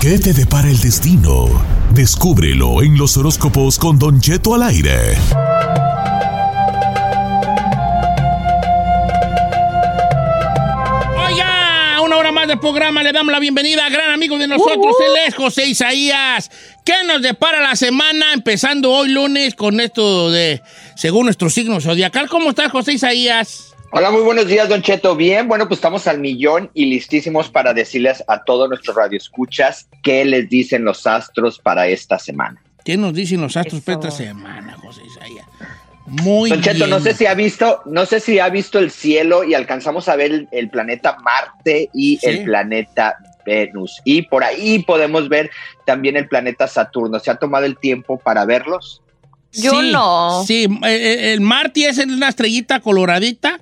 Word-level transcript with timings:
¿Qué 0.00 0.16
te 0.16 0.32
depara 0.32 0.70
el 0.70 0.78
destino? 0.78 1.48
Descúbrelo 1.90 2.84
en 2.84 2.96
los 2.96 3.16
horóscopos 3.16 3.80
con 3.80 3.98
Don 3.98 4.20
Cheto 4.20 4.54
al 4.54 4.62
aire. 4.62 5.16
Oiga, 11.16 12.00
una 12.00 12.16
hora 12.16 12.30
más 12.30 12.46
de 12.46 12.56
programa. 12.58 13.02
Le 13.02 13.10
damos 13.10 13.32
la 13.32 13.40
bienvenida 13.40 13.86
a 13.86 13.90
gran 13.90 14.12
amigo 14.12 14.38
de 14.38 14.46
nosotros, 14.46 14.94
él 15.04 15.14
es 15.26 15.34
José 15.34 15.66
Isaías. 15.66 16.48
¿Qué 16.84 17.02
nos 17.04 17.20
depara 17.20 17.60
la 17.60 17.74
semana? 17.74 18.32
Empezando 18.32 18.92
hoy 18.92 19.08
lunes 19.08 19.56
con 19.56 19.80
esto 19.80 20.30
de, 20.30 20.62
según 20.94 21.24
nuestro 21.24 21.50
signo 21.50 21.80
zodiacal. 21.80 22.28
¿Cómo 22.28 22.50
estás, 22.50 22.70
José 22.70 22.92
Isaías? 22.92 23.67
Hola, 23.90 24.10
muy 24.10 24.20
buenos 24.22 24.46
días, 24.46 24.68
Don 24.68 24.82
Cheto. 24.82 25.16
Bien, 25.16 25.48
bueno, 25.48 25.66
pues 25.66 25.78
estamos 25.78 26.06
al 26.06 26.20
millón 26.20 26.70
y 26.74 26.84
listísimos 26.86 27.48
para 27.48 27.72
decirles 27.72 28.22
a 28.28 28.44
todos 28.44 28.68
nuestros 28.68 28.94
radioescuchas 28.96 29.88
qué 30.02 30.24
les 30.26 30.48
dicen 30.48 30.84
los 30.84 31.06
astros 31.06 31.58
para 31.58 31.88
esta 31.88 32.18
semana. 32.18 32.60
¿Qué 32.84 32.96
nos 32.98 33.14
dicen 33.14 33.40
los 33.40 33.56
astros 33.56 33.80
para 33.82 33.98
esta 33.98 34.10
semana, 34.10 34.76
José 34.82 35.02
Isaías? 35.06 35.46
Muy 36.06 36.50
Don 36.50 36.60
Cheto, 36.62 36.76
bien. 36.78 36.90
no 36.90 37.00
sé 37.00 37.14
si 37.14 37.26
ha 37.26 37.34
visto, 37.34 37.82
no 37.86 38.04
sé 38.06 38.20
si 38.20 38.38
ha 38.38 38.48
visto 38.50 38.78
el 38.78 38.90
cielo 38.90 39.44
y 39.44 39.54
alcanzamos 39.54 40.08
a 40.08 40.16
ver 40.16 40.32
el, 40.32 40.48
el 40.52 40.70
planeta 40.70 41.16
Marte 41.22 41.88
y 41.94 42.18
Sí. 42.18 42.26
el 42.26 42.44
planeta 42.44 43.16
Venus. 43.44 44.00
Y 44.04 44.22
por 44.22 44.44
ahí 44.44 44.80
podemos 44.80 45.28
ver 45.30 45.50
también 45.86 46.16
el 46.16 46.28
planeta 46.28 46.66
Saturno. 46.68 47.18
¿Se 47.20 47.30
ha 47.30 47.36
tomado 47.36 47.64
el 47.64 47.78
tiempo 47.78 48.18
para 48.18 48.44
verlos? 48.44 49.02
Yo 49.52 49.70
Sí, 49.80 49.90
no. 49.92 50.44
Sí, 50.46 50.64
eh, 50.84 50.88
eh, 50.88 51.32
el 51.32 51.40
Marte 51.40 51.88
es 51.88 51.98
una 51.98 52.28
estrellita 52.28 52.80
coloradita. 52.80 53.60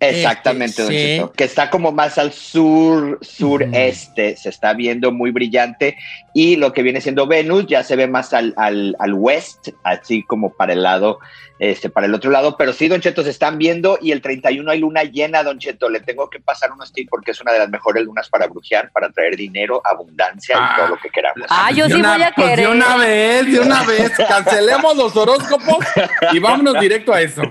Exactamente, 0.00 0.82
Este, 0.82 0.82
Don 0.82 0.90
sí. 0.92 0.96
Cheto. 0.98 1.32
Que 1.32 1.44
está 1.44 1.70
como 1.70 1.92
más 1.92 2.16
al 2.18 2.32
sur, 2.32 3.18
sureste, 3.20 4.36
se 4.36 4.48
está 4.48 4.72
viendo 4.72 5.12
muy 5.12 5.30
brillante. 5.30 5.96
Y 6.32 6.56
lo 6.56 6.72
que 6.72 6.82
viene 6.82 7.00
siendo 7.00 7.26
Venus 7.26 7.66
ya 7.66 7.82
se 7.82 7.96
ve 7.96 8.06
más 8.06 8.32
al, 8.32 8.54
al, 8.56 8.96
al 8.98 9.14
west, 9.14 9.68
así 9.82 10.22
como 10.22 10.52
para 10.54 10.72
el 10.72 10.82
lado, 10.84 11.18
este, 11.58 11.90
para 11.90 12.06
el 12.06 12.14
otro 12.14 12.30
lado. 12.30 12.56
Pero 12.56 12.72
sí, 12.72 12.86
Don 12.88 13.00
Cheto, 13.00 13.22
se 13.24 13.30
están 13.30 13.58
viendo 13.58 13.98
y 14.00 14.12
el 14.12 14.22
31 14.22 14.70
hay 14.70 14.78
luna 14.78 15.02
llena, 15.04 15.42
Don 15.42 15.58
Cheto. 15.58 15.88
Le 15.90 16.00
tengo 16.00 16.30
que 16.30 16.40
pasar 16.40 16.70
unos 16.72 16.92
tips 16.92 17.10
porque 17.10 17.32
es 17.32 17.40
una 17.40 17.52
de 17.52 17.58
las 17.58 17.68
mejores 17.68 18.04
lunas 18.04 18.28
para 18.28 18.46
brujear, 18.46 18.90
para 18.92 19.10
traer 19.10 19.36
dinero, 19.36 19.82
abundancia 19.84 20.56
Ah. 20.58 20.70
y 20.72 20.76
todo 20.80 20.88
lo 20.90 20.96
que 20.98 21.10
queramos. 21.10 21.46
Ah, 21.50 21.70
yo 21.72 21.86
sí 21.86 21.94
una- 21.94 22.14
voy 22.14 22.22
a 22.22 22.32
pues 22.32 22.48
querer. 22.50 22.66
de 22.68 22.72
una 22.72 22.96
vez, 22.96 23.52
de 23.52 23.60
una 23.60 23.82
vez. 23.82 24.12
Cancelemos 24.28 24.96
los 24.96 25.16
horóscopos 25.16 25.84
y 26.32 26.38
vámonos 26.38 26.78
directo 26.80 27.12
a 27.12 27.20
eso. 27.20 27.42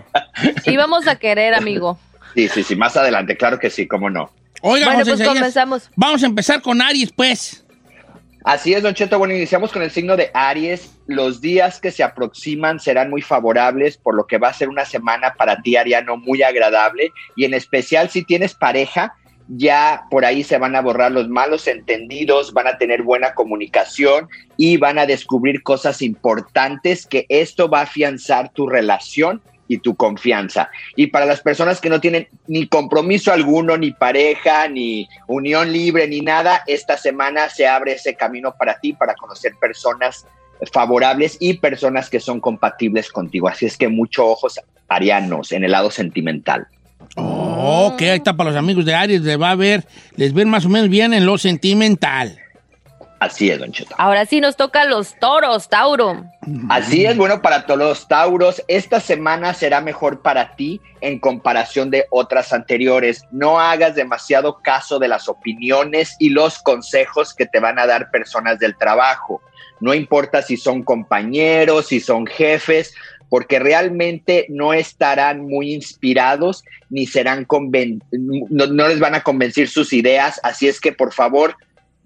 Sí, 0.64 0.78
vamos 0.78 1.06
a 1.08 1.16
querer, 1.18 1.54
amigo. 1.54 2.00
Sí, 2.36 2.48
sí, 2.48 2.64
sí, 2.64 2.76
más 2.76 2.96
adelante, 2.96 3.36
claro 3.36 3.60
que 3.60 3.70
sí, 3.70 3.88
cómo 3.88 4.10
no. 4.10 4.32
Oiga, 4.62 4.88
Bueno, 4.88 5.00
José 5.00 5.12
pues 5.12 5.22
Isaías, 5.22 5.38
comenzamos. 5.38 5.92
Vamos 5.96 6.24
a 6.24 6.26
empezar 6.26 6.62
con 6.62 6.82
Aries, 6.82 7.12
pues. 7.12 7.66
Así 8.44 8.74
es, 8.74 8.84
Don 8.84 8.94
Cheto. 8.94 9.20
Bueno, 9.20 9.34
iniciamos 9.34 9.72
con 9.72 9.82
el 9.82 9.92
signo 9.92 10.16
de 10.16 10.32
Aries. 10.34 10.92
Los 11.08 11.42
días 11.42 11.80
que 11.80 11.92
se 11.92 12.04
aproximan 12.04 12.80
serán 12.80 13.10
muy 13.10 13.22
favorables, 13.22 13.98
por 13.98 14.16
lo 14.16 14.28
que 14.28 14.38
va 14.38 14.50
a 14.50 14.54
ser 14.54 14.70
una 14.70 14.86
semana 14.86 15.34
para 15.38 15.62
ti, 15.62 15.76
Ariano, 15.76 16.18
muy 16.18 16.42
agradable. 16.42 17.12
Y 17.36 17.46
en 17.46 17.54
especial 17.54 18.10
si 18.10 18.24
tienes 18.24 18.54
pareja, 18.54 19.14
ya 19.50 20.04
por 20.10 20.26
ahí 20.26 20.44
se 20.44 20.58
van 20.58 20.76
a 20.76 20.82
borrar 20.82 21.12
los 21.12 21.28
malos 21.28 21.68
entendidos, 21.68 22.54
van 22.54 22.68
a 22.68 22.78
tener 22.78 23.02
buena 23.02 23.34
comunicación 23.34 24.30
y 24.58 24.78
van 24.78 25.00
a 25.00 25.06
descubrir 25.06 25.64
cosas 25.64 26.02
importantes 26.02 27.06
que 27.06 27.26
esto 27.30 27.70
va 27.70 27.80
a 27.80 27.84
afianzar 27.84 28.52
tu 28.54 28.68
relación 28.68 29.42
y 29.70 29.78
tu 29.78 29.96
confianza. 29.96 30.70
Y 30.98 31.08
para 31.08 31.26
las 31.26 31.40
personas 31.40 31.80
que 31.80 31.90
no 31.90 32.02
tienen 32.02 32.28
ni 32.48 32.68
compromiso 32.68 33.32
alguno, 33.32 33.78
ni 33.78 33.92
pareja, 33.92 34.68
ni 34.68 35.08
unión 35.28 35.72
libre, 35.72 36.08
ni 36.08 36.20
nada, 36.20 36.64
esta 36.68 36.98
semana 36.98 37.50
se 37.50 37.68
abre 37.68 37.94
ese 37.94 38.16
camino 38.16 38.54
para 38.58 38.80
ti, 38.80 38.92
para 38.92 39.14
conocer 39.14 39.54
personas 39.62 40.26
favorables 40.74 41.38
y 41.40 41.54
personas 41.54 42.10
que 42.10 42.20
son 42.20 42.42
compatibles 42.42 43.10
contigo. 43.12 43.48
Así 43.48 43.66
es 43.66 43.78
que 43.78 43.88
mucho 43.88 44.26
ojos 44.26 44.60
arianos 44.90 45.52
en 45.54 45.64
el 45.64 45.72
lado 45.72 45.92
sentimental. 45.92 46.68
Oh, 47.16 47.92
ok, 47.94 48.02
ahí 48.02 48.18
está 48.18 48.36
para 48.36 48.50
los 48.50 48.60
amigos 48.60 48.86
de 48.86 48.96
Aries. 48.96 49.22
Les 49.22 49.40
va 49.40 49.52
a 49.52 49.56
ver, 49.56 49.86
les 50.16 50.34
ven 50.34 50.50
más 50.50 50.66
o 50.66 50.70
menos 50.70 50.90
bien 50.90 51.14
en 51.14 51.26
lo 51.26 51.38
sentimental. 51.38 52.40
Así 53.20 53.50
es, 53.50 53.60
Don 53.60 53.72
Cheto. 53.72 53.96
Ahora 53.98 54.26
sí 54.26 54.40
nos 54.40 54.56
toca 54.56 54.86
los 54.86 55.16
toros, 55.20 55.68
Tauro. 55.68 56.24
Así 56.70 57.06
es, 57.06 57.18
bueno, 57.18 57.42
para 57.42 57.66
todos 57.66 57.80
los 57.80 58.08
Tauros, 58.08 58.64
esta 58.68 59.02
semana 59.02 59.54
será 59.54 59.82
mejor 59.82 60.22
para 60.22 60.56
ti 60.56 60.80
en 61.02 61.20
comparación 61.20 61.92
de 61.92 62.06
otras 62.12 62.54
anteriores. 62.54 63.26
No 63.32 63.60
hagas 63.60 63.96
demasiado 63.96 64.62
caso 64.62 65.00
de 65.00 65.10
las 65.10 65.28
opiniones 65.28 66.16
y 66.18 66.30
los 66.30 66.60
consejos 66.60 67.34
que 67.34 67.46
te 67.46 67.60
van 67.60 67.78
a 67.78 67.86
dar 67.86 68.10
personas 68.10 68.58
del 68.58 68.78
trabajo. 68.78 69.42
No 69.82 69.94
importa 69.94 70.42
si 70.42 70.56
son 70.56 70.84
compañeros, 70.84 71.88
si 71.88 72.00
son 72.00 72.26
jefes, 72.26 72.94
porque 73.30 73.60
realmente 73.60 74.48
no 74.50 74.74
estarán 74.74 75.46
muy 75.46 75.74
inspirados 75.74 76.64
ni 76.90 77.06
serán 77.06 77.46
conven 77.46 78.02
no, 78.12 78.66
no 78.66 78.88
les 78.88 79.00
van 79.00 79.16
a 79.16 79.22
convencer 79.22 79.68
sus 79.68 79.94
ideas. 79.94 80.40
Así 80.44 80.68
es 80.68 80.82
que, 80.82 80.92
por 80.92 81.14
favor, 81.14 81.56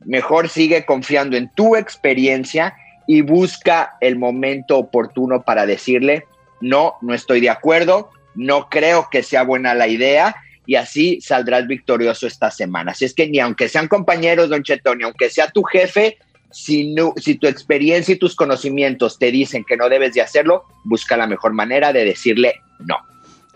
mejor 0.06 0.50
sigue 0.50 0.86
confiando 0.86 1.38
en 1.38 1.50
tu 1.50 1.76
experiencia 1.76 2.76
y 3.08 3.22
busca 3.22 3.98
el 4.02 4.18
momento 4.18 4.78
oportuno 4.78 5.44
para 5.44 5.66
decirle, 5.66 6.26
no, 6.62 6.96
no 7.02 7.14
estoy 7.14 7.42
de 7.42 7.50
acuerdo, 7.50 8.12
no 8.36 8.70
creo 8.70 9.10
que 9.12 9.24
sea 9.24 9.44
buena 9.44 9.74
la 9.74 9.88
idea 9.88 10.36
y 10.66 10.76
así 10.76 11.20
saldrás 11.22 11.68
victorioso 11.68 12.26
esta 12.26 12.50
semana. 12.50 12.92
Así 12.92 13.06
es 13.06 13.14
que 13.14 13.28
ni 13.28 13.40
aunque 13.40 13.68
sean 13.68 13.88
compañeros, 13.88 14.50
don 14.50 14.64
Cheto, 14.64 14.96
ni 14.96 15.04
aunque 15.04 15.30
sea 15.30 15.50
tu 15.50 15.64
jefe, 15.64 16.18
si, 16.52 16.94
no, 16.94 17.14
si 17.18 17.36
tu 17.36 17.48
experiencia 17.48 18.14
y 18.14 18.20
tus 18.20 18.36
conocimientos 18.36 19.18
te 19.18 19.32
dicen 19.32 19.66
que 19.66 19.76
no 19.76 19.90
debes 19.90 20.14
de 20.14 20.22
hacerlo, 20.22 20.66
busca 20.84 21.18
la 21.18 21.28
mejor 21.28 21.54
manera 21.54 21.92
de 21.92 22.06
decirle 22.06 22.62
no. 22.80 22.98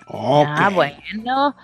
Ah, 0.09 0.69
bueno. 0.73 1.55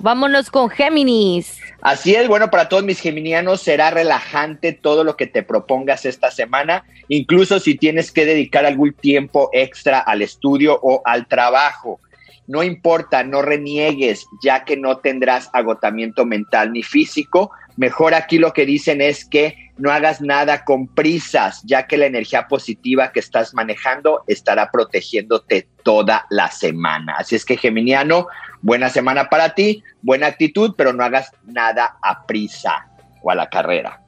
Vámonos 0.00 0.50
con 0.50 0.70
Géminis. 0.70 1.58
Así 1.82 2.14
es, 2.14 2.28
bueno, 2.28 2.48
para 2.50 2.68
todos 2.68 2.84
mis 2.84 3.00
geminianos 3.00 3.60
será 3.60 3.90
relajante 3.90 4.72
todo 4.72 5.02
lo 5.02 5.16
que 5.16 5.26
te 5.26 5.42
propongas 5.42 6.06
esta 6.06 6.30
semana, 6.30 6.84
incluso 7.08 7.58
si 7.58 7.74
tienes 7.74 8.12
que 8.12 8.24
dedicar 8.24 8.64
algún 8.64 8.92
tiempo 8.92 9.50
extra 9.52 9.98
al 9.98 10.22
estudio 10.22 10.78
o 10.80 11.02
al 11.04 11.26
trabajo. 11.26 12.00
No 12.46 12.62
importa, 12.62 13.24
no 13.24 13.42
reniegues, 13.42 14.26
ya 14.42 14.64
que 14.64 14.76
no 14.76 14.98
tendrás 14.98 15.50
agotamiento 15.52 16.24
mental 16.24 16.72
ni 16.72 16.82
físico. 16.82 17.50
Mejor 17.76 18.14
aquí 18.14 18.38
lo 18.38 18.52
que 18.52 18.66
dicen 18.66 19.00
es 19.00 19.24
que 19.24 19.72
no 19.78 19.90
hagas 19.90 20.20
nada 20.20 20.64
con 20.64 20.86
prisas, 20.86 21.62
ya 21.64 21.86
que 21.86 21.96
la 21.96 22.06
energía 22.06 22.46
positiva 22.48 23.10
que 23.10 23.20
estás 23.20 23.54
manejando 23.54 24.22
estará 24.26 24.70
protegiéndote 24.70 25.68
toda 25.82 26.26
la 26.30 26.50
semana. 26.50 27.14
Así 27.18 27.36
es 27.36 27.44
que, 27.44 27.56
Geminiano, 27.56 28.26
buena 28.62 28.88
semana 28.88 29.28
para 29.28 29.54
ti, 29.54 29.82
buena 30.00 30.28
actitud, 30.28 30.74
pero 30.76 30.92
no 30.92 31.04
hagas 31.04 31.32
nada 31.44 31.96
a 32.02 32.24
prisa 32.26 32.86
o 33.22 33.30
a 33.30 33.34
la 33.34 33.48
carrera. 33.50 34.00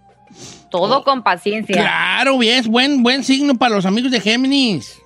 Todo 0.70 1.04
con 1.04 1.22
paciencia. 1.22 1.76
Claro, 1.76 2.38
bien, 2.38 2.58
es 2.58 2.66
buen, 2.66 3.02
buen 3.02 3.22
signo 3.22 3.54
para 3.54 3.74
los 3.76 3.86
amigos 3.86 4.10
de 4.10 4.20
Géminis. 4.20 5.00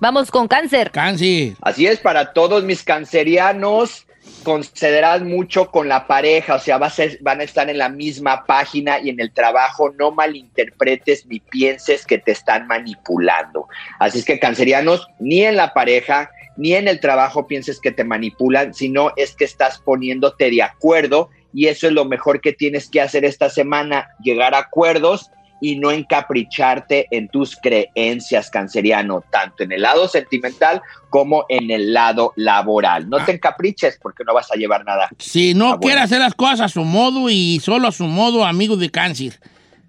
Vamos 0.00 0.30
con 0.30 0.48
Cáncer. 0.48 0.90
Cáncer. 0.90 1.54
Así 1.62 1.86
es, 1.86 2.00
para 2.00 2.32
todos 2.32 2.64
mis 2.64 2.82
cancerianos, 2.82 4.06
concederás 4.42 5.22
mucho 5.22 5.70
con 5.70 5.88
la 5.88 6.06
pareja, 6.06 6.56
o 6.56 6.58
sea, 6.58 6.78
vas 6.78 6.98
a- 6.98 7.04
van 7.20 7.40
a 7.40 7.44
estar 7.44 7.70
en 7.70 7.78
la 7.78 7.88
misma 7.88 8.44
página 8.44 8.98
y 8.98 9.10
en 9.10 9.20
el 9.20 9.32
trabajo 9.32 9.90
no 9.98 10.10
malinterpretes 10.10 11.26
ni 11.26 11.40
pienses 11.40 12.04
que 12.04 12.18
te 12.18 12.32
están 12.32 12.66
manipulando. 12.66 13.68
Así 13.98 14.18
es 14.18 14.24
que 14.24 14.38
cancerianos, 14.40 15.06
ni 15.18 15.42
en 15.44 15.56
la 15.56 15.72
pareja 15.72 16.30
ni 16.56 16.74
en 16.74 16.88
el 16.88 17.00
trabajo 17.00 17.46
pienses 17.46 17.80
que 17.80 17.90
te 17.92 18.04
manipulan, 18.04 18.74
sino 18.74 19.10
es 19.16 19.34
que 19.34 19.44
estás 19.44 19.78
poniéndote 19.78 20.50
de 20.50 20.62
acuerdo 20.62 21.30
y 21.52 21.66
eso 21.66 21.86
es 21.86 21.92
lo 21.92 22.04
mejor 22.04 22.40
que 22.40 22.52
tienes 22.52 22.88
que 22.88 23.00
hacer 23.00 23.24
esta 23.24 23.48
semana, 23.50 24.08
llegar 24.22 24.54
a 24.54 24.58
acuerdos 24.58 25.30
y 25.60 25.76
no 25.76 25.92
encapricharte 25.92 27.06
en 27.10 27.28
tus 27.28 27.56
creencias, 27.56 28.50
canceriano, 28.50 29.24
tanto 29.30 29.62
en 29.62 29.72
el 29.72 29.82
lado 29.82 30.08
sentimental 30.08 30.82
como 31.10 31.46
en 31.48 31.70
el 31.70 31.92
lado 31.92 32.32
laboral. 32.36 33.08
No 33.08 33.24
te 33.24 33.32
encapriches 33.32 33.98
porque 34.02 34.24
no 34.24 34.34
vas 34.34 34.50
a 34.50 34.56
llevar 34.56 34.84
nada. 34.84 35.08
Si 35.18 35.54
no 35.54 35.72
Ah, 35.72 35.78
quiere 35.80 36.00
hacer 36.00 36.18
las 36.18 36.34
cosas 36.34 36.60
a 36.60 36.68
su 36.68 36.84
modo 36.84 37.30
y 37.30 37.60
solo 37.60 37.88
a 37.88 37.92
su 37.92 38.04
modo, 38.04 38.44
amigo 38.44 38.76
de 38.76 38.90
cáncer. 38.90 39.40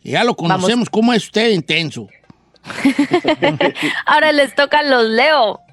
Ya 0.04 0.24
lo 0.24 0.36
conocemos, 0.36 0.90
cómo 0.90 1.14
es 1.14 1.26
usted 1.26 1.50
intenso. 1.50 2.08
Ahora 4.06 4.32
les 4.32 4.54
tocan 4.56 4.90
los 4.90 5.04
Leo. 5.04 5.65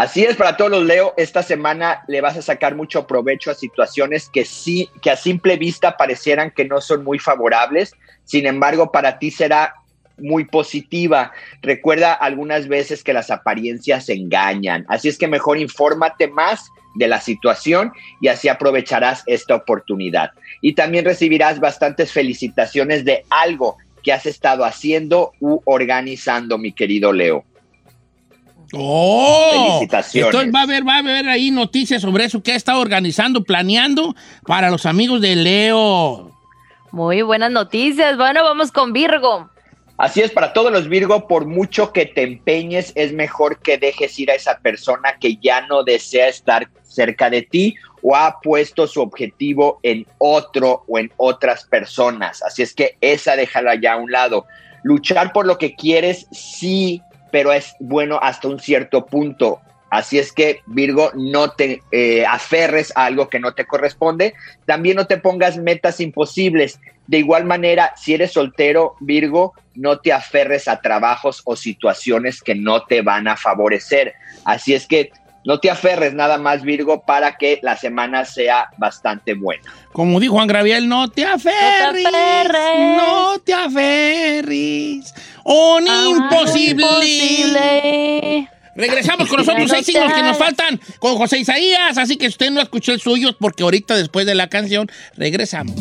Así 0.00 0.24
es 0.24 0.34
para 0.34 0.56
todos 0.56 0.70
los 0.70 0.86
Leo, 0.86 1.12
esta 1.18 1.42
semana 1.42 2.04
le 2.08 2.22
vas 2.22 2.34
a 2.34 2.40
sacar 2.40 2.74
mucho 2.74 3.06
provecho 3.06 3.50
a 3.50 3.54
situaciones 3.54 4.30
que 4.30 4.46
sí, 4.46 4.88
que 5.02 5.10
a 5.10 5.16
simple 5.16 5.58
vista 5.58 5.98
parecieran 5.98 6.52
que 6.52 6.64
no 6.64 6.80
son 6.80 7.04
muy 7.04 7.18
favorables, 7.18 7.92
sin 8.24 8.46
embargo 8.46 8.92
para 8.92 9.18
ti 9.18 9.30
será 9.30 9.74
muy 10.16 10.46
positiva. 10.46 11.32
Recuerda 11.60 12.14
algunas 12.14 12.66
veces 12.66 13.04
que 13.04 13.12
las 13.12 13.30
apariencias 13.30 14.08
engañan, 14.08 14.86
así 14.88 15.10
es 15.10 15.18
que 15.18 15.28
mejor 15.28 15.58
infórmate 15.58 16.28
más 16.28 16.70
de 16.94 17.06
la 17.06 17.20
situación 17.20 17.92
y 18.22 18.28
así 18.28 18.48
aprovecharás 18.48 19.22
esta 19.26 19.54
oportunidad. 19.54 20.30
Y 20.62 20.72
también 20.72 21.04
recibirás 21.04 21.60
bastantes 21.60 22.10
felicitaciones 22.10 23.04
de 23.04 23.26
algo 23.28 23.76
que 24.02 24.14
has 24.14 24.24
estado 24.24 24.64
haciendo 24.64 25.32
u 25.40 25.60
organizando, 25.66 26.56
mi 26.56 26.72
querido 26.72 27.12
Leo. 27.12 27.44
¡Oh! 28.72 29.50
Felicitaciones. 29.52 30.26
Entonces 30.26 30.54
va 30.54 30.60
a 30.60 30.62
haber, 30.62 30.86
va 30.86 30.96
a 30.96 30.98
haber 30.98 31.28
ahí 31.28 31.50
noticias 31.50 32.02
sobre 32.02 32.24
eso 32.24 32.42
que 32.42 32.52
ha 32.52 32.56
estado 32.56 32.80
organizando, 32.80 33.42
planeando 33.44 34.14
para 34.46 34.70
los 34.70 34.86
amigos 34.86 35.20
de 35.20 35.36
Leo. 35.36 36.30
Muy 36.92 37.22
buenas 37.22 37.50
noticias. 37.50 38.16
Bueno, 38.16 38.42
vamos 38.42 38.72
con 38.72 38.92
Virgo. 38.92 39.48
Así 39.96 40.22
es, 40.22 40.30
para 40.30 40.54
todos 40.54 40.72
los 40.72 40.88
Virgo, 40.88 41.28
por 41.28 41.44
mucho 41.44 41.92
que 41.92 42.06
te 42.06 42.22
empeñes, 42.22 42.90
es 42.94 43.12
mejor 43.12 43.58
que 43.58 43.76
dejes 43.76 44.18
ir 44.18 44.30
a 44.30 44.34
esa 44.34 44.58
persona 44.58 45.18
que 45.20 45.36
ya 45.36 45.60
no 45.66 45.82
desea 45.82 46.28
estar 46.28 46.70
cerca 46.82 47.28
de 47.28 47.42
ti 47.42 47.74
o 48.02 48.16
ha 48.16 48.40
puesto 48.40 48.86
su 48.86 49.02
objetivo 49.02 49.78
en 49.82 50.06
otro 50.16 50.84
o 50.88 50.98
en 50.98 51.12
otras 51.18 51.64
personas. 51.64 52.42
Así 52.42 52.62
es 52.62 52.72
que 52.72 52.96
esa 53.02 53.36
déjala 53.36 53.74
ya 53.74 53.92
a 53.92 53.96
un 53.98 54.10
lado. 54.10 54.46
Luchar 54.84 55.34
por 55.34 55.46
lo 55.46 55.58
que 55.58 55.74
quieres, 55.74 56.26
sí, 56.32 57.02
pero 57.30 57.52
es 57.52 57.74
bueno 57.80 58.18
hasta 58.20 58.48
un 58.48 58.58
cierto 58.58 59.06
punto. 59.06 59.60
Así 59.90 60.20
es 60.20 60.32
que, 60.32 60.60
Virgo, 60.66 61.10
no 61.14 61.50
te 61.50 61.82
eh, 61.90 62.24
aferres 62.24 62.92
a 62.94 63.06
algo 63.06 63.28
que 63.28 63.40
no 63.40 63.54
te 63.54 63.66
corresponde. 63.66 64.34
También 64.64 64.96
no 64.96 65.08
te 65.08 65.18
pongas 65.18 65.56
metas 65.56 66.00
imposibles. 66.00 66.78
De 67.08 67.18
igual 67.18 67.44
manera, 67.44 67.92
si 67.96 68.14
eres 68.14 68.32
soltero, 68.32 68.94
Virgo, 69.00 69.52
no 69.74 69.98
te 69.98 70.12
aferres 70.12 70.68
a 70.68 70.80
trabajos 70.80 71.42
o 71.44 71.56
situaciones 71.56 72.40
que 72.40 72.54
no 72.54 72.84
te 72.84 73.02
van 73.02 73.26
a 73.26 73.36
favorecer. 73.36 74.14
Así 74.44 74.74
es 74.74 74.86
que 74.86 75.10
no 75.44 75.58
te 75.58 75.70
aferres 75.70 76.14
nada 76.14 76.38
más, 76.38 76.62
Virgo, 76.62 77.02
para 77.02 77.36
que 77.36 77.58
la 77.62 77.76
semana 77.76 78.24
sea 78.24 78.68
bastante 78.76 79.34
buena. 79.34 79.62
Como 79.92 80.20
dijo 80.20 80.34
Juan 80.34 80.48
Graviel, 80.48 80.88
no 80.88 81.08
te 81.10 81.24
aferres. 81.24 82.06
aferres. 82.06 82.96
No 82.96 83.38
te 83.38 83.54
aferres. 83.54 85.14
Un 85.44 85.86
imposible. 85.86 86.84
Imposible. 86.86 88.48
Regresamos 88.76 89.28
con 89.28 89.38
los 89.40 89.48
otros 89.48 89.70
seis 89.70 89.86
signos 89.86 90.12
que 90.12 90.22
nos 90.22 90.36
faltan 90.36 90.80
con 90.98 91.16
José 91.16 91.38
Isaías. 91.38 91.96
Así 91.98 92.16
que 92.16 92.28
usted 92.28 92.50
no 92.50 92.60
escuchó 92.60 92.92
el 92.92 93.00
suyo, 93.00 93.36
porque 93.38 93.62
ahorita 93.62 93.96
después 93.96 94.26
de 94.26 94.34
la 94.34 94.48
canción. 94.48 94.90
Regresamos 95.16 95.74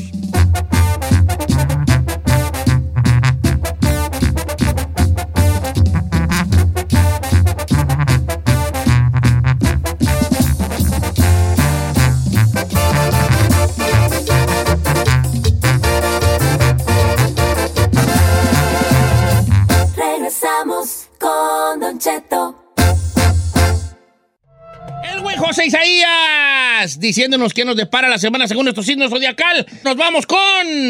José 25.49 25.65
Isaías 25.65 26.99
diciéndonos 26.99 27.55
qué 27.55 27.65
nos 27.65 27.75
depara 27.75 28.07
la 28.07 28.19
semana 28.19 28.47
según 28.47 28.65
nuestro 28.65 28.83
signo 28.83 29.09
zodiacal. 29.09 29.65
Nos 29.83 29.95
vamos 29.95 30.27
con 30.27 30.37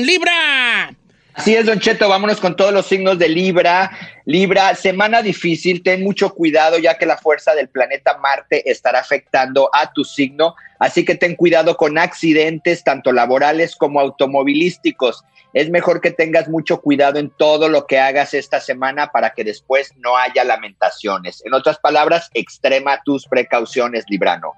Libra. 0.05 0.93
Así 1.33 1.55
es, 1.55 1.65
Don 1.65 1.79
Cheto, 1.79 2.09
vámonos 2.09 2.41
con 2.41 2.57
todos 2.57 2.73
los 2.73 2.85
signos 2.85 3.17
de 3.17 3.29
Libra. 3.29 3.89
Libra, 4.25 4.75
semana 4.75 5.21
difícil, 5.21 5.81
ten 5.81 6.03
mucho 6.03 6.33
cuidado 6.33 6.77
ya 6.77 6.97
que 6.97 7.05
la 7.05 7.15
fuerza 7.15 7.55
del 7.55 7.69
planeta 7.69 8.17
Marte 8.17 8.69
estará 8.69 8.99
afectando 8.99 9.69
a 9.71 9.93
tu 9.93 10.03
signo, 10.03 10.55
así 10.77 11.05
que 11.05 11.15
ten 11.15 11.37
cuidado 11.37 11.77
con 11.77 11.97
accidentes 11.97 12.83
tanto 12.83 13.13
laborales 13.13 13.77
como 13.77 14.01
automovilísticos. 14.01 15.23
Es 15.53 15.69
mejor 15.69 15.99
que 15.99 16.11
tengas 16.11 16.47
mucho 16.47 16.79
cuidado 16.79 17.17
en 17.17 17.31
todo 17.31 17.69
lo 17.69 17.87
que 17.87 17.99
hagas 17.99 18.33
esta 18.35 18.59
semana 18.59 19.07
para 19.11 19.31
que 19.31 19.43
después 19.43 19.91
no 19.97 20.15
haya 20.15 20.43
lamentaciones. 20.43 21.41
En 21.45 21.53
otras 21.55 21.79
palabras, 21.79 22.29
extrema 22.33 23.01
tus 23.03 23.25
precauciones, 23.25 24.05
Librano. 24.09 24.53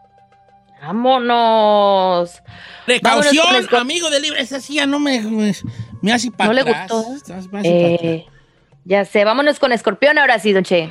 Vámonos. 0.82 2.42
Precaución, 2.86 3.46
Vámonos 3.46 3.74
amigo 3.74 4.10
de 4.10 4.20
Libra. 4.20 4.40
Esa 4.42 4.60
sí 4.60 4.76
ya 4.76 4.86
no 4.86 5.00
me, 5.00 5.22
me, 5.22 5.54
me 6.02 6.12
hace 6.12 6.32
para 6.32 6.48
¿No 6.48 6.54
le 6.54 6.64
gustó? 6.64 7.06
Estás- 7.16 7.48
me 7.52 7.60
hace 7.60 7.72
para 7.82 7.96
atrás. 8.24 8.41
Ya 8.84 9.06
sé, 9.06 9.24
vámonos 9.26 9.60
con 9.60 9.72
Escorpión 9.72 10.18
ahora 10.18 10.40
sí, 10.40 10.54
Don 10.54 10.64
Che. 10.64 10.90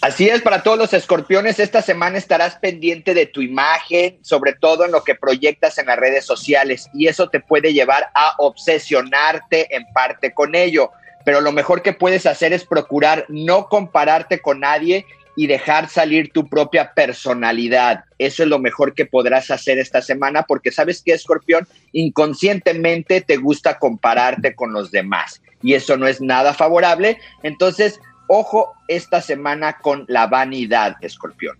Así 0.00 0.28
es, 0.28 0.40
para 0.40 0.62
todos 0.62 0.78
los 0.78 0.92
escorpiones, 0.92 1.58
esta 1.58 1.82
semana 1.82 2.16
estarás 2.16 2.54
pendiente 2.56 3.12
de 3.12 3.26
tu 3.26 3.42
imagen, 3.42 4.18
sobre 4.22 4.52
todo 4.52 4.84
en 4.84 4.92
lo 4.92 5.02
que 5.02 5.16
proyectas 5.16 5.78
en 5.78 5.86
las 5.86 5.98
redes 5.98 6.24
sociales, 6.24 6.88
y 6.94 7.08
eso 7.08 7.28
te 7.28 7.40
puede 7.40 7.72
llevar 7.72 8.08
a 8.14 8.34
obsesionarte 8.38 9.74
en 9.74 9.84
parte 9.92 10.32
con 10.32 10.54
ello. 10.54 10.92
Pero 11.24 11.40
lo 11.40 11.50
mejor 11.50 11.82
que 11.82 11.92
puedes 11.92 12.24
hacer 12.26 12.52
es 12.52 12.64
procurar 12.64 13.24
no 13.28 13.68
compararte 13.68 14.40
con 14.40 14.60
nadie 14.60 15.04
y 15.36 15.48
dejar 15.48 15.88
salir 15.88 16.30
tu 16.32 16.48
propia 16.48 16.92
personalidad. 16.94 18.04
Eso 18.18 18.44
es 18.44 18.48
lo 18.48 18.58
mejor 18.58 18.94
que 18.94 19.06
podrás 19.06 19.50
hacer 19.50 19.78
esta 19.78 20.02
semana, 20.02 20.44
porque 20.44 20.70
sabes 20.70 21.02
que, 21.02 21.12
escorpión, 21.12 21.66
inconscientemente 21.92 23.20
te 23.20 23.36
gusta 23.36 23.78
compararte 23.78 24.54
con 24.54 24.72
los 24.72 24.90
demás, 24.92 25.40
y 25.64 25.74
eso 25.74 25.96
no 25.96 26.06
es 26.06 26.20
nada 26.20 26.54
favorable. 26.54 27.18
Entonces, 27.42 27.98
Ojo 28.26 28.72
esta 28.88 29.20
semana 29.20 29.74
con 29.78 30.04
la 30.08 30.26
vanidad, 30.26 30.96
escorpión. 31.02 31.56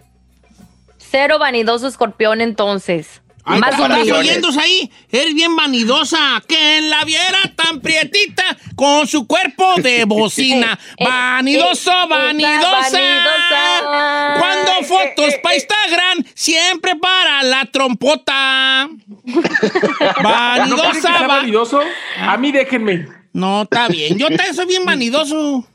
Cero 0.96 1.38
vanidoso 1.38 1.86
Escorpión 1.86 2.40
entonces. 2.40 3.20
Ay, 3.46 3.60
Más 3.60 3.74
¿cómo 3.74 3.94
estás 3.94 4.56
ahí? 4.56 4.90
Eres 5.12 5.34
bien 5.34 5.54
vanidosa. 5.54 6.42
Que 6.48 6.80
la 6.80 7.04
viera 7.04 7.38
tan 7.54 7.80
prietita 7.80 8.42
con 8.74 9.06
su 9.06 9.26
cuerpo 9.26 9.74
de 9.76 10.04
bocina. 10.06 10.78
Eh, 10.96 11.04
eh, 11.04 11.06
vanidoso, 11.06 11.90
eh, 11.92 12.06
vanidosa. 12.08 12.70
vanidosa. 12.80 14.38
Cuando 14.38 14.72
fotos 14.88 15.34
para. 15.42 15.54
Instagram, 15.56 16.24
siempre 16.34 16.96
para 16.96 17.42
la 17.42 17.66
trompota. 17.66 18.88
¿No 19.24 20.22
Vanidosa, 20.22 21.10
va- 21.20 21.26
vanidoso? 21.26 21.82
A 22.18 22.36
mí 22.38 22.50
déjenme. 22.50 23.23
No, 23.34 23.62
está 23.62 23.88
bien. 23.88 24.16
Yo 24.16 24.28
también 24.28 24.54
soy 24.54 24.66
bien 24.66 24.84
vanidoso. 24.86 25.66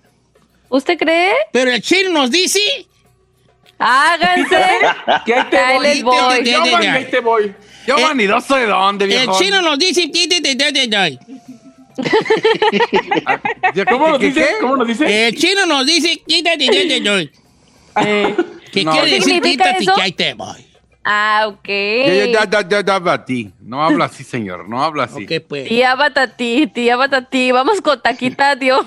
¿Usted 0.69 0.97
cree? 0.97 1.33
Pero 1.51 1.71
el 1.71 1.81
chino 1.81 2.09
nos 2.09 2.31
dice. 2.31 2.59
Háganse. 3.77 4.57
Que 5.25 5.33
ahí 5.35 5.49
te 5.49 5.57
Ahí 5.57 5.77
voy. 5.77 5.87
les 5.87 6.03
voy. 6.03 6.45
Yo, 6.51 6.61
Juan, 6.65 6.87
ahí 6.87 7.05
te 7.05 7.19
voy. 7.19 7.53
Yo 7.87 7.97
Eh, 7.97 8.03
vanidoso 8.03 8.55
de 8.55 8.65
dónde, 8.65 9.05
El 9.05 9.11
viejo. 9.11 9.39
chino 9.39 9.61
nos 9.61 9.79
dice. 9.79 10.07
ti. 10.09 10.27
¿Cómo 13.89 14.07
nos 14.09 14.19
dice? 14.19 14.47
¿Cómo 14.61 14.77
nos 14.77 14.87
dice? 14.87 15.27
El 15.27 15.35
chino 15.35 15.65
nos 15.65 15.85
dice. 15.85 16.21
¿Qué 18.71 18.85
quiere 18.85 19.09
¿Qué 19.09 19.15
decir? 19.15 19.41
eso? 19.81 19.95
que 19.95 20.01
ahí 20.01 20.11
te 20.11 20.33
voy. 20.33 20.65
Ah, 21.03 21.45
ok. 21.47 21.67
Ya, 21.67 22.25
ya, 22.25 22.49
ya, 22.49 22.81
ya, 22.81 22.99
ya, 23.03 23.25
ti. 23.25 23.51
No 23.61 23.83
habla 23.83 24.05
así, 24.05 24.23
señor. 24.23 24.67
No 24.67 24.83
habla 24.83 25.03
así. 25.03 25.23
Ok, 25.23 25.43
pues. 25.47 25.67
Tía 25.67 25.95
Batatí, 25.95 26.67
tía 26.67 26.95
Batatí. 26.95 27.51
Vamos 27.51 27.81
con 27.81 28.01
Taquita, 28.01 28.55
Dios. 28.55 28.85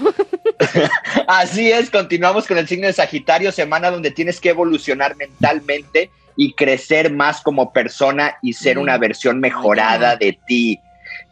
Así 1.26 1.70
es, 1.70 1.90
continuamos 1.90 2.46
con 2.46 2.58
el 2.58 2.68
signo 2.68 2.86
de 2.86 2.92
Sagitario, 2.92 3.52
semana 3.52 3.90
donde 3.90 4.10
tienes 4.10 4.40
que 4.40 4.50
evolucionar 4.50 5.16
mentalmente 5.16 6.10
y 6.36 6.54
crecer 6.54 7.12
más 7.12 7.40
como 7.40 7.72
persona 7.72 8.36
y 8.42 8.52
ser 8.52 8.78
una 8.78 8.98
versión 8.98 9.40
mejorada 9.40 10.16
de 10.16 10.38
ti. 10.46 10.78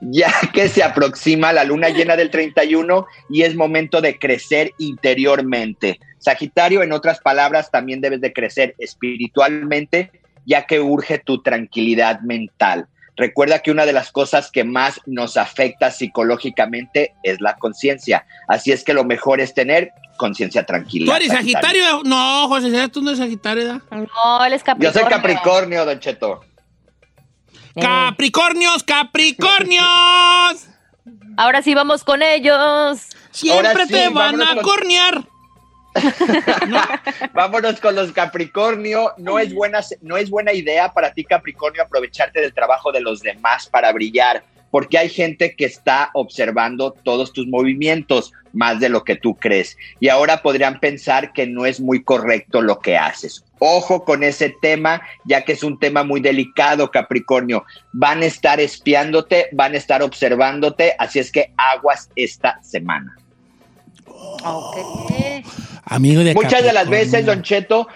Ya 0.00 0.32
que 0.52 0.68
se 0.68 0.82
aproxima 0.82 1.52
la 1.52 1.64
luna 1.64 1.88
llena 1.88 2.16
del 2.16 2.30
31 2.30 3.06
y 3.28 3.42
es 3.42 3.54
momento 3.54 4.00
de 4.00 4.18
crecer 4.18 4.72
interiormente. 4.78 6.00
Sagitario, 6.18 6.82
en 6.82 6.92
otras 6.92 7.20
palabras, 7.20 7.70
también 7.70 8.00
debes 8.00 8.20
de 8.20 8.32
crecer 8.32 8.74
espiritualmente, 8.78 10.10
ya 10.46 10.66
que 10.66 10.80
urge 10.80 11.18
tu 11.18 11.42
tranquilidad 11.42 12.20
mental. 12.20 12.86
Recuerda 13.16 13.58
que 13.58 13.70
una 13.70 13.84
de 13.84 13.92
las 13.92 14.10
cosas 14.12 14.50
que 14.50 14.64
más 14.64 15.00
nos 15.04 15.36
afecta 15.36 15.90
psicológicamente 15.90 17.14
es 17.22 17.40
la 17.40 17.56
conciencia. 17.56 18.24
Así 18.48 18.72
es 18.72 18.82
que 18.82 18.94
lo 18.94 19.04
mejor 19.04 19.40
es 19.40 19.52
tener 19.52 19.90
conciencia 20.16 20.64
tranquila. 20.64 21.06
¿Tú 21.12 21.16
eres 21.16 21.28
Sagitario? 21.32 22.02
No, 22.04 22.48
José, 22.48 22.88
tú 22.88 23.02
no 23.02 23.10
eres 23.10 23.18
Sagitario, 23.18 23.64
¿verdad? 23.64 23.82
No, 23.90 24.44
él 24.44 24.52
es 24.54 24.62
Yo 24.62 24.66
Capricornio. 24.66 24.92
soy 25.02 25.10
Capricornio, 25.10 25.84
Don 25.84 26.00
Cheto. 26.00 26.40
Eh. 27.74 27.80
Capricornios, 27.80 28.82
Capricornios. 28.82 30.66
Ahora 31.36 31.62
sí 31.62 31.74
vamos 31.74 32.04
con 32.04 32.22
ellos. 32.22 33.00
Siempre 33.30 33.86
sí, 33.86 33.92
te 33.92 34.08
van 34.08 34.40
a 34.42 34.54
con- 34.54 34.62
cornear. 34.62 35.24
Vámonos 37.34 37.80
con 37.80 37.94
los 37.94 38.12
Capricornio. 38.12 39.12
No 39.18 39.38
es, 39.38 39.54
buena, 39.54 39.80
no 40.02 40.16
es 40.16 40.30
buena 40.30 40.52
idea 40.52 40.92
para 40.92 41.12
ti, 41.12 41.24
Capricornio, 41.24 41.82
aprovecharte 41.82 42.40
del 42.40 42.54
trabajo 42.54 42.92
de 42.92 43.00
los 43.00 43.20
demás 43.20 43.68
para 43.68 43.92
brillar, 43.92 44.42
porque 44.70 44.98
hay 44.98 45.08
gente 45.08 45.56
que 45.56 45.64
está 45.64 46.10
observando 46.14 46.92
todos 46.92 47.32
tus 47.32 47.46
movimientos 47.46 48.32
más 48.52 48.80
de 48.80 48.88
lo 48.88 49.04
que 49.04 49.16
tú 49.16 49.34
crees. 49.34 49.76
Y 50.00 50.08
ahora 50.08 50.42
podrían 50.42 50.80
pensar 50.80 51.32
que 51.32 51.46
no 51.46 51.66
es 51.66 51.80
muy 51.80 52.02
correcto 52.02 52.60
lo 52.60 52.78
que 52.80 52.96
haces. 52.96 53.44
Ojo 53.58 54.04
con 54.04 54.22
ese 54.22 54.54
tema, 54.62 55.02
ya 55.24 55.44
que 55.44 55.52
es 55.52 55.62
un 55.62 55.78
tema 55.78 56.02
muy 56.02 56.20
delicado, 56.20 56.90
Capricornio. 56.90 57.64
Van 57.92 58.22
a 58.22 58.26
estar 58.26 58.58
espiándote, 58.60 59.48
van 59.52 59.74
a 59.74 59.76
estar 59.76 60.02
observándote, 60.02 60.94
así 60.98 61.18
es 61.18 61.30
que 61.30 61.52
aguas 61.56 62.10
esta 62.16 62.60
semana. 62.62 63.16
Ok. 64.10 64.76
Amigo 65.86 66.22
de 66.22 66.34
muchas 66.34 66.62
de 66.62 66.72
las 66.72 66.88
veces, 66.88 67.26
Don 67.26 67.42
Cheto, 67.42 67.88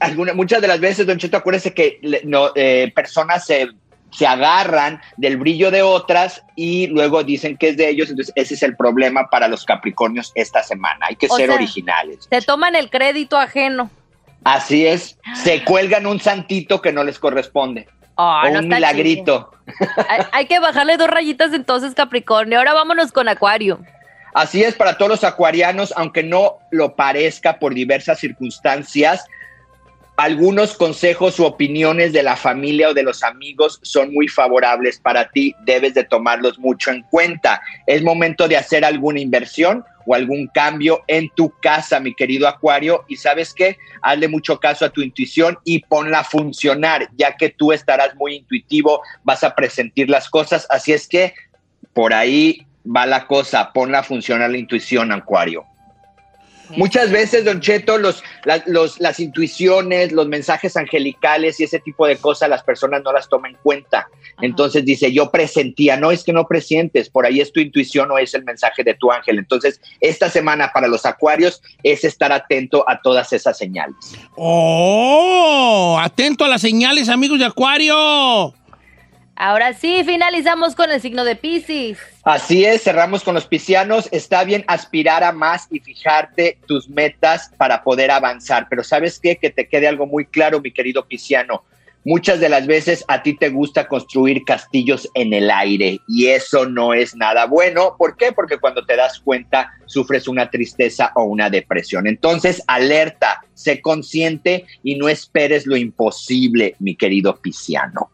alguna- 0.00 0.32
muchas 0.34 0.60
de 0.60 0.68
las 0.68 0.80
veces, 0.80 1.06
Don 1.06 1.18
Cheto, 1.18 1.36
acuérdese 1.36 1.74
que 1.74 1.98
le- 2.02 2.22
no, 2.24 2.50
eh, 2.54 2.90
personas 2.94 3.44
se, 3.46 3.68
se 4.10 4.26
agarran 4.26 5.00
del 5.16 5.36
brillo 5.36 5.70
de 5.70 5.82
otras 5.82 6.42
y 6.54 6.86
luego 6.88 7.22
dicen 7.24 7.56
que 7.56 7.70
es 7.70 7.76
de 7.76 7.88
ellos, 7.90 8.08
entonces 8.08 8.32
ese 8.36 8.54
es 8.54 8.62
el 8.62 8.76
problema 8.76 9.28
para 9.30 9.48
los 9.48 9.64
Capricornios 9.64 10.32
esta 10.34 10.62
semana. 10.62 11.06
Hay 11.08 11.16
que 11.16 11.26
O 11.28 11.36
ser 11.36 11.46
sea, 11.48 11.56
originales. 11.56 12.26
Se 12.30 12.40
toman 12.42 12.74
el 12.74 12.88
crédito 12.90 13.36
ajeno. 13.36 13.90
Así 14.44 14.86
es, 14.86 15.18
se 15.42 15.64
cuelgan 15.64 16.06
un 16.06 16.20
santito 16.20 16.80
que 16.80 16.92
no 16.92 17.04
les 17.04 17.18
corresponde. 17.18 17.88
Ah, 18.16 18.44
o 18.46 18.50
no 18.50 18.58
un 18.60 18.64
está 18.64 18.76
milagrito. 18.76 19.50
hay 20.32 20.46
que 20.46 20.58
bajarle 20.60 20.96
dos 20.96 21.08
rayitas 21.08 21.52
entonces, 21.52 21.94
Capricornio. 21.94 22.58
Ahora 22.58 22.72
vámonos 22.72 23.12
con 23.12 23.28
Acuario. 23.28 23.80
Así 24.36 24.62
es 24.62 24.74
para 24.74 24.98
todos 24.98 25.08
los 25.08 25.24
acuarianos, 25.24 25.94
aunque 25.96 26.22
no 26.22 26.58
lo 26.70 26.94
parezca 26.94 27.58
por 27.58 27.72
diversas 27.72 28.18
circunstancias, 28.18 29.24
algunos 30.18 30.74
consejos 30.74 31.40
u 31.40 31.46
opiniones 31.46 32.12
de 32.12 32.22
la 32.22 32.36
familia 32.36 32.90
o 32.90 32.94
de 32.94 33.02
los 33.02 33.22
amigos 33.22 33.80
son 33.82 34.12
muy 34.12 34.28
favorables. 34.28 35.00
Para 35.00 35.30
ti, 35.30 35.54
debes 35.64 35.94
de 35.94 36.04
tomarlos 36.04 36.58
mucho 36.58 36.90
en 36.90 37.00
cuenta. 37.04 37.62
Es 37.86 38.02
momento 38.02 38.46
de 38.46 38.58
hacer 38.58 38.84
alguna 38.84 39.20
inversión 39.20 39.82
o 40.04 40.14
algún 40.14 40.48
cambio 40.48 41.02
en 41.06 41.30
tu 41.30 41.48
casa, 41.62 41.98
mi 41.98 42.14
querido 42.14 42.46
Acuario, 42.46 43.06
y 43.08 43.16
sabes 43.16 43.54
qué, 43.54 43.78
hazle 44.02 44.28
mucho 44.28 44.60
caso 44.60 44.84
a 44.84 44.90
tu 44.90 45.00
intuición 45.00 45.56
y 45.64 45.78
ponla 45.78 46.18
a 46.18 46.24
funcionar, 46.24 47.08
ya 47.16 47.38
que 47.38 47.48
tú 47.48 47.72
estarás 47.72 48.14
muy 48.16 48.34
intuitivo, 48.34 49.00
vas 49.24 49.42
a 49.44 49.54
presentir 49.54 50.10
las 50.10 50.28
cosas, 50.28 50.66
así 50.68 50.92
es 50.92 51.08
que 51.08 51.32
por 51.94 52.12
ahí 52.12 52.65
va 52.94 53.06
la 53.06 53.26
cosa, 53.26 53.72
ponla 53.72 54.00
a 54.00 54.02
funcionar 54.02 54.50
la 54.50 54.58
intuición, 54.58 55.12
Acuario. 55.12 55.64
Muchas 56.70 57.12
veces, 57.12 57.44
Don 57.44 57.60
Cheto, 57.60 57.96
los, 57.96 58.24
la- 58.44 58.60
los- 58.66 58.98
las 58.98 59.20
intuiciones, 59.20 60.10
los 60.10 60.26
mensajes 60.26 60.76
angelicales 60.76 61.60
y 61.60 61.64
ese 61.64 61.78
tipo 61.78 62.08
de 62.08 62.16
cosas, 62.16 62.48
las 62.48 62.64
personas 62.64 63.02
no 63.04 63.12
las 63.12 63.28
toman 63.28 63.52
en 63.52 63.58
cuenta. 63.62 64.08
Entonces 64.42 64.84
dice, 64.84 65.12
yo 65.12 65.30
presentía, 65.30 65.96
no 65.96 66.10
es 66.10 66.24
que 66.24 66.32
no 66.32 66.48
presientes, 66.48 67.08
por 67.08 67.24
ahí 67.24 67.40
es 67.40 67.52
tu 67.52 67.60
intuición 67.60 68.10
o 68.10 68.18
es 68.18 68.34
el 68.34 68.42
mensaje 68.42 68.82
de 68.82 68.94
tu 68.94 69.12
ángel. 69.12 69.38
Entonces, 69.38 69.80
esta 70.00 70.28
semana 70.28 70.72
para 70.74 70.88
los 70.88 71.06
acuarios 71.06 71.62
es 71.84 72.02
estar 72.02 72.32
atento 72.32 72.84
a 72.90 73.00
todas 73.00 73.32
esas 73.32 73.56
señales. 73.56 73.94
¡Oh! 74.34 75.98
Atento 76.02 76.44
a 76.44 76.48
las 76.48 76.62
señales, 76.62 77.08
amigos 77.08 77.38
de 77.38 77.44
Acuario. 77.44 78.52
Ahora 79.38 79.74
sí, 79.74 80.02
finalizamos 80.04 80.74
con 80.74 80.90
el 80.90 80.98
signo 80.98 81.22
de 81.22 81.36
Pisces. 81.36 81.98
Así 82.24 82.64
es, 82.64 82.82
cerramos 82.82 83.22
con 83.22 83.34
los 83.34 83.46
piscianos. 83.46 84.08
Está 84.10 84.44
bien 84.44 84.64
aspirar 84.66 85.22
a 85.22 85.32
más 85.32 85.68
y 85.70 85.78
fijarte 85.80 86.58
tus 86.66 86.88
metas 86.88 87.50
para 87.58 87.84
poder 87.84 88.10
avanzar, 88.10 88.66
pero 88.70 88.82
¿sabes 88.82 89.20
qué? 89.20 89.36
Que 89.36 89.50
te 89.50 89.68
quede 89.68 89.88
algo 89.88 90.06
muy 90.06 90.24
claro, 90.24 90.62
mi 90.62 90.72
querido 90.72 91.04
pisciano. 91.04 91.64
Muchas 92.02 92.40
de 92.40 92.48
las 92.48 92.66
veces 92.66 93.04
a 93.08 93.22
ti 93.22 93.36
te 93.36 93.50
gusta 93.50 93.88
construir 93.88 94.42
castillos 94.44 95.06
en 95.14 95.34
el 95.34 95.50
aire 95.50 96.00
y 96.08 96.28
eso 96.28 96.64
no 96.64 96.94
es 96.94 97.14
nada 97.14 97.44
bueno. 97.44 97.96
¿Por 97.98 98.16
qué? 98.16 98.32
Porque 98.32 98.58
cuando 98.58 98.86
te 98.86 98.96
das 98.96 99.20
cuenta 99.20 99.72
sufres 99.84 100.28
una 100.28 100.48
tristeza 100.48 101.12
o 101.14 101.24
una 101.24 101.50
depresión. 101.50 102.06
Entonces, 102.06 102.62
alerta, 102.68 103.44
sé 103.52 103.82
consciente 103.82 104.64
y 104.82 104.94
no 104.94 105.08
esperes 105.08 105.66
lo 105.66 105.76
imposible, 105.76 106.76
mi 106.78 106.94
querido 106.94 107.36
pisciano. 107.36 108.12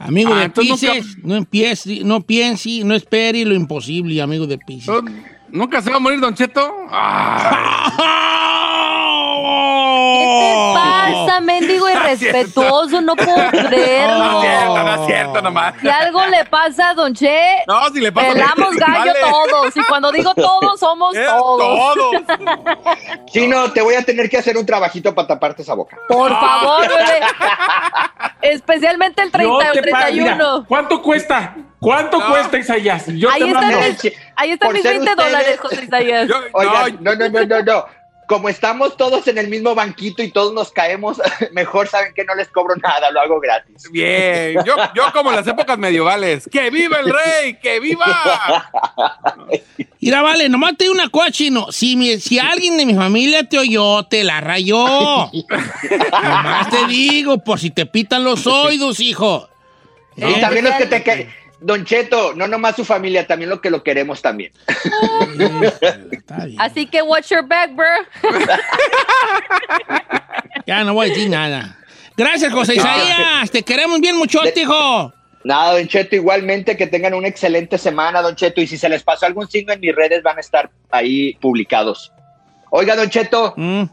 Amigo 0.00 0.30
Ah, 0.32 0.40
de 0.40 0.46
nunca- 0.48 0.60
Pisces, 0.62 1.18
no 1.22 1.36
empiece, 1.36 2.00
no 2.04 2.20
piense, 2.22 2.82
no 2.84 2.94
espere 2.94 3.44
lo 3.44 3.54
imposible, 3.54 4.20
amigo 4.22 4.46
de 4.46 4.56
Pisces. 4.58 4.90
¿Nunca 5.50 5.82
se 5.82 5.90
va 5.90 5.96
a 5.96 6.00
morir, 6.00 6.20
Don 6.20 6.34
Cheto? 6.34 6.68
Ah, 6.90 7.92
¿Qué 10.18 10.24
te 10.40 10.74
pasa, 10.74 11.40
mendigo 11.40 11.88
irrespetuoso? 11.90 13.00
No 13.00 13.16
puedo 13.16 13.36
no 13.36 13.42
es 13.44 13.50
cierto, 13.50 13.68
creerlo. 13.68 14.82
no 14.82 14.94
es 14.94 15.06
cierto 15.06 15.42
nomás. 15.42 15.74
Si 15.80 15.88
algo 15.88 16.26
le 16.26 16.44
pasa 16.44 16.90
a 16.90 16.94
Don 16.94 17.14
Che, 17.14 17.56
No, 17.66 17.88
si 17.92 18.00
le 18.00 18.12
pasa 18.12 18.32
pelamos 18.32 18.76
gallo 18.76 19.12
vale. 19.12 19.20
todos. 19.20 19.76
Y 19.76 19.82
cuando 19.84 20.12
digo 20.12 20.34
todos, 20.34 20.78
somos 20.80 21.16
Eh, 21.16 21.24
todos. 21.26 21.94
todos. 21.94 22.22
Chino, 23.32 23.70
te 23.72 23.82
voy 23.82 23.94
a 23.94 24.02
tener 24.02 24.28
que 24.28 24.38
hacer 24.38 24.56
un 24.56 24.66
trabajito 24.66 25.14
para 25.14 25.28
taparte 25.28 25.62
esa 25.62 25.74
boca. 25.74 25.96
Por 26.08 26.30
favor, 26.30 26.80
bebé. 26.88 27.20
Especialmente 28.42 29.22
el 29.22 29.30
30 29.30 29.48
Yo 29.52 29.54
o 29.54 29.72
te 29.72 29.90
pago, 29.90 30.12
mira, 30.12 30.36
31. 30.36 30.64
¿Cuánto 30.66 31.02
cuesta? 31.02 31.54
¿Cuánto 31.78 32.18
No. 32.18 32.28
cuesta, 32.30 32.58
Isaías? 32.58 33.04
Yo 33.08 33.30
Ahí 33.30 33.40
te 33.42 33.48
están 33.48 33.68
mis, 33.68 34.12
ahí 34.36 34.50
están 34.52 34.66
Por 34.68 34.74
mis 34.74 34.82
ser 34.82 34.92
20 34.98 35.10
ustedes- 35.10 35.30
dólares, 35.32 35.60
José 35.60 35.84
Isaías. 35.84 36.28
Yo- 36.28 36.40
Oigan, 36.52 36.98
no, 37.00 37.14
no, 37.14 37.28
no, 37.28 37.40
no, 37.40 37.44
no, 37.46 37.62
no. 37.62 37.84
Como 38.30 38.48
estamos 38.48 38.96
todos 38.96 39.26
en 39.26 39.38
el 39.38 39.48
mismo 39.48 39.74
banquito 39.74 40.22
y 40.22 40.30
todos 40.30 40.54
nos 40.54 40.70
caemos, 40.70 41.20
mejor 41.52 41.88
saben 41.88 42.14
que 42.14 42.22
no 42.24 42.36
les 42.36 42.46
cobro 42.46 42.76
nada, 42.76 43.10
lo 43.10 43.20
hago 43.20 43.40
gratis. 43.40 43.90
Bien, 43.90 44.54
yo, 44.64 44.76
yo 44.94 45.12
como 45.12 45.30
en 45.30 45.36
las 45.36 45.46
épocas 45.48 45.76
medievales. 45.76 46.48
¡Que 46.48 46.70
viva 46.70 47.00
el 47.00 47.12
rey! 47.12 47.54
¡Que 47.60 47.80
viva! 47.80 48.70
Mira, 50.00 50.22
vale, 50.22 50.48
nomás 50.48 50.76
te 50.76 50.84
digo 50.84 50.94
una 50.94 51.08
cosa, 51.08 51.32
chino. 51.32 51.72
Si, 51.72 51.96
mi- 51.96 52.20
si 52.20 52.38
alguien 52.38 52.76
de 52.76 52.86
mi 52.86 52.94
familia 52.94 53.48
te 53.48 53.58
oyó, 53.58 54.04
te 54.04 54.22
la 54.22 54.40
rayó. 54.40 54.86
nomás 56.12 56.70
te 56.70 56.86
digo, 56.86 57.38
por 57.38 57.58
si 57.58 57.70
te 57.72 57.84
pitan 57.84 58.22
los 58.22 58.46
oídos, 58.46 59.00
hijo. 59.00 59.48
Y 60.16 60.40
también 60.40 60.66
los 60.66 60.74
que 60.76 60.86
te 60.86 61.02
que 61.02 61.28
Don 61.60 61.84
Cheto, 61.84 62.34
no 62.34 62.46
nomás 62.48 62.76
su 62.76 62.84
familia, 62.84 63.26
también 63.26 63.50
lo 63.50 63.60
que 63.60 63.70
lo 63.70 63.82
queremos 63.82 64.22
también. 64.22 64.52
Así 66.58 66.86
que 66.86 67.02
watch 67.02 67.28
your 67.30 67.46
back, 67.46 67.74
bro. 67.74 67.86
Ya 70.66 70.84
no 70.84 70.94
voy 70.94 71.06
a 71.06 71.08
decir 71.08 71.28
nada. 71.28 71.76
Gracias, 72.16 72.52
José 72.52 72.76
Isaías. 72.76 73.50
Te 73.50 73.62
queremos 73.62 74.00
bien 74.00 74.16
mucho, 74.16 74.40
hijo. 74.54 75.12
Nada, 75.42 75.72
Don 75.72 75.88
Cheto, 75.88 76.14
igualmente 76.16 76.76
que 76.76 76.86
tengan 76.86 77.14
una 77.14 77.26
excelente 77.28 77.78
semana, 77.78 78.20
Don 78.22 78.36
Cheto, 78.36 78.60
y 78.60 78.66
si 78.66 78.76
se 78.76 78.88
les 78.88 79.02
pasó 79.02 79.26
algún 79.26 79.48
signo 79.48 79.72
en 79.72 79.80
mis 79.80 79.94
redes 79.94 80.22
van 80.22 80.36
a 80.36 80.40
estar 80.40 80.70
ahí 80.90 81.32
publicados. 81.40 82.12
Oiga, 82.70 82.94
Don 82.94 83.08
Cheto, 83.08 83.54
Mm. 83.56 83.84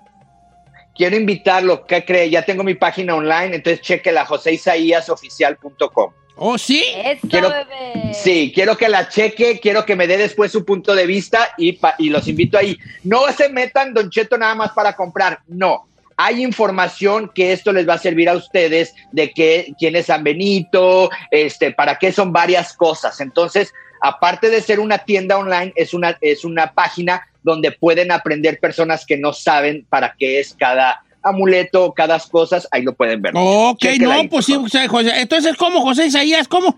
quiero 0.95 1.15
invitarlo, 1.15 1.85
¿qué 1.87 2.03
cree? 2.03 2.29
Ya 2.29 2.43
tengo 2.43 2.63
mi 2.63 2.75
página 2.75 3.15
online, 3.15 3.55
entonces 3.55 3.81
chequela, 3.81 4.25
joseisaíasoficial.com. 4.25 6.11
¿Oh, 6.37 6.57
sí? 6.57 6.83
Eso, 6.95 7.27
Quiero- 7.27 7.49
bebé. 7.49 8.13
Sí, 8.13 8.51
quiero 8.53 8.77
que 8.77 8.87
la 8.89 9.09
cheque, 9.09 9.59
quiero 9.59 9.85
que 9.85 9.95
me 9.95 10.07
dé 10.07 10.17
después 10.17 10.51
su 10.51 10.63
punto 10.63 10.95
de 10.95 11.05
vista 11.05 11.49
y, 11.57 11.73
pa- 11.73 11.95
y 11.97 12.09
los 12.09 12.27
invito 12.27 12.57
ahí. 12.57 12.77
No 13.03 13.31
se 13.31 13.49
metan, 13.49 13.93
Don 13.93 14.09
Cheto, 14.09 14.37
nada 14.37 14.55
más 14.55 14.71
para 14.71 14.95
comprar. 14.95 15.39
No. 15.47 15.87
Hay 16.15 16.43
información 16.43 17.31
que 17.33 17.53
esto 17.53 17.71
les 17.71 17.87
va 17.87 17.95
a 17.95 17.99
servir 17.99 18.27
a 18.29 18.33
ustedes 18.35 18.93
de 19.11 19.31
que, 19.31 19.73
quién 19.77 19.95
es 19.95 20.07
San 20.07 20.23
Benito, 20.23 21.09
este, 21.31 21.71
para 21.71 21.97
qué 21.99 22.11
son 22.11 22.31
varias 22.33 22.73
cosas. 22.73 23.19
Entonces, 23.21 23.73
aparte 24.01 24.49
de 24.49 24.61
ser 24.61 24.79
una 24.79 24.99
tienda 24.99 25.37
online, 25.37 25.73
es 25.75 25.93
una, 25.93 26.17
es 26.21 26.43
una 26.43 26.73
página 26.73 27.27
donde 27.43 27.71
pueden 27.71 28.11
aprender 28.11 28.59
personas 28.59 29.05
que 29.05 29.17
no 29.17 29.31
saben 29.31 29.85
para 29.89 30.15
qué 30.17 30.39
es 30.39 30.53
cada 30.57 31.03
amuleto, 31.27 31.93
cada 31.93 32.19
cosas, 32.19 32.67
ahí 32.71 32.81
lo 32.83 32.93
pueden 32.93 33.21
ver. 33.21 33.33
Ok, 33.35 33.79
Chequen 33.79 34.03
no, 34.03 34.11
ahí, 34.11 34.27
pues 34.27 34.45
sí, 34.45 34.53
José- 34.87 35.19
entonces, 35.21 35.55
¿cómo, 35.57 35.81
José 35.81 36.07
Isaías? 36.07 36.47
¿Cómo? 36.47 36.77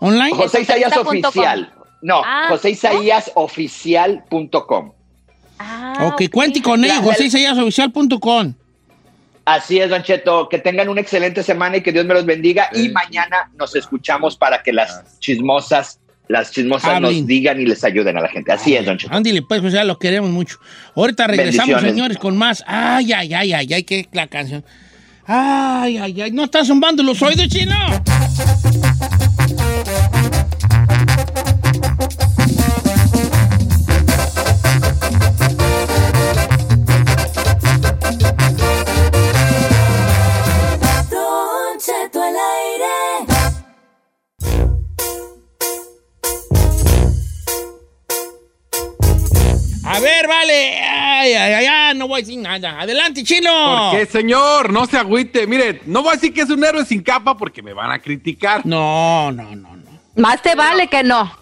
¿Online? 0.00 0.34
José 0.34 0.62
Isaías. 0.62 0.96
Oficial. 0.96 1.72
No, 2.02 2.20
Ah, 2.24 2.46
José 2.48 2.70
Isaías 2.70 3.30
Oficial.com. 3.34 4.92
Ah, 5.58 6.10
ok, 6.12 6.22
cuente 6.32 6.60
con 6.60 6.80
La- 6.80 6.96
José 6.96 7.20
la- 7.20 7.26
Isaíasoficial.com. 7.26 8.54
Así 9.44 9.78
es, 9.80 9.90
Don 9.90 10.02
Cheto. 10.02 10.48
Que 10.48 10.58
tengan 10.58 10.88
una 10.88 11.00
excelente 11.00 11.42
semana 11.42 11.76
y 11.76 11.82
que 11.82 11.92
Dios 11.92 12.04
me 12.04 12.14
los 12.14 12.24
bendiga. 12.24 12.68
Y 12.72 12.88
mañana 12.90 13.50
nos 13.56 13.74
escuchamos 13.76 14.36
para 14.36 14.62
que 14.62 14.72
las 14.72 15.18
chismosas, 15.20 15.98
las 16.32 16.50
chismosas 16.50 16.96
Hablen. 16.96 17.18
nos 17.18 17.26
digan 17.26 17.60
y 17.60 17.66
les 17.66 17.84
ayuden 17.84 18.16
a 18.16 18.22
la 18.22 18.28
gente. 18.28 18.50
Así 18.50 18.74
es, 18.74 18.86
Don 18.86 18.96
Cheto. 18.96 19.14
Ándale, 19.14 19.42
pues, 19.42 19.60
José, 19.60 19.84
lo 19.84 19.98
queremos 19.98 20.30
mucho. 20.30 20.58
Ahorita 20.96 21.26
regresamos, 21.26 21.80
señores, 21.82 22.16
con 22.16 22.36
más. 22.38 22.64
Ay, 22.66 23.12
ay, 23.12 23.34
ay, 23.34 23.52
ay, 23.52 23.72
ay, 23.72 23.82
que 23.82 24.08
la 24.12 24.26
canción. 24.26 24.64
Ay, 25.26 25.98
ay, 25.98 26.22
ay, 26.22 26.30
¿no 26.32 26.44
está 26.44 26.64
zumbando 26.64 27.02
los 27.02 27.20
oídos, 27.22 27.48
chino? 27.48 27.74
Decir 52.24 52.38
nada. 52.38 52.80
Adelante, 52.80 53.22
chino. 53.22 53.90
¿Por 53.90 53.98
qué, 53.98 54.06
señor? 54.06 54.72
No 54.72 54.86
se 54.86 54.98
agüite. 54.98 55.46
Mire, 55.46 55.80
no 55.86 56.02
voy 56.02 56.10
a 56.10 56.14
decir 56.14 56.32
que 56.32 56.42
es 56.42 56.50
un 56.50 56.64
héroe 56.64 56.84
sin 56.84 57.02
capa 57.02 57.36
porque 57.36 57.62
me 57.62 57.72
van 57.72 57.90
a 57.90 57.98
criticar. 58.00 58.64
No, 58.64 59.30
no, 59.32 59.54
no, 59.54 59.76
no. 59.76 59.82
Más 60.16 60.42
te 60.42 60.54
vale 60.54 60.88
que 60.88 61.02
no. 61.02 61.32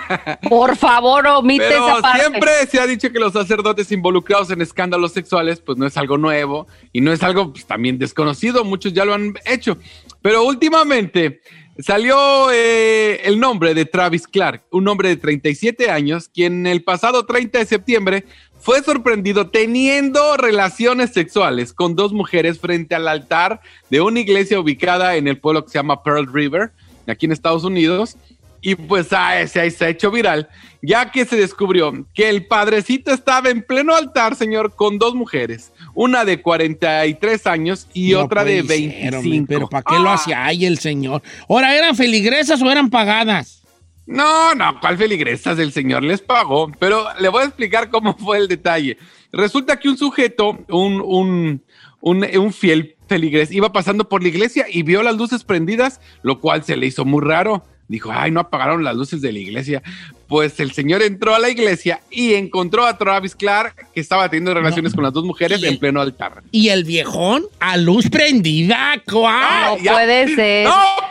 Por 0.48 0.76
favor, 0.76 1.26
omite 1.26 1.64
Pero 1.68 1.88
esa 1.88 2.02
parte. 2.02 2.20
siempre 2.20 2.50
se 2.68 2.80
ha 2.80 2.86
dicho 2.86 3.10
que 3.10 3.18
los 3.18 3.32
sacerdotes 3.32 3.90
involucrados 3.92 4.50
en 4.50 4.60
escándalos 4.60 5.12
sexuales, 5.12 5.60
pues 5.60 5.78
no 5.78 5.86
es 5.86 5.96
algo 5.96 6.18
nuevo 6.18 6.66
y 6.92 7.00
no 7.00 7.12
es 7.12 7.22
algo 7.22 7.52
pues, 7.52 7.66
también 7.66 7.98
desconocido. 7.98 8.64
Muchos 8.64 8.92
ya 8.92 9.04
lo 9.04 9.14
han 9.14 9.34
hecho. 9.46 9.78
Pero 10.22 10.44
últimamente 10.44 11.40
salió 11.78 12.50
eh, 12.52 13.20
el 13.24 13.38
nombre 13.38 13.74
de 13.74 13.84
Travis 13.84 14.26
Clark, 14.26 14.64
un 14.70 14.88
hombre 14.88 15.10
de 15.10 15.16
37 15.16 15.90
años, 15.90 16.28
quien 16.28 16.66
el 16.66 16.82
pasado 16.82 17.26
30 17.26 17.58
de 17.58 17.66
septiembre 17.66 18.24
fue 18.66 18.82
sorprendido 18.82 19.48
teniendo 19.48 20.36
relaciones 20.36 21.12
sexuales 21.12 21.72
con 21.72 21.94
dos 21.94 22.12
mujeres 22.12 22.58
frente 22.58 22.96
al 22.96 23.06
altar 23.06 23.60
de 23.90 24.00
una 24.00 24.18
iglesia 24.18 24.58
ubicada 24.58 25.14
en 25.14 25.28
el 25.28 25.38
pueblo 25.38 25.64
que 25.64 25.70
se 25.70 25.78
llama 25.78 26.02
Pearl 26.02 26.26
River, 26.32 26.72
aquí 27.06 27.26
en 27.26 27.32
Estados 27.32 27.62
Unidos. 27.62 28.16
Y 28.60 28.74
pues 28.74 29.06
ah, 29.12 29.34
se, 29.46 29.70
se 29.70 29.84
ha 29.84 29.88
hecho 29.88 30.10
viral, 30.10 30.48
ya 30.82 31.12
que 31.12 31.24
se 31.24 31.36
descubrió 31.36 31.92
que 32.12 32.28
el 32.28 32.46
padrecito 32.46 33.12
estaba 33.12 33.50
en 33.50 33.62
pleno 33.62 33.94
altar, 33.94 34.34
señor, 34.34 34.74
con 34.74 34.98
dos 34.98 35.14
mujeres, 35.14 35.70
una 35.94 36.24
de 36.24 36.42
43 36.42 37.46
años 37.46 37.86
y 37.94 38.10
No 38.14 38.24
otra 38.24 38.42
de 38.42 38.64
puede 38.64 38.78
ser, 38.78 39.12
25. 39.12 39.18
hombre, 39.18 39.44
pero 39.46 39.68
¿para 39.68 39.84
qué 39.84 39.94
lo 40.02 40.10
Ah, 40.10 40.14
hacía 40.14 40.44
ahí 40.44 40.66
el 40.66 40.80
señor? 40.80 41.22
Ahora, 41.48 41.76
¿eran 41.76 41.94
feligresas 41.94 42.60
o 42.60 42.68
eran 42.68 42.90
pagadas? 42.90 43.62
No, 44.06 44.54
no, 44.54 44.78
¿cuál 44.80 44.96
feligresas? 44.96 45.58
El 45.58 45.72
señor 45.72 46.04
les 46.04 46.20
pagó, 46.20 46.70
pero 46.78 47.06
le 47.20 47.28
voy 47.28 47.42
a 47.42 47.46
explicar 47.46 47.90
cómo 47.90 48.14
fue 48.18 48.38
el 48.38 48.48
detalle. 48.48 48.98
Resulta 49.32 49.78
que 49.78 49.88
un 49.88 49.98
sujeto, 49.98 50.58
un, 50.68 51.02
un, 51.04 51.62
un, 52.00 52.24
un 52.38 52.52
fiel 52.52 52.94
feligres, 53.08 53.50
iba 53.52 53.72
pasando 53.72 54.08
por 54.08 54.22
la 54.22 54.28
iglesia 54.28 54.66
y 54.70 54.82
vio 54.82 55.02
las 55.02 55.16
luces 55.16 55.44
prendidas, 55.44 56.00
lo 56.22 56.40
cual 56.40 56.64
se 56.64 56.76
le 56.76 56.86
hizo 56.86 57.04
muy 57.04 57.22
raro. 57.22 57.64
Dijo, 57.88 58.10
ay, 58.12 58.32
no 58.32 58.40
apagaron 58.40 58.82
las 58.82 58.96
luces 58.96 59.20
de 59.20 59.32
la 59.32 59.38
iglesia. 59.38 59.80
Pues 60.26 60.58
el 60.58 60.72
señor 60.72 61.02
entró 61.02 61.36
a 61.36 61.38
la 61.38 61.50
iglesia 61.50 62.00
y 62.10 62.34
encontró 62.34 62.84
a 62.84 62.98
Travis 62.98 63.36
Clark, 63.36 63.92
que 63.92 64.00
estaba 64.00 64.28
teniendo 64.28 64.54
relaciones 64.54 64.92
con 64.92 65.04
las 65.04 65.12
dos 65.12 65.24
mujeres 65.24 65.62
en 65.62 65.78
pleno 65.78 66.00
altar. 66.00 66.42
Y 66.50 66.70
el 66.70 66.82
viejón 66.82 67.44
a 67.60 67.76
luz 67.76 68.10
prendida, 68.10 69.00
¿cuál? 69.08 69.78
No 69.84 69.92
puede 69.92 70.28
ser. 70.34 70.66
¡No! 70.66 71.05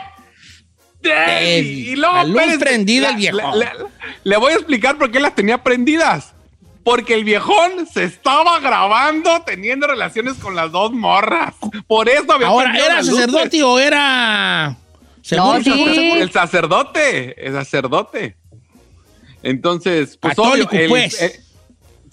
Y 1.64 1.96
luego, 1.96 2.24
luz 2.24 2.58
prendida 2.58 3.10
el 3.10 3.36
la- 3.36 3.54
la- 3.54 3.72
le 4.24 4.36
voy 4.36 4.52
a 4.52 4.56
explicar 4.56 4.98
por 4.98 5.10
qué 5.10 5.20
las 5.20 5.34
tenía 5.34 5.62
prendidas. 5.62 6.32
Porque 6.84 7.14
el 7.14 7.24
viejón 7.24 7.86
se 7.92 8.04
estaba 8.04 8.60
grabando 8.60 9.42
teniendo 9.44 9.88
relaciones 9.88 10.34
con 10.34 10.54
las 10.54 10.70
dos 10.70 10.92
morras. 10.92 11.54
Por 11.88 12.08
eso 12.08 12.32
había 12.32 12.46
Ahora, 12.46 12.76
¿era 12.76 13.02
sacerdote 13.02 13.62
o 13.64 13.78
era...? 13.80 14.76
No, 15.32 15.60
sí. 15.60 15.70
El 16.20 16.30
sacerdote, 16.30 17.44
el 17.46 17.52
sacerdote. 17.54 18.36
Entonces, 19.42 20.16
pues 20.20 20.36
Católico, 20.36 20.68
obvio, 20.70 20.80
el- 20.82 20.88
pues. 20.88 21.40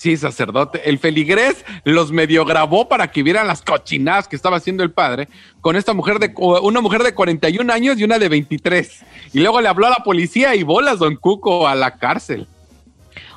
Sí, 0.03 0.17
sacerdote. 0.17 0.81
El 0.89 0.99
feligrés 0.99 1.63
los 1.85 2.11
medio 2.11 2.43
grabó 2.43 2.89
para 2.89 3.09
que 3.09 3.23
vieran 3.23 3.47
las 3.47 3.61
cochinadas 3.61 4.27
que 4.27 4.35
estaba 4.35 4.57
haciendo 4.57 4.83
el 4.83 4.91
padre 4.91 5.29
con 5.61 5.77
esta 5.77 5.93
mujer 5.93 6.19
de 6.19 6.33
una 6.37 6.81
mujer 6.81 7.03
de 7.03 7.13
41 7.13 7.71
años 7.71 7.97
y 7.97 8.03
una 8.03 8.19
de 8.19 8.27
23. 8.27 9.05
Y 9.31 9.39
luego 9.39 9.61
le 9.61 9.69
habló 9.69 9.87
a 9.87 9.91
la 9.91 10.03
policía 10.03 10.55
y 10.55 10.63
bolas 10.63 10.99
Don 10.99 11.15
Cuco 11.15 11.69
a 11.69 11.75
la 11.75 11.97
cárcel. 11.97 12.47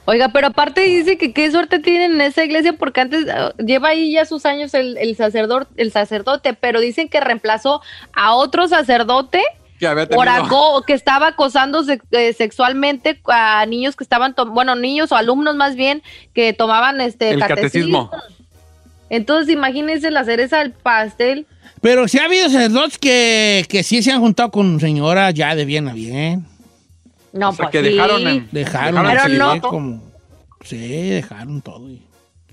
Oiga, 0.07 0.31
pero 0.33 0.49
aparte 0.49 0.81
dice 0.81 1.17
que 1.19 1.33
qué 1.33 1.51
suerte 1.53 1.79
tienen 1.79 2.15
en 2.15 2.21
esa 2.21 2.45
iglesia 2.45 2.73
porque 2.73 3.01
antes 3.01 3.29
ah, 3.29 3.53
lleva 3.59 3.89
ahí 3.89 4.13
ya 4.13 4.25
sus 4.25 4.45
años 4.45 4.75
el, 4.75 4.97
el 4.99 5.15
sacerdote, 5.15 5.71
el 5.77 5.93
sacerdote, 5.93 6.55
pero 6.55 6.81
dicen 6.81 7.09
que 7.09 7.21
reemplazó 7.21 7.81
a 8.13 8.35
otro 8.35 8.67
sacerdote 8.67 9.43
Que 9.79 9.87
había 9.87 10.09
por 10.09 10.29
aco- 10.29 10.83
que 10.87 10.93
estaba 10.95 11.29
acosando 11.29 11.83
se- 11.85 12.01
eh, 12.13 12.33
sexualmente 12.33 13.21
a 13.27 13.65
niños 13.67 13.95
que 13.97 14.05
estaban, 14.05 14.35
bueno, 14.49 14.75
niños 14.75 15.13
o 15.13 15.17
alumnos 15.17 15.55
más 15.57 15.77
bien 15.77 16.03
que 16.35 16.53
tomaban 16.53 17.01
este 17.01 17.31
el 17.31 17.41
catecismo. 17.41 18.11
Entonces, 19.09 19.53
imagínense 19.53 20.11
la 20.11 20.25
cereza 20.25 20.59
del 20.59 20.73
pastel. 20.73 21.47
Pero 21.81 22.09
sí 22.09 22.19
ha 22.19 22.25
habido 22.25 22.49
sacerdotes 22.49 22.99
que, 22.99 23.65
que 23.69 23.83
sí 23.83 24.03
se 24.03 24.11
han 24.13 24.21
juntado 24.21 24.51
con 24.51 24.81
señoras 24.81 25.35
ya 25.35 25.55
de 25.55 25.65
bien 25.65 25.89
a 25.89 25.93
bien. 25.93 26.47
No, 27.33 27.51
O 27.51 27.53
sea, 27.53 27.69
pues 27.69 27.83
que 27.83 27.89
sí. 27.89 27.95
dejaron 27.95 28.27
en- 28.27 28.49
Dejaron, 28.51 29.07
Dejaron 29.07 29.39
no. 29.39 29.61
como... 29.61 30.03
Sí, 30.65 30.79
dejaron 31.11 31.61
todo. 31.61 31.89
y- 31.89 32.03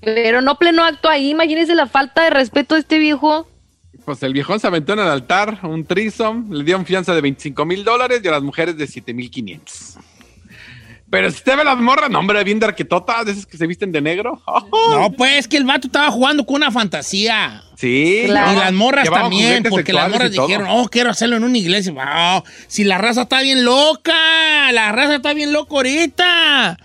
Pero 0.00 0.42
no 0.42 0.56
pleno 0.58 0.84
acto 0.84 1.08
ahí, 1.08 1.30
imagínense 1.30 1.74
la 1.74 1.86
falta 1.86 2.22
de 2.24 2.30
respeto 2.30 2.74
de 2.74 2.82
este 2.82 2.98
viejo. 2.98 3.48
Pues 4.04 4.22
el 4.22 4.32
viejón 4.34 4.60
se 4.60 4.66
aventó 4.66 4.92
en 4.92 4.98
el 5.00 5.08
altar, 5.08 5.60
un 5.62 5.84
trisom, 5.86 6.52
le 6.52 6.62
dieron 6.64 6.84
fianza 6.84 7.14
de 7.14 7.20
25 7.22 7.64
mil 7.64 7.84
dólares 7.84 8.20
y 8.22 8.28
a 8.28 8.32
las 8.32 8.42
mujeres 8.42 8.76
de 8.76 8.86
7 8.86 9.14
mil 9.14 9.30
500. 9.30 9.98
Pero 11.10 11.30
si 11.30 11.36
usted 11.36 11.56
ve 11.56 11.64
las 11.64 11.78
morras, 11.78 12.10
no, 12.10 12.18
hombre, 12.18 12.42
bien 12.42 12.58
de 12.58 12.66
arquetotas, 12.66 13.24
de 13.24 13.32
esas 13.32 13.46
que 13.46 13.56
se 13.56 13.66
visten 13.66 13.92
de 13.92 14.00
negro. 14.00 14.42
No, 14.90 15.10
pues 15.12 15.46
que 15.48 15.56
el 15.56 15.64
vato 15.64 15.86
estaba 15.86 16.10
jugando 16.10 16.44
con 16.44 16.56
una 16.56 16.70
fantasía. 16.70 17.62
Sí. 17.76 18.22
Claro. 18.26 18.52
Y 18.52 18.56
las 18.56 18.72
morras 18.72 19.08
también, 19.08 19.62
porque 19.70 19.92
las 19.92 20.10
morras 20.10 20.30
dijeron, 20.32 20.66
oh, 20.70 20.88
quiero 20.88 21.10
hacerlo 21.10 21.36
en 21.36 21.44
una 21.44 21.56
iglesia. 21.58 21.92
Wow, 21.92 22.42
si 22.66 22.84
la 22.84 22.98
raza 22.98 23.22
está 23.22 23.40
bien 23.42 23.64
loca, 23.64 24.72
la 24.72 24.92
raza 24.92 25.16
está 25.16 25.32
bien 25.34 25.52
loca 25.52 25.74
ahorita. 25.74 26.78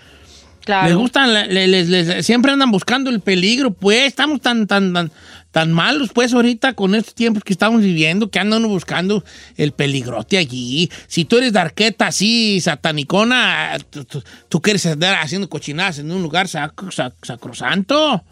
Claro. 0.64 0.88
Les 0.88 0.96
gustan, 0.96 1.34
les- 1.54 1.88
les- 1.90 2.26
siempre 2.26 2.52
andan 2.52 2.70
buscando 2.72 3.10
el 3.10 3.22
peligro, 3.22 3.72
pues 3.72 4.06
estamos 4.08 4.40
tan, 4.42 4.68
tan, 4.68 4.94
tan, 4.94 5.12
tan 5.52 5.72
malos, 5.74 6.12
pues 6.14 6.34
ahorita 6.34 6.74
con 6.74 6.94
estos 6.96 7.16
tiempos 7.16 7.44
que 7.44 7.54
estamos 7.54 7.82
viviendo, 7.82 8.30
que 8.30 8.40
andan 8.40 8.60
uno 8.60 8.70
buscando 8.70 9.24
el 9.58 9.72
peligrote 9.72 10.38
allí. 10.38 10.92
Si 11.08 11.26
tú 11.26 11.38
eres 11.38 11.54
darqueta 11.54 12.08
así, 12.08 12.62
satanicona, 12.62 13.78
tú, 13.90 14.06
tú- 14.06 14.24
tú 14.48 14.62
quieres 14.62 14.86
andar 14.86 15.16
haciendo 15.16 15.50
cochinadas 15.50 16.00
en 16.00 16.12
un 16.12 16.22
lugar 16.22 16.48
sac- 16.48 16.74
sac- 16.92 17.14
sacrosanto. 17.24 18.24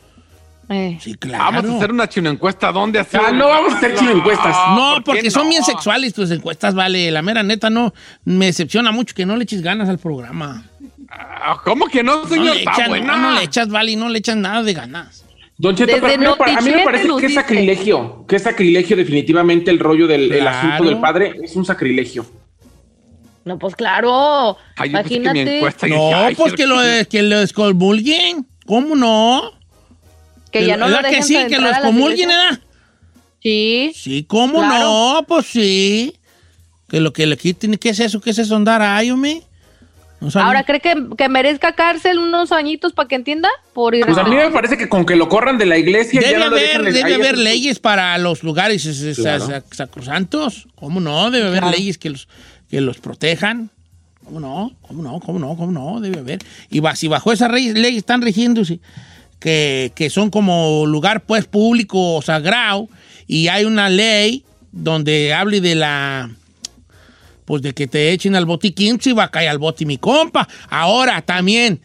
Eh. 0.70 1.00
Sí, 1.02 1.16
claro. 1.16 1.46
Vamos 1.46 1.72
a 1.72 1.78
hacer 1.78 1.92
una 1.92 2.10
chino 2.10 2.30
encuesta. 2.30 2.72
¿Dónde 2.74 3.00
hacer? 3.00 3.22
Ah, 3.26 3.32
no 3.32 3.48
vamos 3.48 3.74
a 3.74 3.78
hacer 3.78 3.96
chino 3.96 4.12
encuestas. 4.12 4.54
No, 4.76 4.96
¿por 4.96 5.16
qué 5.16 5.22
porque 5.22 5.32
son 5.32 5.44
no? 5.46 5.50
bien 5.50 5.64
sexuales 5.64 6.14
tus 6.14 6.30
encuestas, 6.30 6.76
vale. 6.76 7.10
La 7.10 7.22
mera 7.22 7.42
neta 7.42 7.70
no 7.70 7.94
me 8.26 8.48
decepciona 8.48 8.92
mucho 8.92 9.16
que 9.16 9.26
no 9.26 9.38
le 9.38 9.44
eches 9.46 9.62
ganas 9.62 9.88
al 9.88 9.98
programa. 9.98 10.66
Ah, 11.10 11.62
¿Cómo 11.64 11.88
que 11.88 12.04
no, 12.04 12.24
No 12.24 12.28
señor? 12.28 12.54
le, 12.54 12.60
Está 12.64 12.72
echan, 12.74 12.90
buena. 12.90 13.16
no, 13.16 13.30
no 13.32 13.36
le 13.40 13.44
echas, 13.44 13.70
vale, 13.70 13.92
y 13.92 13.96
no 13.96 14.10
le 14.10 14.20
echas 14.20 14.36
nada 14.36 14.62
de 14.62 14.74
ganas. 14.74 15.24
Don 15.60 15.76
Cheto, 15.76 15.88
Desde 15.96 16.02
pero 16.02 16.14
a 16.14 16.18
mí, 16.18 16.26
me 16.28 16.36
pare- 16.36 16.52
a 16.54 16.62
mí 16.62 16.66
me 16.66 16.72
Notichete 16.72 16.86
parece 16.86 17.08
que 17.20 17.26
es 17.26 17.34
sacrilegio, 17.34 18.26
que 18.28 18.36
es 18.36 18.44
sacrilegio 18.44 18.96
definitivamente 18.96 19.72
el 19.72 19.80
rollo 19.80 20.06
del 20.08 20.32
el 20.32 20.48
asunto 20.48 20.84
del 20.84 21.00
padre, 21.00 21.34
es 21.44 21.56
un 21.56 21.66
sacrilegio. 21.66 22.26
No, 23.44 23.58
pues 23.58 23.76
claro. 23.76 24.58
Ay, 24.76 24.90
que 24.90 24.98
Imagínate 25.00 25.58
encuesta- 25.58 25.88
No, 25.88 25.96
dije, 25.96 26.14
ay, 26.14 26.36
pues 26.36 26.54
que 26.54 26.68
lo, 26.68 26.76
que 27.10 27.22
lo 27.24 27.40
descomulguen. 27.40 28.46
¿Cómo 28.66 28.96
no? 28.96 29.52
que 30.52 30.66
ya 30.66 30.78
no 30.78 30.88
lo 30.88 30.96
¿Verdad 30.98 31.10
dejan 31.10 31.22
que 31.22 31.28
sí, 31.28 31.34
que 31.48 31.58
lo. 31.60 31.70
Sí. 33.42 33.92
Sí, 33.96 34.24
¿cómo 34.28 34.60
Claro. 34.60 34.84
no? 34.84 35.26
Pues 35.28 35.46
sí. 35.46 36.14
Que 36.90 37.00
lo 37.00 37.14
que 37.14 37.26
le 37.26 37.38
quiten, 37.38 37.78
¿qué 37.78 37.90
es 37.90 38.00
eso? 38.00 38.20
¿Qué 38.22 38.30
es 38.32 38.40
eso 38.40 38.56
andar 38.56 38.82
ahí, 38.82 39.12
hombre? 39.12 39.42
No 40.20 40.32
sabía. 40.32 40.48
Ahora, 40.48 40.64
¿cree 40.64 40.80
que, 40.80 40.96
que 41.18 41.30
merezca 41.30 41.74
cárcel 41.74 42.18
unos 42.18 42.52
añitos 42.52 42.94
para 42.94 43.08
que 43.08 43.16
entienda? 43.16 43.50
Por 43.74 43.94
ir 43.94 44.06
Pues 44.06 44.18
a 44.18 44.24
mí 44.24 44.36
me 44.36 44.50
parece 44.50 44.76
que 44.78 44.90
con 44.90 45.06
que 45.06 45.16
lo 45.16 45.30
corran 45.30 45.58
de 45.60 45.66
la 45.68 45.78
iglesia 45.78 46.20
ya 46.22 46.28
Debe 46.30 46.40
no 46.40 46.50
lo 46.50 46.56
haber, 46.56 46.82
dejan 46.82 46.94
debe 46.94 47.14
haber 47.16 47.36
es- 47.36 47.40
leyes 47.42 47.80
para 47.80 48.18
los 48.18 48.42
lugares 48.44 48.86
es- 48.86 49.02
es- 49.02 49.18
Claro. 49.18 49.48
sac- 49.48 49.74
sacrosantos. 49.74 50.68
¿Cómo 50.76 51.00
no? 51.00 51.30
Debe 51.30 51.48
haber 51.50 51.60
Claro. 51.62 51.78
leyes 51.78 51.98
que 52.00 52.10
los, 52.10 52.28
que 52.70 52.82
los 52.82 52.98
protejan. 52.98 53.70
¿Cómo 54.26 54.40
no? 54.40 54.72
¿Cómo 54.82 55.04
no? 55.04 55.20
¿Cómo 55.20 55.40
no? 55.40 55.56
¿Cómo 55.56 55.72
no? 55.72 56.02
Debe 56.02 56.20
haber. 56.20 56.40
Y 56.70 56.80
va- 56.80 56.96
si 56.96 57.08
bajo 57.08 57.32
esas 57.32 57.52
leyes 57.52 57.98
están 57.98 58.22
rigiéndose, 58.22 58.80
que, 59.40 59.92
que 59.96 60.10
son 60.10 60.32
como 60.32 60.86
lugar 60.88 61.22
pues 61.22 61.46
público 61.46 62.16
o 62.16 62.22
sagrado, 62.24 62.90
y 63.28 63.50
hay 63.50 63.66
una 63.66 63.88
ley 63.90 64.44
donde 64.72 65.34
hable 65.34 65.62
de 65.62 65.76
la 65.76 66.30
pues 67.48 67.62
de 67.62 67.74
que 67.74 67.88
te 67.88 68.12
echen 68.12 68.36
al 68.36 68.46
botiquín, 68.46 69.00
si 69.00 69.14
va 69.14 69.24
a 69.24 69.32
caer 69.32 69.48
al 69.48 69.58
boti 69.58 69.86
mi 69.86 69.98
compa. 69.98 70.50
Ahora 70.70 71.22
también, 71.22 71.80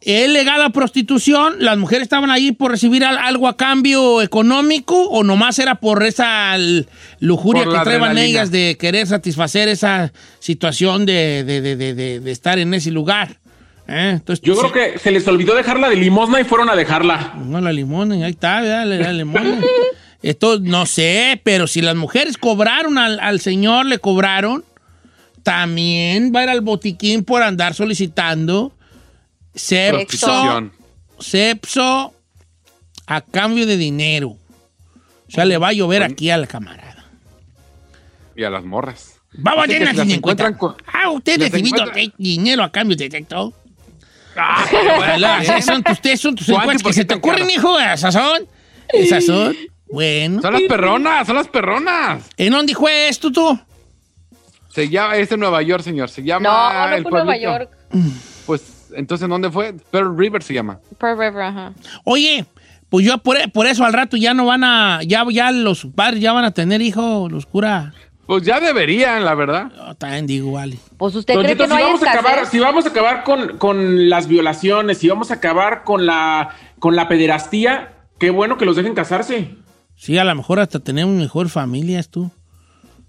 ¿es 0.00 0.30
legal 0.30 0.58
la 0.60 0.70
prostitución? 0.70 1.56
¿Las 1.58 1.76
mujeres 1.76 2.04
estaban 2.04 2.30
ahí 2.30 2.52
por 2.52 2.70
recibir 2.70 3.04
al- 3.04 3.18
algo 3.18 3.46
a 3.46 3.58
cambio 3.58 4.22
económico 4.22 4.96
o 5.10 5.22
nomás 5.22 5.58
era 5.58 5.74
por 5.74 6.02
esa 6.02 6.56
lujuria 7.20 7.64
Por 7.64 7.72
que 7.74 7.76
la 7.78 7.84
traían 7.84 8.16
ellas 8.16 8.50
de 8.50 8.78
querer 8.80 9.06
satisfacer 9.06 9.68
esa 9.68 10.14
situación 10.38 11.04
de, 11.04 11.44
de- 11.44 11.60
de- 11.60 11.76
de- 11.76 11.94
de- 11.94 12.20
de 12.20 12.30
estar 12.32 12.58
en 12.58 12.72
ese 12.72 12.90
lugar? 12.90 13.36
¿Eh? 13.86 14.12
Entonces, 14.14 14.42
Yo 14.42 14.56
creo 14.56 14.72
que 14.72 14.98
se 14.98 15.10
les 15.10 15.28
olvidó 15.28 15.54
dejarla 15.54 15.90
de 15.90 15.96
limosna 15.96 16.40
y 16.40 16.44
fueron 16.44 16.70
a 16.70 16.74
dejarla. 16.76 17.34
No, 17.44 17.60
la 17.60 17.72
limón, 17.72 18.12
ahí 18.12 18.30
está, 18.30 18.62
dale, 18.64 18.98
la 18.98 19.12
limón. 19.12 19.60
Esto 20.22 20.58
no 20.58 20.84
sé, 20.86 21.40
pero 21.44 21.66
si 21.66 21.80
las 21.80 21.94
mujeres 21.94 22.36
cobraron 22.38 22.98
al, 22.98 23.20
al 23.20 23.40
señor, 23.40 23.86
le 23.86 23.98
cobraron, 24.00 24.64
también 25.42 26.32
va 26.34 26.40
a 26.40 26.42
ir 26.44 26.48
al 26.50 26.60
botiquín 26.60 27.24
por 27.24 27.42
andar 27.42 27.74
solicitando 27.74 28.72
Prostitución. 29.52 30.72
sexo 31.20 32.14
a 33.06 33.20
cambio 33.20 33.66
de 33.66 33.76
dinero. 33.76 34.30
O 34.30 35.30
sea, 35.30 35.44
le 35.44 35.56
va 35.58 35.68
a 35.68 35.72
llover 35.72 36.02
aquí 36.02 36.30
a 36.30 36.36
la 36.36 36.46
camarada. 36.46 37.06
Y 38.36 38.44
a 38.44 38.50
las 38.50 38.64
morras. 38.64 39.14
Vamos 39.34 39.64
a 39.64 39.66
tener 39.68 39.88
si 39.90 39.96
las 39.96 40.08
encuentran 40.10 40.54
con- 40.54 40.74
Ah, 40.92 41.10
usted 41.10 41.40
recibido 41.40 41.76
encuentran- 41.84 42.14
dinero 42.18 42.62
a 42.64 42.72
cambio 42.72 42.96
de 42.96 43.10
sexo. 43.10 43.52
Ah, 44.36 45.38
esas 45.42 45.64
son 45.64 45.82
tus, 45.82 45.92
ustedes 45.94 46.20
son 46.20 46.34
tus 46.34 46.46
¿Cuánto 46.46 46.60
y 46.72 46.76
encuestas 46.76 46.82
por 46.82 46.90
que 46.90 46.94
se 46.94 47.04
te 47.04 47.14
ocurren, 47.14 47.50
hijo. 47.50 47.78
Esas 47.80 48.14
son. 48.14 48.46
Esas 48.92 49.24
son. 49.26 49.56
Bueno. 49.90 50.42
Son 50.42 50.52
las 50.52 50.62
perronas, 50.62 51.26
son 51.26 51.36
las 51.36 51.48
perronas. 51.48 52.28
¿En 52.36 52.52
dónde 52.52 52.74
fue 52.74 53.08
esto 53.08 53.30
tú? 53.30 53.58
Se 54.68 54.88
llama, 54.88 55.16
es 55.16 55.32
en 55.32 55.40
Nueva 55.40 55.62
York, 55.62 55.82
señor. 55.82 56.08
Se 56.10 56.22
llama. 56.22 56.48
No, 56.48 56.88
no 56.88 56.94
el 56.96 57.02
fue 57.02 57.24
Nueva. 57.24 57.36
York. 57.36 57.70
Pues, 58.46 58.90
entonces, 58.94 59.28
¿dónde 59.28 59.50
fue? 59.50 59.74
Pearl 59.90 60.16
River 60.16 60.42
se 60.42 60.54
llama. 60.54 60.78
Pearl 60.98 61.18
River, 61.18 61.42
ajá. 61.42 61.72
Oye, 62.04 62.44
pues 62.88 63.04
yo 63.04 63.18
por, 63.18 63.36
por 63.52 63.66
eso 63.66 63.84
al 63.84 63.92
rato 63.92 64.16
ya 64.16 64.34
no 64.34 64.46
van 64.46 64.64
a, 64.64 65.00
ya, 65.02 65.24
ya 65.30 65.50
los 65.50 65.86
padres 65.94 66.20
ya 66.20 66.32
van 66.32 66.44
a 66.44 66.52
tener 66.52 66.80
hijos, 66.80 67.30
los 67.30 67.46
curas. 67.46 67.94
Pues 68.26 68.44
ya 68.44 68.60
deberían, 68.60 69.24
la 69.24 69.34
verdad. 69.34 69.72
Yo 69.74 69.94
también 69.94 70.26
digo, 70.26 70.52
vale. 70.52 70.78
Pues 70.98 71.14
usted 71.14 71.32
Don 71.34 71.44
cree 71.44 71.54
Cheto, 71.54 71.64
que 71.64 71.68
no 71.70 71.76
si, 71.76 71.82
hay 71.82 71.86
vamos 71.86 72.02
a 72.02 72.12
acabar, 72.12 72.46
si 72.46 72.58
vamos 72.58 72.84
a 72.84 72.88
acabar 72.90 73.24
con, 73.24 73.56
con 73.56 74.10
las 74.10 74.28
violaciones, 74.28 74.98
si 74.98 75.08
vamos 75.08 75.30
a 75.30 75.34
acabar 75.34 75.82
con 75.82 76.04
la, 76.04 76.50
con 76.78 76.94
la 76.94 77.08
pederastía, 77.08 77.94
qué 78.18 78.28
bueno 78.28 78.58
que 78.58 78.66
los 78.66 78.76
dejen 78.76 78.94
casarse. 78.94 79.54
Sí, 79.98 80.16
a 80.16 80.24
lo 80.24 80.34
mejor 80.34 80.60
hasta 80.60 80.78
tenemos 80.78 81.14
mejor 81.16 81.48
familias 81.48 82.08
tú. 82.08 82.30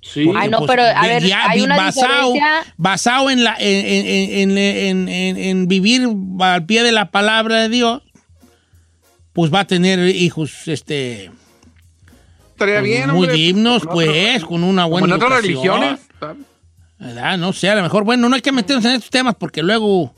Sí. 0.01 0.25
Porque, 0.25 0.39
Ay, 0.41 0.49
no, 0.49 0.59
pues, 0.59 0.69
pero, 0.71 0.83
a 0.83 1.01
ver, 1.03 1.23
ya 1.23 1.49
hay 1.49 1.59
vi- 1.59 1.65
una 1.65 1.77
basado, 1.77 2.33
diferencia. 2.33 2.73
basado 2.77 3.29
en, 3.29 3.43
la, 3.43 3.55
en, 3.59 3.85
en- 3.85 4.57
en- 4.57 4.57
en- 4.57 5.09
en- 5.09 5.37
en 5.37 5.67
vivir 5.67 6.07
al 6.39 6.65
pie 6.65 6.83
de 6.83 6.91
la 6.91 7.11
palabra 7.11 7.57
de 7.61 7.69
Dios, 7.69 8.01
pues 9.33 9.53
va 9.53 9.61
a 9.61 9.67
tener 9.67 9.99
hijos 10.15 10.67
este 10.67 11.31
Estaría 12.51 12.81
bien, 12.81 13.09
muy 13.11 13.19
hombre. 13.27 13.33
dignos, 13.33 13.83
Como 13.83 13.93
pues, 13.95 14.37
otro- 14.37 14.47
con 14.47 14.63
una 14.63 14.83
Como 14.83 14.91
buena 14.99 15.07
en 15.15 15.21
otras 15.23 15.41
religiones. 15.41 15.99
¿Verdad? 16.97 17.37
No 17.37 17.53
sé, 17.53 17.69
a 17.69 17.75
lo 17.75 17.83
mejor, 17.83 18.03
bueno, 18.03 18.27
no 18.27 18.35
hay 18.35 18.41
que 18.41 18.51
meternos 18.51 18.83
en 18.85 18.91
estos 18.91 19.09
temas 19.09 19.35
porque 19.35 19.61
luego 19.63 20.13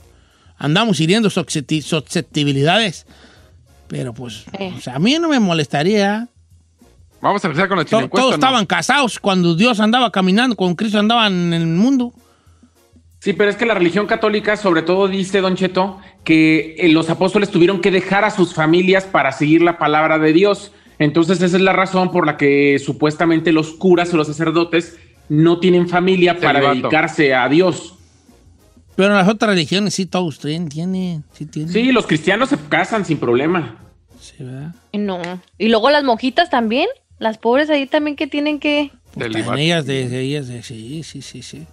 andamos 0.57 0.99
hiriendo 0.99 1.29
suscepti- 1.29 1.81
susceptibilidades. 1.81 3.05
Pero 3.87 4.13
pues, 4.13 4.45
Eh. 4.57 4.73
sea, 4.81 4.95
a 4.95 4.99
mí 4.99 5.17
no 5.19 5.27
me 5.27 5.39
molestaría. 5.39 6.27
Vamos 7.21 7.43
a 7.43 7.47
empezar 7.47 7.67
con 7.67 7.77
la 7.77 7.85
chilencuesta. 7.85 8.17
todos 8.17 8.31
¿no? 8.31 8.35
estaban 8.35 8.65
casados 8.65 9.19
cuando 9.19 9.55
Dios 9.55 9.79
andaba 9.79 10.11
caminando, 10.11 10.55
cuando 10.55 10.75
Cristo 10.75 10.99
andaba 10.99 11.27
en 11.27 11.53
el 11.53 11.67
mundo. 11.67 12.13
Sí, 13.19 13.33
pero 13.33 13.51
es 13.51 13.55
que 13.55 13.67
la 13.67 13.75
religión 13.75 14.07
católica 14.07 14.57
sobre 14.57 14.81
todo 14.81 15.07
dice, 15.07 15.41
Don 15.41 15.55
Cheto, 15.55 15.99
que 16.23 16.75
eh, 16.79 16.89
los 16.89 17.09
apóstoles 17.11 17.51
tuvieron 17.51 17.79
que 17.79 17.91
dejar 17.91 18.25
a 18.25 18.31
sus 18.31 18.55
familias 18.55 19.03
para 19.03 19.31
seguir 19.31 19.61
la 19.61 19.77
palabra 19.77 20.17
de 20.17 20.33
Dios. 20.33 20.71
Entonces 20.97 21.39
esa 21.41 21.57
es 21.57 21.61
la 21.61 21.73
razón 21.73 22.11
por 22.11 22.25
la 22.25 22.37
que 22.37 22.79
supuestamente 22.83 23.51
los 23.51 23.73
curas 23.73 24.11
o 24.13 24.17
los 24.17 24.25
sacerdotes 24.25 24.97
no 25.29 25.59
tienen 25.59 25.87
familia 25.87 26.39
para 26.39 26.59
dedicarse 26.59 27.35
a 27.35 27.47
Dios. 27.47 27.95
Pero 28.95 29.09
en 29.09 29.17
las 29.17 29.27
otras 29.27 29.51
religiones 29.51 29.93
sí 29.93 30.07
todos 30.07 30.39
tienen, 30.39 30.69
tienen, 30.69 31.23
sí 31.33 31.45
tienen. 31.45 31.71
Sí, 31.71 31.91
los 31.91 32.07
cristianos 32.07 32.49
se 32.49 32.57
casan 32.69 33.05
sin 33.05 33.17
problema. 33.17 33.77
Sí, 34.19 34.35
¿verdad? 34.39 34.75
No. 34.93 35.21
Y 35.57 35.69
luego 35.69 35.89
las 35.89 36.03
monjitas 36.03 36.49
también. 36.49 36.87
Las 37.21 37.37
pobres 37.37 37.69
ahí 37.69 37.85
también 37.85 38.15
que 38.15 38.25
tienen 38.25 38.59
que. 38.59 38.89
Pues 39.13 39.31
también 39.31 39.59
ellas 39.59 39.85
de, 39.85 40.09
de 40.09 40.21
ellas 40.21 40.47
de, 40.47 40.63
sí, 40.63 41.03
sí, 41.03 41.21
sí, 41.21 41.43
sí. 41.43 41.67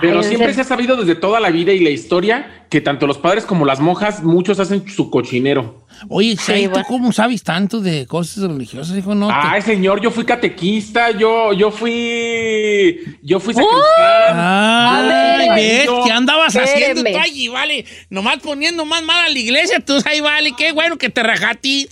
Pero 0.00 0.18
Ay, 0.18 0.24
siempre 0.24 0.52
se 0.52 0.62
ha 0.62 0.64
sabido 0.64 0.96
desde 0.96 1.14
toda 1.14 1.38
la 1.38 1.50
vida 1.50 1.72
y 1.72 1.78
la 1.78 1.90
historia 1.90 2.66
que 2.68 2.80
tanto 2.80 3.06
los 3.06 3.16
padres 3.18 3.44
como 3.44 3.64
las 3.64 3.78
monjas, 3.78 4.24
muchos 4.24 4.58
hacen 4.58 4.88
su 4.88 5.10
cochinero. 5.10 5.86
Oye, 6.08 6.36
Chay, 6.36 6.66
¿tú 6.66 6.80
cómo 6.88 7.12
sabes 7.12 7.44
tanto 7.44 7.78
de 7.78 8.04
cosas 8.04 8.50
religiosas? 8.50 8.98
Hijo, 8.98 9.14
no 9.14 9.28
te- 9.28 9.34
Ay, 9.36 9.62
señor, 9.62 10.00
yo 10.00 10.10
fui 10.10 10.24
catequista, 10.24 11.12
yo, 11.12 11.52
yo 11.52 11.70
fui, 11.70 12.98
yo 13.22 13.38
fui 13.38 13.54
sacristán. 13.54 14.36
Ay, 14.36 15.46
A 15.48 15.54
ver. 15.54 15.54
¿ves? 15.54 15.88
¿Qué 16.04 16.10
andabas 16.10 16.56
haciendo 16.56 17.04
tú 17.04 17.16
allí, 17.16 17.46
vale? 17.46 17.84
Nomás 18.10 18.38
poniendo 18.38 18.84
más 18.84 19.04
mal 19.04 19.26
a 19.26 19.28
la 19.28 19.38
iglesia, 19.38 19.78
tú 19.78 19.98
ahí, 20.04 20.20
vale. 20.20 20.52
Qué 20.58 20.72
bueno 20.72 20.98
que 20.98 21.10
te 21.10 21.22
rajaste. 21.22 21.88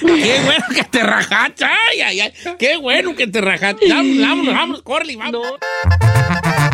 Qué 0.00 0.40
bueno 0.44 0.64
que 0.74 0.84
te 0.84 1.02
rajaste. 1.02 1.64
Ay, 1.64 2.00
ay, 2.00 2.20
ay. 2.20 2.32
Qué 2.58 2.76
bueno 2.76 3.14
que 3.14 3.26
te 3.26 3.40
rajaste. 3.40 3.88
Vámonos, 3.88 4.20
vámonos, 4.20 4.54
vámonos, 4.54 4.82
corre, 4.82 5.16
vámonos. 5.16 5.42
Don 5.42 6.73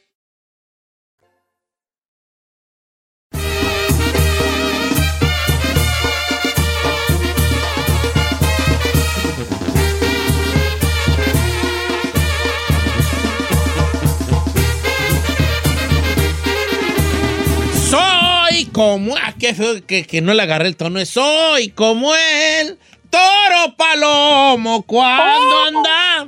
Como. 18.81 19.15
Ah, 19.15 19.35
qué 19.37 19.53
feo 19.53 19.85
que, 19.85 20.05
que 20.05 20.21
no 20.21 20.33
le 20.33 20.41
agarré 20.41 20.67
el 20.67 20.75
tono. 20.75 21.05
Soy 21.05 21.69
como 21.69 22.13
el 22.15 22.77
toro 23.09 23.75
palomo 23.77 24.81
cuando 24.83 25.65
anda. 25.67 26.27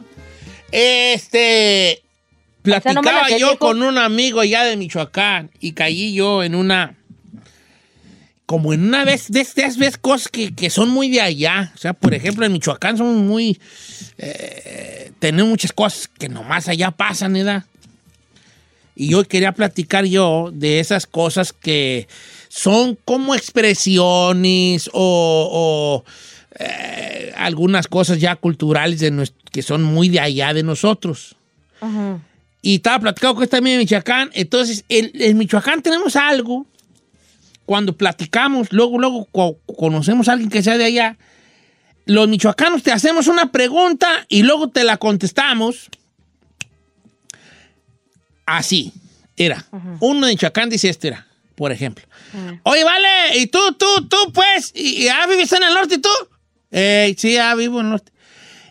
Este. 0.71 2.01
Platicaba 2.61 3.29
yo 3.37 3.57
con 3.57 3.81
un 3.81 3.97
amigo 3.97 4.39
allá 4.39 4.63
de 4.63 4.77
Michoacán 4.77 5.51
y 5.59 5.73
caí 5.73 6.13
yo 6.13 6.43
en 6.43 6.55
una. 6.55 6.95
Como 8.45 8.73
en 8.73 8.83
una 8.83 9.03
vez, 9.03 9.31
de 9.31 9.41
estas 9.41 9.77
ves 9.77 9.97
cosas 9.97 10.27
que, 10.27 10.53
que 10.53 10.69
son 10.69 10.89
muy 10.89 11.09
de 11.09 11.21
allá. 11.21 11.71
O 11.73 11.77
sea, 11.77 11.93
por 11.93 12.13
ejemplo, 12.13 12.45
en 12.45 12.53
Michoacán 12.53 12.97
somos 12.97 13.15
muy. 13.15 13.59
eh, 14.17 15.11
tenemos 15.17 15.49
muchas 15.49 15.71
cosas 15.71 16.07
que 16.07 16.29
nomás 16.29 16.67
allá 16.67 16.91
pasan, 16.91 17.33
¿verdad? 17.33 17.63
Y 18.95 19.09
yo 19.09 19.23
quería 19.23 19.53
platicar 19.53 20.05
yo 20.05 20.51
de 20.53 20.79
esas 20.79 21.07
cosas 21.07 21.51
que 21.51 22.07
son 22.55 22.99
como 23.03 23.33
expresiones 23.33 24.87
o, 24.93 26.03
o, 26.03 26.05
eh, 26.59 27.33
algunas 27.35 27.87
cosas 27.87 28.19
ya 28.19 28.35
culturales 28.35 28.99
de 28.99 29.11
nues- 29.11 29.33
que 29.51 29.63
son 29.63 29.81
muy 29.83 30.07
de 30.09 30.19
allá 30.19 30.53
de 30.53 30.61
nosotros. 30.61 31.35
Y 32.61 32.75
estaba 32.75 32.99
platicando 32.99 33.33
con 33.35 33.43
esta 33.43 33.57
amiga 33.57 33.73
de 33.77 33.79
Michoacán. 33.83 34.29
Entonces, 34.33 34.85
en, 34.87 35.09
en 35.15 35.37
Michoacán 35.37 35.81
tenemos 35.81 36.15
algo. 36.15 36.67
Cuando 37.65 37.97
platicamos, 37.97 38.71
luego, 38.71 38.99
luego 38.99 39.25
co- 39.31 39.57
conocemos 39.75 40.27
a 40.27 40.33
alguien 40.33 40.49
que 40.51 40.61
sea 40.61 40.77
de 40.77 40.85
allá. 40.85 41.17
Los 42.05 42.27
michoacanos 42.27 42.83
te 42.83 42.91
hacemos 42.91 43.27
una 43.27 43.51
pregunta 43.51 44.07
y 44.29 44.43
luego 44.43 44.67
te 44.69 44.83
la 44.83 44.97
contestamos. 44.97 45.89
Así 48.45 48.91
era. 49.37 49.65
Uno 50.01 50.27
de 50.27 50.33
Michoacán 50.33 50.69
dice 50.69 50.89
esto 50.89 51.07
era, 51.07 51.25
por 51.55 51.71
ejemplo. 51.71 52.05
Oye, 52.63 52.83
vale, 52.83 53.37
¿y 53.37 53.47
tú, 53.47 53.59
tú, 53.73 54.07
tú, 54.07 54.31
pues? 54.33 54.71
¿Y, 54.73 55.03
y 55.03 55.07
ah, 55.07 55.25
vives 55.27 55.51
en 55.51 55.63
el 55.63 55.73
norte 55.73 55.95
y 55.95 55.97
tú? 55.99 56.09
Eh, 56.71 57.15
sí, 57.17 57.37
ah, 57.37 57.55
vivo 57.55 57.79
en 57.79 57.85
el 57.85 57.91
norte. 57.91 58.11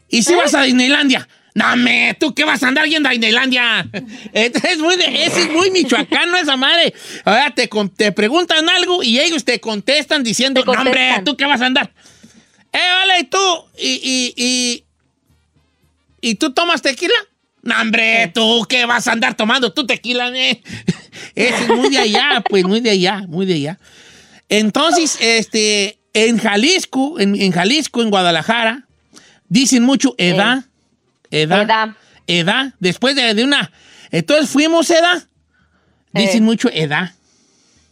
¿Y 0.08 0.22
si 0.22 0.34
vas 0.34 0.54
a 0.54 0.62
Disneylandia? 0.62 1.28
No, 1.54 1.76
me, 1.76 2.16
¿tú 2.18 2.34
qué 2.34 2.44
vas 2.44 2.62
a 2.62 2.68
andar 2.68 2.86
yendo 2.86 3.08
a 3.08 3.12
Disneylandia? 3.12 3.86
Es 4.32 4.78
muy, 4.78 4.96
de, 4.96 5.24
es 5.24 5.50
muy 5.50 5.70
michoacano 5.70 6.36
esa 6.36 6.56
madre. 6.56 6.94
Ahora 7.24 7.54
te, 7.54 7.68
te 7.96 8.12
preguntan 8.12 8.68
algo 8.68 9.02
y 9.02 9.20
ellos 9.20 9.44
te 9.44 9.60
contestan 9.60 10.22
diciendo, 10.22 10.62
no, 10.64 10.72
hombre. 10.72 11.22
¿tú 11.24 11.36
qué 11.36 11.44
vas 11.44 11.60
a 11.60 11.66
andar? 11.66 11.92
Eh, 12.72 12.78
vale, 12.78 13.20
¿y 13.20 13.24
tú? 13.24 13.64
¿Y, 13.78 13.90
y, 14.02 14.34
y, 14.36 14.84
¿y 16.20 16.34
tú 16.36 16.52
tomas 16.52 16.80
tequila? 16.80 17.14
No, 17.62 17.80
hombre, 17.80 18.30
¿tú 18.34 18.66
qué 18.68 18.84
vas 18.86 19.06
a 19.06 19.12
andar 19.12 19.34
tomando? 19.36 19.72
¿Tú 19.72 19.86
tequila? 19.86 20.30
eh? 20.34 20.62
Ese 21.34 21.62
es 21.62 21.68
muy 21.68 21.88
de 21.90 21.98
allá, 21.98 22.42
pues, 22.48 22.64
muy 22.64 22.80
de 22.80 22.90
allá, 22.90 23.24
muy 23.28 23.46
de 23.46 23.54
allá. 23.54 23.78
Entonces, 24.48 25.16
este, 25.20 25.98
en 26.12 26.38
Jalisco, 26.38 27.18
en, 27.20 27.40
en 27.40 27.52
Jalisco, 27.52 28.02
en 28.02 28.10
Guadalajara, 28.10 28.86
dicen 29.48 29.82
mucho 29.84 30.14
edad, 30.18 30.64
edad, 31.30 31.62
Edad. 31.62 31.88
edad, 32.26 32.74
después 32.80 33.14
de, 33.16 33.32
de 33.34 33.44
una... 33.44 33.70
Entonces 34.10 34.50
fuimos 34.50 34.90
edad, 34.90 35.22
dicen 36.12 36.38
Eh. 36.42 36.46
mucho 36.46 36.68
edad, 36.72 37.12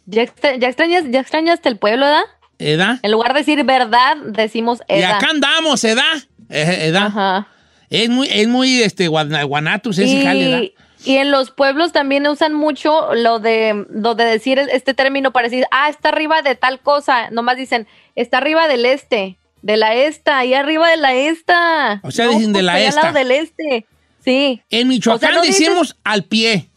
¿Ya, 0.06 0.22
extra- 0.22 0.56
ya 0.56 0.66
extrañas, 0.68 1.04
¿Ya 1.08 1.20
extrañaste 1.20 1.68
el 1.68 1.78
pueblo, 1.78 2.04
edad? 2.06 2.22
edad. 2.58 2.98
En 3.02 3.12
lugar 3.12 3.32
de 3.32 3.38
decir 3.40 3.62
verdad, 3.64 4.16
decimos 4.26 4.80
Y 4.88 4.94
edad. 4.94 5.12
acá 5.16 5.28
andamos, 5.30 5.82
edad, 5.84 6.16
eh, 6.50 6.78
edad. 6.88 7.06
Ajá. 7.06 7.48
Es 7.90 8.08
muy, 8.08 8.28
es 8.30 8.46
muy, 8.48 8.82
este, 8.82 9.08
guana- 9.08 9.42
guanatos 9.44 9.98
ese 9.98 10.20
Y, 10.20 10.24
jale, 10.24 10.74
y 11.04 11.16
en 11.16 11.30
los 11.30 11.50
pueblos 11.50 11.92
también 11.92 12.26
usan 12.28 12.54
mucho 12.54 13.14
lo 13.14 13.38
de, 13.40 13.84
lo 13.90 14.14
de 14.14 14.24
decir 14.24 14.58
este 14.58 14.94
término 14.94 15.32
para 15.32 15.48
decir, 15.48 15.64
ah, 15.72 15.88
está 15.88 16.10
arriba 16.10 16.42
de 16.42 16.54
tal 16.54 16.78
cosa. 16.80 17.30
Nomás 17.30 17.56
dicen, 17.56 17.86
está 18.14 18.38
arriba 18.38 18.68
del 18.68 18.84
este, 18.86 19.36
de 19.62 19.76
la 19.76 19.94
esta, 19.94 20.38
ahí 20.38 20.54
arriba 20.54 20.88
de 20.88 20.96
la 20.98 21.14
esta. 21.14 22.00
O 22.04 22.10
sea, 22.10 22.28
dicen 22.28 22.52
de 22.52 22.58
pues, 22.60 22.64
la 22.64 22.74
al 22.74 22.82
esta. 22.82 23.02
lado 23.02 23.14
del 23.18 23.30
este. 23.32 23.86
Sí. 24.24 24.60
En 24.70 24.88
Michoacán 24.88 25.30
O 25.30 25.32
sea, 25.32 25.38
no 25.40 25.42
dices- 25.46 25.60
decimos 25.66 25.96
al 26.04 26.24
pie. 26.24 26.68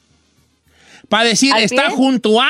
Para 1.10 1.26
decir, 1.26 1.54
¿Al 1.54 1.62
está 1.64 1.88
pie? 1.88 1.96
junto 1.96 2.42
a. 2.42 2.50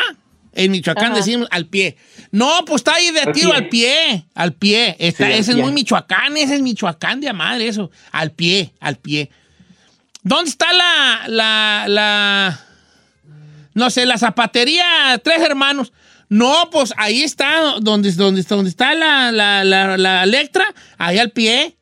En 0.56 0.72
Michoacán 0.72 1.08
Ajá. 1.12 1.16
decimos 1.16 1.48
al 1.52 1.66
pie. 1.66 1.98
No, 2.32 2.63
pues 2.66 2.82
está 2.82 2.94
ahí 2.96 3.10
de 3.12 3.22
Al 3.22 3.34
tiro 3.34 3.50
pie. 3.50 3.58
al 3.58 3.70
pie. 3.70 4.26
Al 4.36 4.54
pie. 4.54 4.96
Está, 5.00 5.26
Sí, 5.26 5.32
al 5.34 5.39
ese 5.39 5.52
es 5.52 5.56
pie. 5.56 5.63
muy 5.63 5.74
Michoacán, 5.74 6.38
ese 6.38 6.56
es 6.56 6.62
Michoacán 6.62 7.20
de 7.22 7.34
madre, 7.34 7.68
eso. 7.68 7.89
Al 8.12 8.32
pie, 8.32 8.74
al 8.80 8.98
pie. 8.98 9.30
¿Dónde 10.22 10.50
está 10.52 10.72
la, 10.72 11.24
la, 11.28 11.86
la, 11.88 12.60
no 13.74 13.89
sé, 13.89 14.06
la 14.06 14.18
zapatería 14.18 15.20
Tres 15.24 15.42
Hermanos? 15.42 15.92
No, 16.30 16.70
pues 16.72 16.94
ahí 16.98 17.22
está, 17.24 17.76
donde, 17.82 18.12
donde, 18.13 18.42
donde 18.44 18.70
está 18.70 18.94
la, 18.96 19.32
la, 19.32 19.63
la, 19.63 19.98
la 19.98 20.24
Electra, 20.24 20.66
ahí 20.98 21.18
al 21.20 21.32
pie. 21.32 21.76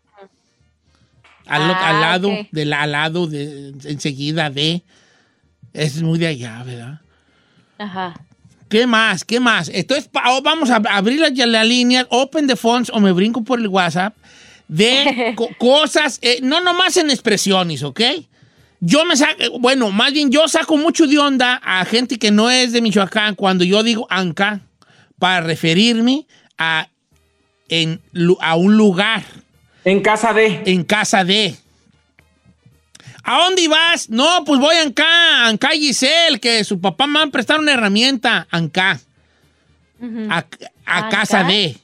Al, 1.45 1.61
Ah, 1.71 1.89
al 1.89 2.01
lado, 2.01 2.29
al 2.81 2.91
lado, 2.91 3.27
de, 3.27 3.73
enseguida 3.83 4.49
de. 4.49 4.83
Es 5.73 6.01
muy 6.01 6.17
de 6.17 6.27
allá, 6.27 6.63
¿verdad? 6.63 7.01
Ajá. 7.77 8.13
¿Qué 8.71 8.87
más? 8.87 9.23
¿Qué 9.25 9.39
más? 9.39 9.69
Entonces, 9.71 10.07
pa- 10.07 10.23
oh, 10.31 10.41
vamos 10.41 10.69
a 10.71 10.77
abrir 10.77 11.19
la, 11.19 11.29
ya 11.29 11.45
la 11.45 11.63
línea, 11.63 12.07
open 12.09 12.47
the 12.47 12.55
phones 12.55 12.89
o 12.89 12.99
me 12.99 13.11
brinco 13.11 13.43
por 13.43 13.59
el 13.59 13.67
WhatsApp 13.67 14.15
de 14.67 15.33
co- 15.35 15.49
cosas, 15.59 16.17
eh, 16.21 16.39
no 16.41 16.61
nomás 16.61 16.95
en 16.97 17.09
expresiones, 17.11 17.83
¿ok? 17.83 17.99
Yo 18.79 19.05
me 19.05 19.15
saco, 19.17 19.59
bueno, 19.59 19.91
más 19.91 20.11
bien 20.13 20.31
yo 20.31 20.47
saco 20.47 20.77
mucho 20.77 21.05
de 21.05 21.19
onda 21.19 21.61
a 21.63 21.85
gente 21.85 22.17
que 22.17 22.31
no 22.31 22.49
es 22.49 22.71
de 22.71 22.81
Michoacán 22.81 23.35
cuando 23.35 23.63
yo 23.63 23.83
digo 23.83 24.07
Anca 24.09 24.61
para 25.19 25.41
referirme 25.41 26.25
a, 26.57 26.87
en, 27.69 28.01
a 28.39 28.55
un 28.55 28.77
lugar, 28.77 29.23
En 29.85 29.99
casa 30.01 30.33
de. 30.33 30.63
en 30.65 30.83
casa 30.83 31.23
de. 31.23 31.55
¿A 33.23 33.37
dónde 33.43 33.67
vas? 33.67 34.09
No, 34.09 34.43
pues 34.45 34.59
voy 34.59 34.75
a 34.75 34.81
Anca, 34.81 35.47
Anca 35.47 35.69
Giselle, 35.69 36.39
que 36.39 36.63
su 36.63 36.79
papá 36.79 37.07
me 37.07 37.19
va 37.19 37.25
a 37.25 37.27
prestar 37.27 37.59
una 37.59 37.73
herramienta, 37.73 38.47
Anca. 38.49 38.99
A, 40.85 41.09
casa 41.09 41.43
de. 41.43 41.77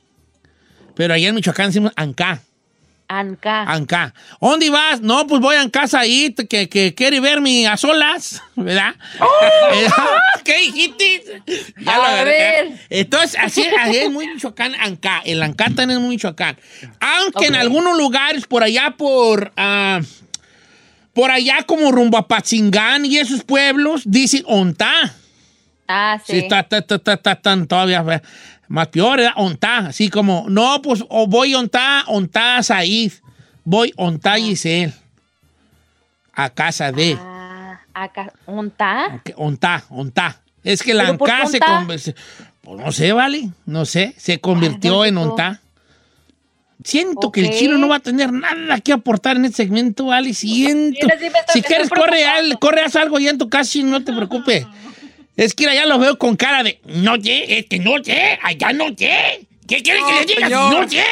Pero 0.96 1.14
allá 1.14 1.30
en 1.30 1.36
Michoacán 1.36 1.68
decimos 1.68 1.92
Anca, 1.96 2.42
Anca. 3.10 3.64
Anca. 3.64 4.14
¿Dónde 4.42 4.70
vas? 4.70 5.02
No, 5.02 5.28
pues 5.28 5.42
voy 5.42 5.56
a 5.56 5.70
casa 5.70 6.00
ahí, 6.00 6.34
que, 6.34 6.68
que 6.68 6.94
quiere 6.94 7.22
verme 7.22 7.66
a 7.68 7.78
solas, 7.78 8.42
¿verdad? 8.56 8.96
Eh, 9.72 9.88
¿Qué 10.44 10.60
dijiste? 10.60 11.42
Ya 11.80 11.96
A 11.96 12.20
lo 12.20 12.26
ver. 12.26 12.80
Entonces, 12.90 13.38
así, 13.42 13.66
así 13.80 13.98
es 13.98 14.12
muy 14.12 14.28
Michoacán, 14.28 14.76
Anca. 14.76 15.22
El 15.24 15.42
Anca 15.42 15.66
también 15.66 15.92
es 15.92 16.00
muy 16.00 16.10
Michoacán. 16.10 16.58
Aunque 17.00 17.46
en 17.46 17.56
algunos 17.56 17.98
lugares, 17.98 18.46
por 18.46 18.64
allá 18.64 18.96
por... 18.98 19.54
ah, 19.56 20.02
por 21.18 21.32
allá 21.32 21.64
como 21.66 21.92
rumbo 21.92 22.16
a 22.16 22.28
Patzingán 22.28 23.04
y 23.04 23.18
esos 23.18 23.44
pueblos, 23.44 24.04
dicen 24.06 24.44
ontá. 24.46 25.16
Ah, 25.88 26.20
sí. 26.24 26.34
Sí, 26.34 26.38
está, 26.38 26.60
está, 26.60 26.78
está, 26.94 27.14
está, 27.32 27.66
todavía 27.66 28.22
más 28.68 28.88
peor, 28.90 29.18
¿verdad? 29.18 29.34
Ontá, 29.38 29.78
así 29.88 30.12
como, 30.12 30.46
no, 30.48 30.80
pues, 30.84 31.04
o 31.10 31.26
voy 31.26 31.56
ontá, 31.56 32.04
ontá 32.06 32.62
Said, 32.62 33.14
voy 33.64 33.92
ontá 33.98 34.36
Giselle, 34.36 34.94
a 36.34 36.52
casa 36.52 36.92
de, 36.92 37.18
Ah. 37.20 37.80
¿Unta? 38.46 39.20
que- 39.26 39.34
ontá, 39.38 39.86
ontá. 39.90 40.40
Es 40.64 40.84
que 40.84 40.94
la 40.94 41.06
¿Pero 41.06 41.18
por 41.18 41.30
qué 41.30 41.34
Anca 41.34 41.48
se 41.48 41.60
pues 41.82 42.14
no 42.64 42.92
sé, 42.92 43.12
vale, 43.12 43.50
no 43.66 43.86
sé, 43.86 44.14
se 44.20 44.40
convirtió 44.40 45.04
en 45.04 45.18
ontá. 45.18 45.62
Siento 46.84 47.32
que 47.32 47.42
el 47.42 47.50
chino 47.52 47.78
no 47.78 47.88
va 47.90 47.98
a 47.98 48.00
tener 48.00 48.32
nada 48.32 48.80
que 48.80 48.94
aportar 48.94 49.36
en 49.36 49.46
este 49.46 49.58
segmento, 49.64 50.06
vale, 50.06 50.34
siento. 50.34 51.00
Mira, 51.04 51.18
sí 51.20 51.30
si 51.54 51.62
quieres, 51.62 51.90
corre, 51.90 52.24
al- 52.26 52.60
corre, 52.60 52.82
haz 52.82 52.96
algo 52.96 53.20
ya 53.20 53.32
en 53.32 53.38
tu 53.38 53.50
casa, 53.50 53.70
chino, 53.72 53.90
no 53.90 54.04
te 54.04 54.14
preocupes. 54.16 54.66
Es 55.36 55.54
que 55.54 55.66
ya 55.66 55.86
lo 55.86 56.00
veo 56.00 56.18
con 56.18 56.36
cara 56.36 56.64
de, 56.64 56.80
no 56.86 57.16
sé, 57.22 57.60
es 57.60 57.66
que 57.66 57.80
no 57.80 58.04
sé, 58.04 58.40
allá 58.42 58.74
no 58.74 58.88
sé. 58.98 59.48
¿Qué 59.68 59.82
quiere 59.84 60.00
que 60.08 60.14
le 60.20 60.26
diga? 60.36 60.50
No 60.50 60.88
sé. 60.90 61.04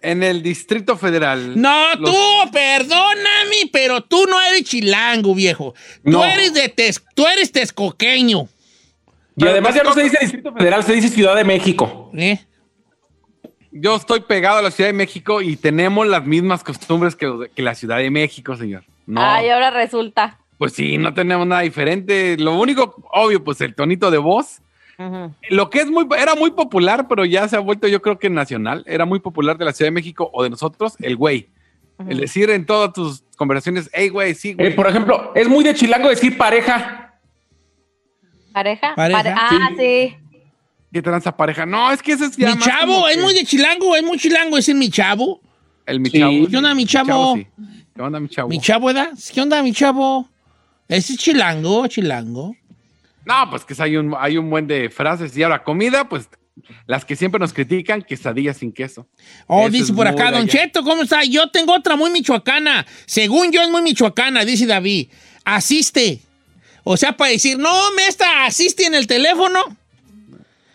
En 0.00 0.22
el 0.22 0.42
Distrito 0.42 0.96
Federal. 0.96 1.60
No, 1.60 1.94
los- 1.96 2.10
tú, 2.10 2.50
perdóname, 2.52 3.68
pero 3.72 4.02
tú 4.02 4.26
no 4.26 4.40
eres 4.40 4.62
chilango, 4.64 5.34
viejo. 5.34 5.74
Tú 6.04 6.22
eres 6.22 6.54
de 6.54 6.68
Tex- 6.74 7.02
tú 7.14 7.26
eres 7.26 7.50
texcoqueño. 7.50 8.48
Y 9.36 9.46
además 9.46 9.74
ya 9.74 9.82
no 9.82 9.92
se 9.94 10.02
dice 10.04 10.18
Distrito 10.20 10.52
Federal, 10.52 10.84
se 10.84 10.92
dice 10.92 11.08
Ciudad 11.08 11.34
de 11.36 11.44
México. 11.44 12.10
¿eh? 12.16 12.38
Yo 13.80 13.96
estoy 13.96 14.20
pegado 14.20 14.58
a 14.58 14.62
la 14.62 14.70
Ciudad 14.70 14.88
de 14.90 14.94
México 14.94 15.40
y 15.42 15.56
tenemos 15.56 16.06
las 16.06 16.24
mismas 16.24 16.64
costumbres 16.64 17.14
que, 17.16 17.50
la 17.56 17.74
Ciudad 17.74 17.98
de 17.98 18.10
México, 18.10 18.56
señor. 18.56 18.84
No, 19.06 19.20
Ay, 19.22 19.48
ahora 19.48 19.70
resulta. 19.70 20.38
pues 20.58 20.72
sí, 20.72 20.98
no 20.98 21.14
tenemos 21.14 21.46
nada 21.46 21.62
diferente. 21.62 22.36
Lo 22.38 22.58
único, 22.58 22.96
obvio, 23.12 23.42
pues 23.42 23.60
el 23.60 23.74
tonito 23.74 24.10
de 24.10 24.18
voz. 24.18 24.60
Lo 25.50 25.70
que 25.70 25.78
es 25.78 25.88
muy, 25.90 26.06
era 26.18 26.34
muy 26.34 26.50
popular, 26.50 27.06
pero 27.08 27.24
ya 27.24 27.46
se 27.46 27.54
ha 27.56 27.60
vuelto, 27.60 27.86
yo 27.86 28.02
creo 28.02 28.18
que 28.18 28.28
nacional. 28.28 28.82
Era 28.86 29.04
muy 29.04 29.20
popular 29.20 29.56
de 29.56 29.64
la 29.64 29.72
Ciudad 29.72 29.86
de 29.86 29.92
México 29.94 30.28
o 30.32 30.42
de 30.42 30.50
nosotros, 30.50 30.94
el 31.00 31.14
güey. 31.16 31.48
El 32.08 32.18
decir 32.18 32.50
en 32.50 32.64
todas 32.66 32.92
tus 32.92 33.24
conversaciones, 33.36 33.88
hey, 33.92 34.08
güey, 34.08 34.34
sí, 34.34 34.54
güey. 34.54 34.68
Eh, 34.68 34.70
por 34.72 34.86
ejemplo, 34.88 35.32
es 35.34 35.48
muy 35.48 35.64
de 35.64 35.74
chilango 35.74 36.08
decir 36.08 36.36
pareja. 36.36 37.20
¿Pareja? 38.52 38.94
Pareja. 38.94 39.22
Pare- 39.22 39.34
ah, 39.36 39.70
sí. 39.76 40.16
¿Qué 40.92 41.02
tranza 41.02 41.36
pareja? 41.36 41.66
No, 41.66 41.90
es 41.92 42.02
que 42.02 42.12
ese 42.12 42.26
es 42.26 42.36
ya 42.36 42.48
Mi 42.50 42.54
más 42.56 42.64
chavo, 42.64 43.08
es 43.08 43.16
que- 43.16 43.22
muy 43.22 43.34
de 43.34 43.44
chilango, 43.44 43.94
es 43.96 44.02
muy 44.02 44.18
chilango 44.18 44.56
decir 44.56 44.74
mi 44.74 44.90
chavo. 44.90 45.40
El 45.86 46.00
mi 46.00 46.10
Sí. 46.10 46.18
chavo. 46.18 46.32
¿Qué 46.48 46.56
onda, 46.56 46.74
mi 46.74 46.86
chavo? 46.86 47.36
sí. 47.36 47.46
¿Qué 47.94 48.02
onda, 48.02 48.20
mi 48.20 48.28
chavo? 48.28 48.48
Mi 48.48 48.60
chavo, 48.60 48.86
¿verdad? 48.86 49.10
¿Qué 49.34 49.40
onda, 49.40 49.62
mi 49.62 49.72
chavo? 49.72 50.28
Ese 50.88 51.12
es 51.14 51.18
chilango, 51.18 51.86
chilango. 51.88 52.54
No, 53.26 53.50
pues 53.50 53.64
que 53.64 53.74
hay 53.82 53.96
un, 53.96 54.14
hay 54.18 54.38
un 54.38 54.48
buen 54.48 54.66
de 54.66 54.88
frases. 54.88 55.36
Y 55.36 55.42
ahora, 55.42 55.62
comida, 55.62 56.08
pues 56.08 56.28
las 56.86 57.04
que 57.04 57.14
siempre 57.16 57.38
nos 57.38 57.52
critican, 57.52 58.00
quesadillas 58.02 58.56
sin 58.56 58.72
queso. 58.72 59.06
Oh, 59.46 59.62
Eso 59.62 59.70
dice 59.70 59.84
es 59.84 59.92
por 59.92 60.06
acá, 60.08 60.30
Don 60.30 60.42
allá. 60.42 60.50
Cheto, 60.52 60.82
¿cómo 60.82 61.02
está? 61.02 61.22
Yo 61.24 61.50
tengo 61.50 61.74
otra 61.74 61.96
muy 61.96 62.10
michoacana. 62.10 62.86
Según 63.04 63.52
yo 63.52 63.60
es 63.62 63.68
muy 63.68 63.82
michoacana, 63.82 64.44
dice 64.46 64.64
David. 64.66 65.08
Asiste. 65.44 66.20
O 66.84 66.96
sea, 66.96 67.16
para 67.16 67.30
decir, 67.32 67.58
no, 67.58 67.70
me 67.94 68.06
está, 68.06 68.46
asiste 68.46 68.86
en 68.86 68.94
el 68.94 69.06
teléfono. 69.06 69.60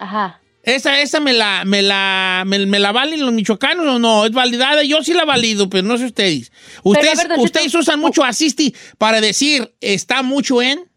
Ajá. 0.03 0.41
Esa, 0.63 1.01
esa 1.01 1.19
me 1.19 1.33
la, 1.33 1.63
me 1.65 1.81
la, 1.81 2.43
me, 2.45 2.65
me 2.65 2.79
la 2.79 2.91
valen 2.91 3.21
los 3.21 3.33
michoacanos 3.33 3.85
o 3.85 3.99
no, 3.99 4.25
es 4.25 4.31
validada. 4.31 4.83
Yo 4.83 5.03
sí 5.03 5.13
la 5.13 5.25
valido, 5.25 5.69
pero 5.69 5.85
no 5.85 5.97
sé 5.97 6.05
ustedes. 6.05 6.51
Ustedes, 6.83 7.19
ustedes 7.37 7.75
usan 7.75 7.99
mucho 7.99 8.23
asisti 8.23 8.73
para 8.97 9.19
decir, 9.19 9.73
está 9.81 10.23
mucho 10.23 10.61
en. 10.61 10.89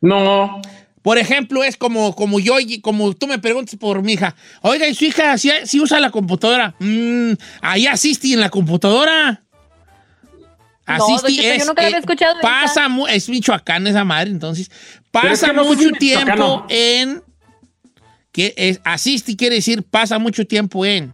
No. 0.00 0.60
Por 1.02 1.18
ejemplo, 1.18 1.64
es 1.64 1.76
como, 1.76 2.14
como 2.14 2.40
yo, 2.40 2.60
y 2.60 2.80
como 2.80 3.14
tú 3.14 3.26
me 3.26 3.38
preguntas 3.38 3.74
por 3.76 4.02
mi 4.02 4.12
hija. 4.12 4.36
Oiga, 4.62 4.86
¿y 4.86 4.94
su 4.94 5.04
hija 5.06 5.38
si, 5.38 5.80
usa 5.80 5.98
la 5.98 6.10
computadora? 6.10 6.74
Mm, 6.78 7.32
ahí 7.62 7.86
asiste 7.86 8.32
en 8.32 8.40
la 8.40 8.50
computadora. 8.50 9.42
No, 10.86 10.98
Don 10.98 11.18
Cheto, 11.18 11.28
yo 11.28 11.66
nunca 11.66 11.82
la 11.82 11.86
había 11.86 11.98
escuchado 11.98 12.34
de 12.34 12.42
Pasa, 12.42 12.88
es 13.10 13.28
Michoacán 13.28 13.86
esa 13.86 14.04
madre, 14.04 14.30
entonces. 14.30 14.68
Es 14.68 15.02
Pasa 15.10 15.48
que 15.48 15.52
no 15.52 15.64
sé 15.64 15.70
si 15.70 15.76
mucho 15.76 15.94
es 15.94 15.98
tiempo 15.98 16.66
en. 16.68 17.22
Que 18.32 18.54
es, 18.56 18.80
asiste 18.84 19.36
quiere 19.36 19.56
decir 19.56 19.82
pasa 19.82 20.18
mucho 20.18 20.46
tiempo 20.46 20.84
en. 20.84 21.12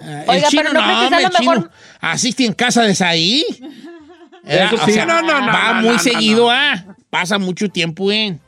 Ah, 0.00 0.24
Oiga, 0.26 0.34
el 0.34 0.50
chino 0.50 0.62
pero 0.64 0.72
no 0.74 1.02
el 1.18 1.30
chino 1.30 1.52
mejor- 1.52 1.70
asiste 2.00 2.44
en 2.44 2.52
casa 2.52 2.82
de 2.82 2.94
Saí. 2.94 3.44
Eso 4.44 4.76
sí. 4.84 4.96
No, 5.06 5.22
no, 5.22 5.40
no, 5.40 5.46
va 5.46 5.74
no, 5.74 5.80
muy 5.82 5.90
no, 5.90 5.92
no, 5.94 5.98
seguido, 5.98 6.44
no. 6.46 6.50
ah. 6.50 6.84
Pasa 7.08 7.38
mucho 7.38 7.68
tiempo 7.68 8.10
en. 8.12 8.40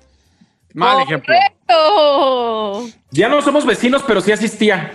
Mal 0.75 1.03
ejemplo. 1.03 1.35
Correcto. 1.35 2.99
Ya 3.11 3.29
no 3.29 3.41
somos 3.41 3.65
vecinos, 3.65 4.03
pero 4.07 4.21
sí 4.21 4.31
asistía. 4.33 4.93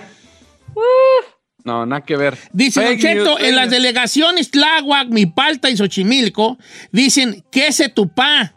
No, 1.63 1.85
nada 1.85 2.01
que 2.01 2.15
ver. 2.17 2.37
Dice 2.51 2.97
Cheto, 2.97 3.39
en 3.39 3.55
las 3.55 3.69
delegaciones 3.69 4.51
Tláhuac, 4.51 5.07
Mipalta 5.09 5.69
y 5.69 5.77
Xochimilco, 5.77 6.57
dicen, 6.91 7.43
¿qué 7.51 7.71
se 7.71 7.89
tupá? 7.89 8.53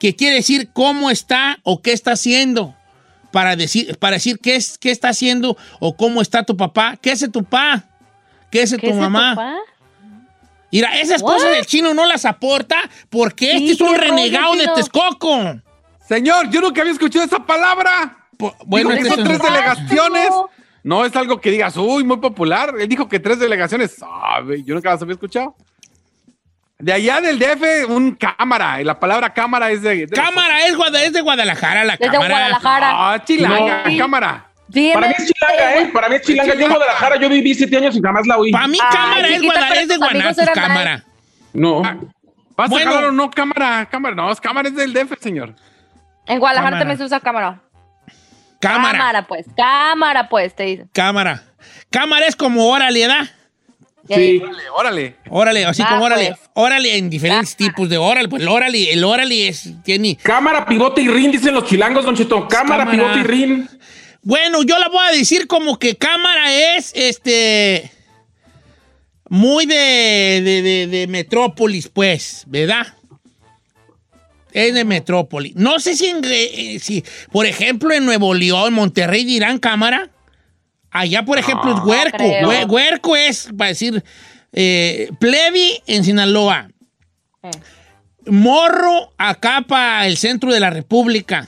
Que 0.00 0.16
quiere 0.16 0.36
decir 0.36 0.70
cómo 0.72 1.10
está 1.10 1.58
o 1.62 1.80
qué 1.82 1.92
está 1.92 2.12
haciendo. 2.12 2.74
Para 3.34 3.56
decir, 3.56 3.98
para 3.98 4.14
decir 4.14 4.38
qué, 4.38 4.54
es, 4.54 4.78
qué 4.78 4.92
está 4.92 5.08
haciendo 5.08 5.56
o 5.80 5.96
cómo 5.96 6.22
está 6.22 6.44
tu 6.44 6.56
papá. 6.56 6.96
¿Qué 7.02 7.10
es 7.10 7.18
tu 7.32 7.42
papá? 7.42 7.82
¿Qué 8.48 8.62
es 8.62 8.76
¿Qué 8.76 8.88
tu 8.88 8.94
mamá? 8.94 9.34
papá? 9.34 9.56
Mira, 10.70 11.00
esas 11.00 11.20
What? 11.20 11.32
cosas 11.34 11.50
del 11.50 11.66
chino 11.66 11.92
no 11.94 12.06
las 12.06 12.24
aporta 12.26 12.76
porque 13.10 13.50
Sí, 13.58 13.70
este 13.70 13.72
es 13.72 13.80
un 13.80 13.88
rollo, 13.96 13.98
renegado 14.00 14.54
de. 14.54 14.68
Texcoco. 14.76 15.60
Señor, 16.06 16.48
yo 16.50 16.60
nunca 16.60 16.82
había 16.82 16.92
escuchado 16.92 17.24
esa 17.24 17.44
palabra. 17.44 18.18
Po- 18.38 18.54
Bueno, 18.66 18.90
son 18.90 18.98
es 19.04 19.14
tres 19.24 19.42
delegaciones. 19.42 20.28
No 20.84 21.04
es 21.04 21.16
algo 21.16 21.40
que 21.40 21.50
digas, 21.50 21.76
uy, 21.76 22.04
muy 22.04 22.18
popular. 22.18 22.74
Él 22.78 22.88
dijo 22.88 23.08
que 23.08 23.18
tres 23.18 23.40
delegaciones. 23.40 23.96
Sabe, 23.96 24.62
yo 24.62 24.76
nunca 24.76 24.90
las 24.90 25.02
había 25.02 25.14
escuchado. 25.14 25.56
De 26.84 26.92
allá 26.92 27.22
del 27.22 27.38
DF, 27.38 27.86
un 27.88 28.14
cámara. 28.14 28.78
Y 28.78 28.84
la 28.84 29.00
palabra 29.00 29.32
cámara 29.32 29.70
es 29.70 29.80
de. 29.80 30.06
de 30.06 30.08
cámara 30.14 30.66
es, 30.66 30.76
Guada- 30.76 31.02
es 31.02 31.14
de 31.14 31.22
Guadalajara, 31.22 31.82
la 31.82 31.96
cámara. 31.96 32.28
Guadalajara. 32.28 32.90
Ah, 32.92 33.24
chilanga, 33.24 33.84
No. 33.88 33.96
cámara. 33.98 34.46
Sí, 34.70 34.90
Para 34.92 35.08
mí 35.08 35.14
es 35.16 35.26
chilanga, 35.32 35.74
¿eh? 35.76 35.90
Para 35.94 36.08
mí 36.10 36.16
es 36.16 36.22
chilanga. 36.22 36.54
Yo 36.54 36.60
en 36.66 36.68
Guadalajara, 36.72 37.16
yo 37.18 37.28
viví 37.30 37.54
siete 37.54 37.78
años 37.78 37.96
y 37.96 38.02
jamás 38.02 38.26
la 38.26 38.36
oí. 38.36 38.52
Para 38.52 38.68
mí, 38.68 38.76
Ay, 38.82 38.88
cámara 38.96 39.20
es, 39.28 39.34
chiquita, 39.36 39.54
Guada- 39.54 39.68
pero 40.12 40.28
es 40.28 40.36
de 40.36 40.46
cámara. 40.52 41.04
No. 41.54 41.82
¿Vas 42.54 42.68
Bueno. 42.68 42.90
a 42.90 42.94
jalar 42.94 43.08
o 43.08 43.12
no 43.12 43.30
cámara? 43.30 43.88
Cámara, 43.90 44.14
no, 44.14 44.30
es 44.30 44.38
cámara 44.40 44.68
es 44.68 44.76
del 44.76 44.92
DF, 44.92 45.16
señor. 45.20 45.54
En 46.26 46.38
Guadalajara 46.38 46.66
Cámara. 46.72 46.78
también 46.80 46.98
se 46.98 47.04
usa 47.04 47.18
cámara. 47.20 47.60
Cámara. 48.60 48.98
Cámara, 48.98 49.26
pues. 49.26 49.46
Cámara, 49.56 50.28
pues, 50.28 50.54
te 50.54 50.64
dicen. 50.64 50.90
Cámara. 50.92 51.42
Cámara 51.90 52.26
es 52.26 52.36
como 52.36 52.68
órale, 52.68 53.06
¿verdad? 53.06 53.26
Sí. 54.08 54.38
Órale, 54.42 54.62
órale. 54.76 55.16
Órale, 55.30 55.64
así 55.64 55.82
Ah, 55.82 55.88
como 55.90 56.04
órale. 56.04 56.28
pues. 56.36 56.40
Órale 56.54 56.96
en 56.98 57.08
diferentes 57.10 57.54
Cámara. 57.54 57.72
tipos 57.74 57.88
de 57.88 57.96
órale. 57.96 58.28
Pues 58.28 58.42
el 58.42 58.48
órale, 58.48 58.92
el 58.92 59.02
órale 59.04 59.48
es, 59.48 59.70
tiene... 59.82 60.16
Cámara, 60.22 60.66
pivote 60.66 61.00
y 61.02 61.08
rin, 61.08 61.30
dicen 61.32 61.54
los 61.54 61.64
chilangos, 61.66 62.04
Don 62.04 62.14
Cheto. 62.16 62.46
Cámara, 62.48 62.84
Cámara. 62.84 62.92
pivote 63.14 63.20
y 63.20 63.22
rin. 63.22 63.68
Bueno, 64.22 64.62
yo 64.62 64.78
la 64.78 64.88
voy 64.88 65.06
a 65.06 65.12
decir 65.12 65.46
como 65.46 65.78
que 65.78 65.96
cámara 65.96 66.76
es, 66.76 66.92
este... 66.94 67.90
Muy 69.30 69.64
de, 69.66 70.42
de, 70.44 70.62
de- 70.62 70.86
de 70.86 71.06
Metrópolis, 71.06 71.88
pues, 71.88 72.44
¿verdad? 72.46 72.86
Es 74.52 74.74
de 74.74 74.84
Metrópolis. 74.84 75.56
No 75.56 75.80
sé 75.80 75.96
si, 75.96 76.06
en, 76.06 76.20
eh, 76.24 76.78
si, 76.80 77.02
por 77.32 77.46
ejemplo, 77.46 77.92
en 77.92 78.04
Nuevo 78.04 78.34
León, 78.34 78.74
Monterrey 78.74 79.24
dirán 79.24 79.58
cámara. 79.58 80.10
Allá, 80.94 81.24
por 81.24 81.38
ejemplo, 81.38 81.74
es 81.76 81.80
huerco. 81.84 82.16
creo. 82.16 82.48
Hue- 82.48 82.66
Huerco 82.70 83.16
es, 83.16 83.48
para 83.58 83.68
decir, 83.68 84.02
eh, 84.52 85.10
plebi 85.18 85.82
en 85.86 86.04
Sinaloa. 86.04 86.68
Eh. 87.42 87.50
Morro 88.26 89.12
acá 89.18 89.64
para 89.68 90.06
el 90.06 90.16
centro 90.16 90.52
de 90.52 90.60
la 90.60 90.70
República. 90.70 91.46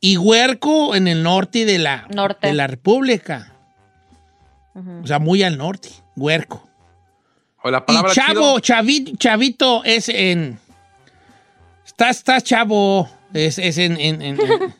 Y 0.00 0.16
huerco 0.16 0.94
en 0.94 1.06
el 1.08 1.22
norte 1.22 1.64
de 1.64 1.78
la, 1.78 2.06
Norte. 2.14 2.46
de 2.46 2.52
la 2.54 2.66
República. 2.66 3.52
O 4.74 5.06
sea, 5.06 5.18
muy 5.18 5.42
al 5.42 5.58
norte. 5.58 5.90
Huerco. 6.16 6.66
O 7.62 7.70
la 7.70 7.84
Y 7.86 7.92
chavo, 8.14 8.58
chido. 8.58 8.76
chavi- 8.78 9.18
chavito 9.18 9.84
es 9.84 10.08
en. 10.08 10.58
Estás, 11.84 12.18
estás 12.18 12.42
chavo. 12.44 13.10
Es, 13.34 13.58
es 13.58 13.76
en, 13.78 14.00
en- 14.00 14.22
en- 14.22 14.40
en 14.40 14.74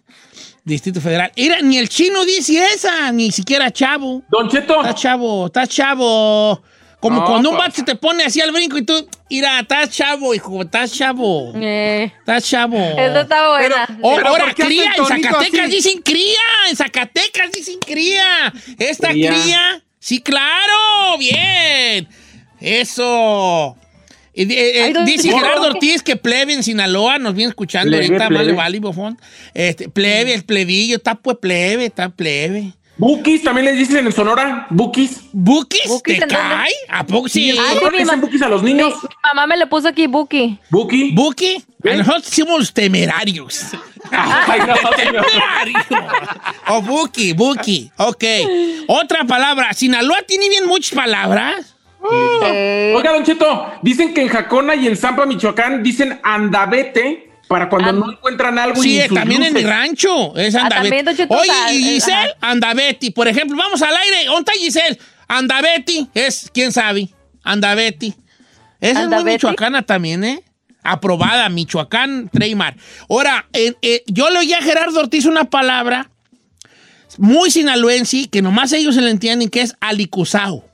Distrito 0.64 1.00
Federal. 1.00 1.32
Mira, 1.36 1.60
ni 1.62 1.78
el 1.78 1.88
chino 1.88 2.24
dice 2.24 2.62
esa, 2.74 3.10
ni 3.12 3.32
siquiera 3.32 3.70
chavo. 3.70 4.22
Don 4.28 4.48
Cheto. 4.48 4.76
Estás 4.80 4.94
chavo, 5.00 5.46
estás 5.46 5.68
chavo. 5.68 6.62
Como 7.00 7.20
No, 7.20 7.24
cuando 7.24 7.48
un 7.50 7.56
vato 7.56 7.76
se 7.76 7.82
te 7.82 7.94
pone 7.94 8.24
así 8.24 8.42
al 8.42 8.52
brinco 8.52 8.76
y 8.76 8.82
tú, 8.84 9.08
mira, 9.30 9.60
estás 9.60 9.88
chavo, 9.88 10.34
hijo, 10.34 10.60
estás 10.60 10.92
chavo. 10.92 11.50
Eh, 11.54 12.12
Estás 12.18 12.44
chavo. 12.44 12.76
Esa 12.76 13.22
está 13.22 13.56
Pero 13.58 13.74
ahora, 14.28 14.44
¿por 14.44 14.54
qué 14.54 14.64
cría, 14.66 14.92
en 14.98 15.06
Zacatecas 15.06 15.60
así? 15.66 15.70
dicen 15.76 16.02
cría, 16.02 16.36
en 16.68 16.76
Zacatecas 16.76 17.52
dicen 17.52 17.78
cría. 17.78 18.52
Esta 18.78 19.08
Cría. 19.08 19.30
cría, 19.32 19.82
sí, 19.98 20.20
claro, 20.20 21.16
bien. 21.18 22.06
Eso. 22.60 23.76
Eh, 24.34 24.46
eh, 24.50 24.94
dice. 25.04 25.30
Gerardo 25.30 25.66
Ortiz 25.68 26.02
que 26.02 26.16
plebe 26.16 26.52
en 26.52 26.62
Sinaloa, 26.62 27.18
nos 27.18 27.34
viene 27.34 27.50
escuchando 27.50 27.90
Plebe, 27.90 28.06
ahorita, 28.06 28.28
plebe. 28.28 28.44
vale, 28.44 28.52
vale, 28.56 28.80
bofón. 28.80 29.18
Este, 29.54 29.88
plebe, 29.88 30.34
el 30.34 30.44
plebillo, 30.44 30.96
está 30.96 31.14
pues 31.16 31.36
plebe, 31.38 31.86
está 31.86 32.08
plebe. 32.10 32.72
Bukis, 33.00 33.42
también 33.42 33.64
les 33.64 33.78
dicen 33.78 34.04
en 34.04 34.12
Sonora, 34.12 34.66
Bukis. 34.68 35.22
¿Bukis? 35.32 35.88
¿Bukis 35.88 36.16
¿Te 36.16 36.20
dónde? 36.20 36.34
cae? 36.34 36.70
¿A 36.90 37.06
poco 37.06 37.30
sí? 37.30 37.46
mi 37.46 37.52
le 37.52 37.98
dicen 38.28 38.42
a 38.44 38.48
los 38.48 38.62
niños. 38.62 38.92
mi 39.02 39.08
mamá 39.24 39.46
me 39.46 39.56
le 39.56 39.66
puso 39.66 39.88
aquí 39.88 40.06
Buki. 40.06 40.58
Buki. 40.68 41.12
¿Buki? 41.12 41.64
A 41.90 41.94
nosotros 41.96 42.26
somos 42.26 42.58
los 42.58 42.74
temerarios. 42.74 43.68
Ay, 44.12 44.60
no, 44.66 44.74
señor. 44.98 45.26
Temerarios. 45.26 45.86
O 46.68 46.82
Buki, 46.82 47.32
Buki. 47.32 47.90
Ok. 47.96 48.24
Otra 48.86 49.24
palabra. 49.24 49.72
Sinaloa 49.72 50.18
tiene 50.26 50.50
bien 50.50 50.66
muchas 50.66 50.94
palabras. 50.94 51.74
Eh, 52.12 52.94
Oiga, 52.96 53.12
Don 53.12 53.24
Cheto, 53.24 53.72
dicen 53.82 54.14
que 54.14 54.22
en 54.22 54.28
Jacona 54.28 54.74
y 54.74 54.86
en 54.86 54.96
Zampa, 54.96 55.26
Michoacán, 55.26 55.82
dicen 55.82 56.18
andavete 56.22 57.30
para 57.48 57.68
cuando 57.68 57.90
And- 57.90 57.98
no 57.98 58.12
encuentran 58.12 58.58
algo. 58.58 58.80
Sí, 58.80 59.00
y 59.00 59.08
también 59.14 59.42
en 59.42 59.52
mi 59.52 59.62
rancho. 59.62 60.36
Es 60.36 60.54
Ah, 60.54 60.68
Cheto, 61.16 61.34
Oye, 61.34 61.50
y 61.72 61.76
eh, 61.76 61.92
Giselle, 61.94 62.34
ajá. 62.40 62.54
Por 63.14 63.28
ejemplo, 63.28 63.56
vamos 63.56 63.82
al 63.82 63.94
aire. 63.96 64.26
¿Dónde 64.26 64.40
está 64.40 64.52
Giselle? 64.52 64.98
Andaveti. 65.28 66.08
Es, 66.14 66.50
¿quién 66.52 66.72
sabe? 66.72 67.08
Andaveti. 67.42 68.14
Esa 68.80 69.02
es 69.02 69.08
muy 69.08 69.24
michoacana 69.24 69.82
también, 69.82 70.24
¿eh? 70.24 70.42
Aprobada, 70.82 71.48
Michoacán, 71.50 72.30
Treymar. 72.32 72.74
Ahora, 73.08 73.46
eh, 73.52 73.74
eh, 73.82 74.02
yo 74.06 74.30
le 74.30 74.38
oí 74.38 74.52
a 74.54 74.62
Gerardo 74.62 74.98
Ortiz 75.00 75.26
una 75.26 75.44
palabra 75.44 76.10
muy 77.18 77.50
sinaloense 77.50 78.28
que 78.30 78.40
nomás 78.40 78.72
ellos 78.72 78.94
se 78.94 79.02
le 79.02 79.10
entienden, 79.10 79.50
que 79.50 79.60
es 79.60 79.74
alicuzao. 79.80 80.64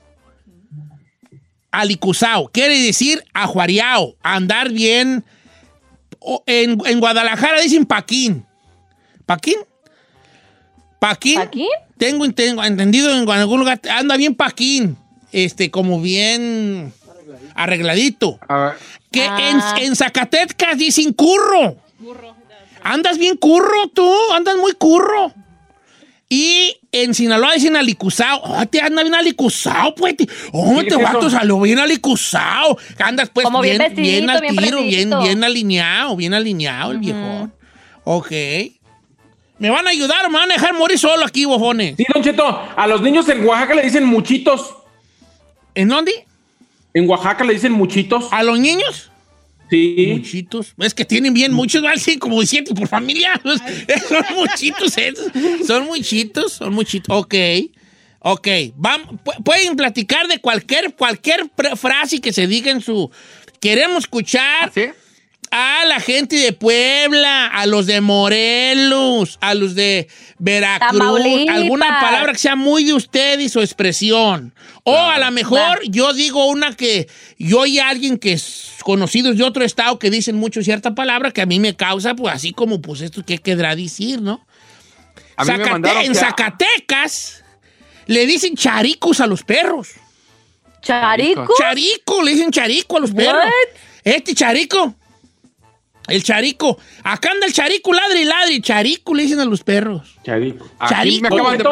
Alicuzao. 1.71 2.49
Quiere 2.51 2.79
decir 2.79 3.23
ajuareao, 3.33 4.15
andar 4.23 4.69
bien. 4.71 5.23
O 6.19 6.43
en, 6.45 6.77
en 6.85 6.99
Guadalajara 6.99 7.59
dicen 7.61 7.85
Paquín. 7.85 8.45
¿Paquín? 9.25 9.55
¿Paquín? 10.99 11.39
¿Aquí? 11.39 11.67
Tengo, 11.97 12.29
tengo 12.31 12.63
entendido 12.63 13.11
en 13.11 13.29
algún 13.29 13.59
lugar. 13.59 13.79
Anda 13.89 14.17
bien 14.17 14.35
Paquín. 14.35 14.97
Este, 15.31 15.69
como 15.69 16.01
bien 16.01 16.93
arregladito. 17.55 18.39
A 18.47 18.57
ver, 18.57 18.73
Que 19.11 19.23
Ah. 19.29 19.75
en, 19.77 19.83
en 19.85 19.95
Zacatecas 19.95 20.77
dicen 20.77 21.13
curro. 21.13 21.75
Andas 22.83 23.17
bien 23.17 23.35
curro 23.37 23.87
tú, 23.93 24.09
andas 24.33 24.55
muy 24.57 24.71
curro. 24.73 25.33
Y 26.29 26.77
en 27.03 27.13
Sinaloa 27.13 27.53
dicen 27.53 27.75
alicuzao. 27.75 28.41
Oh, 28.43 28.65
te 28.67 28.81
andas 28.81 29.03
bien 29.03 29.15
alicuzao, 29.15 29.95
pues. 29.95 30.15
Oh, 30.51 30.77
¿Qué 30.79 30.85
te 30.85 30.95
vato 30.95 31.29
salió 31.29 31.59
bien 31.61 31.79
alicuzao. 31.79 32.77
Andas 32.99 33.29
pues 33.29 33.45
Como 33.45 33.61
bien 33.61 33.77
bien, 33.77 33.95
bien, 33.95 34.29
al 34.29 34.41
bien 34.41 34.55
tiro, 34.55 34.81
bien, 34.81 35.09
bien 35.21 35.43
alineado, 35.43 36.15
bien 36.15 36.33
alineado 36.33 36.91
el 36.91 36.99
viejón. 36.99 37.53
Ok. 38.03 38.31
¿Me 39.59 39.69
van 39.69 39.87
a 39.87 39.89
ayudar 39.89 40.25
o 40.25 40.29
me 40.29 40.37
van 40.37 40.51
a 40.51 40.53
dejar 40.53 40.73
morir 40.73 40.99
solo 40.99 41.25
aquí, 41.25 41.45
bofones? 41.45 41.95
Sí, 41.97 42.05
Don 42.13 42.23
Cheto, 42.23 42.61
a 42.75 42.87
los 42.87 43.01
niños 43.01 43.27
en 43.29 43.43
Oaxaca 43.45 43.73
le 43.73 43.83
dicen 43.83 44.05
muchitos. 44.05 44.75
¿En 45.73 45.89
dónde? 45.89 46.25
En 46.93 47.09
Oaxaca 47.09 47.43
le 47.43 47.53
dicen 47.53 47.71
muchitos. 47.71 48.27
¿A 48.31 48.43
los 48.43 48.59
niños? 48.59 49.11
Sí. 49.69 50.07
Muchitos. 50.13 50.73
Es 50.79 50.93
que 50.93 51.03
tienen 51.05 51.33
bien 51.33 51.51
muchos, 51.53 51.81
¿vale? 51.81 51.99
Sí, 51.99 52.17
como 52.17 52.41
siete 52.43 52.73
por 52.73 52.87
familia. 52.87 53.39
Son 54.07 54.25
muchitos 54.35 54.97
esos. 54.97 55.31
Son 55.65 55.85
muchitos, 55.85 56.53
son 56.53 56.73
muchitos. 56.73 57.15
Ok. 57.15 57.35
Ok. 58.19 58.47
Vam- 58.77 59.19
pu- 59.23 59.43
pueden 59.43 59.75
platicar 59.75 60.27
de 60.27 60.39
cualquier, 60.39 60.95
cualquier 60.95 61.47
pre- 61.49 61.75
frase 61.75 62.19
que 62.21 62.33
se 62.33 62.47
diga 62.47 62.71
en 62.71 62.81
su. 62.81 63.09
Queremos 63.59 64.03
escuchar 64.05 64.71
¿sí? 64.73 64.85
A 65.59 65.85
la 65.85 65.99
gente 65.99 66.35
de 66.35 66.53
Puebla, 66.53 67.47
a 67.47 67.65
los 67.65 67.85
de 67.87 68.01
Morelos, 68.01 69.37
a 69.41 69.53
los 69.53 69.75
de 69.75 70.07
Veracruz, 70.37 70.99
Tamaulipas. 70.99 71.55
alguna 71.55 71.99
palabra 71.99 72.31
que 72.33 72.37
sea 72.39 72.55
muy 72.55 72.83
de 72.83 72.93
usted 72.93 73.39
y 73.39 73.49
su 73.49 73.59
expresión. 73.61 74.53
O 74.83 74.95
a 74.97 75.17
lo 75.17 75.31
mejor 75.31 75.79
yo 75.89 76.13
digo 76.13 76.45
una 76.45 76.75
que 76.75 77.07
yo 77.37 77.65
y 77.65 77.79
alguien 77.79 78.17
que 78.17 78.33
es 78.33 78.71
conocidos 78.83 79.35
de 79.37 79.43
otro 79.43 79.63
estado 79.65 79.99
que 79.99 80.09
dicen 80.09 80.35
mucho 80.37 80.61
cierta 80.63 80.95
palabra 80.95 81.31
que 81.31 81.41
a 81.41 81.45
mí 81.45 81.59
me 81.59 81.75
causa, 81.75 82.15
pues 82.15 82.33
así 82.35 82.51
como, 82.53 82.81
pues 82.81 83.01
esto 83.01 83.23
que 83.25 83.37
querrá 83.39 83.75
decir, 83.75 84.21
¿no? 84.21 84.45
A 85.35 85.43
mí 85.45 85.51
me 85.51 85.57
Zacate- 85.57 85.71
mandaron 85.71 86.01
en 86.03 86.13
que- 86.13 86.19
Zacatecas 86.19 87.43
le 88.05 88.25
dicen 88.25 88.55
charicos 88.55 89.19
a 89.19 89.27
los 89.27 89.43
perros. 89.43 89.89
¿Charico? 90.81 91.47
Charico, 91.57 92.21
le 92.23 92.31
dicen 92.31 92.51
charico 92.51 92.97
a 92.97 92.99
los 93.01 93.11
perros. 93.11 93.43
Este 94.03 94.33
charico. 94.33 94.95
El 96.07 96.23
charico. 96.23 96.77
Acá 97.03 97.31
anda 97.31 97.45
el 97.45 97.53
charico, 97.53 97.93
ladre 97.93 98.21
y 98.21 98.25
ladre. 98.25 98.61
Charico 98.61 99.13
le 99.13 99.23
dicen 99.23 99.39
a 99.39 99.45
los 99.45 99.63
perros. 99.63 100.17
Charico. 100.23 100.65
Aquí 100.79 100.93
Charico. 100.93 101.21
me 101.21 101.27
acaban 101.35 101.57
de, 101.57 101.63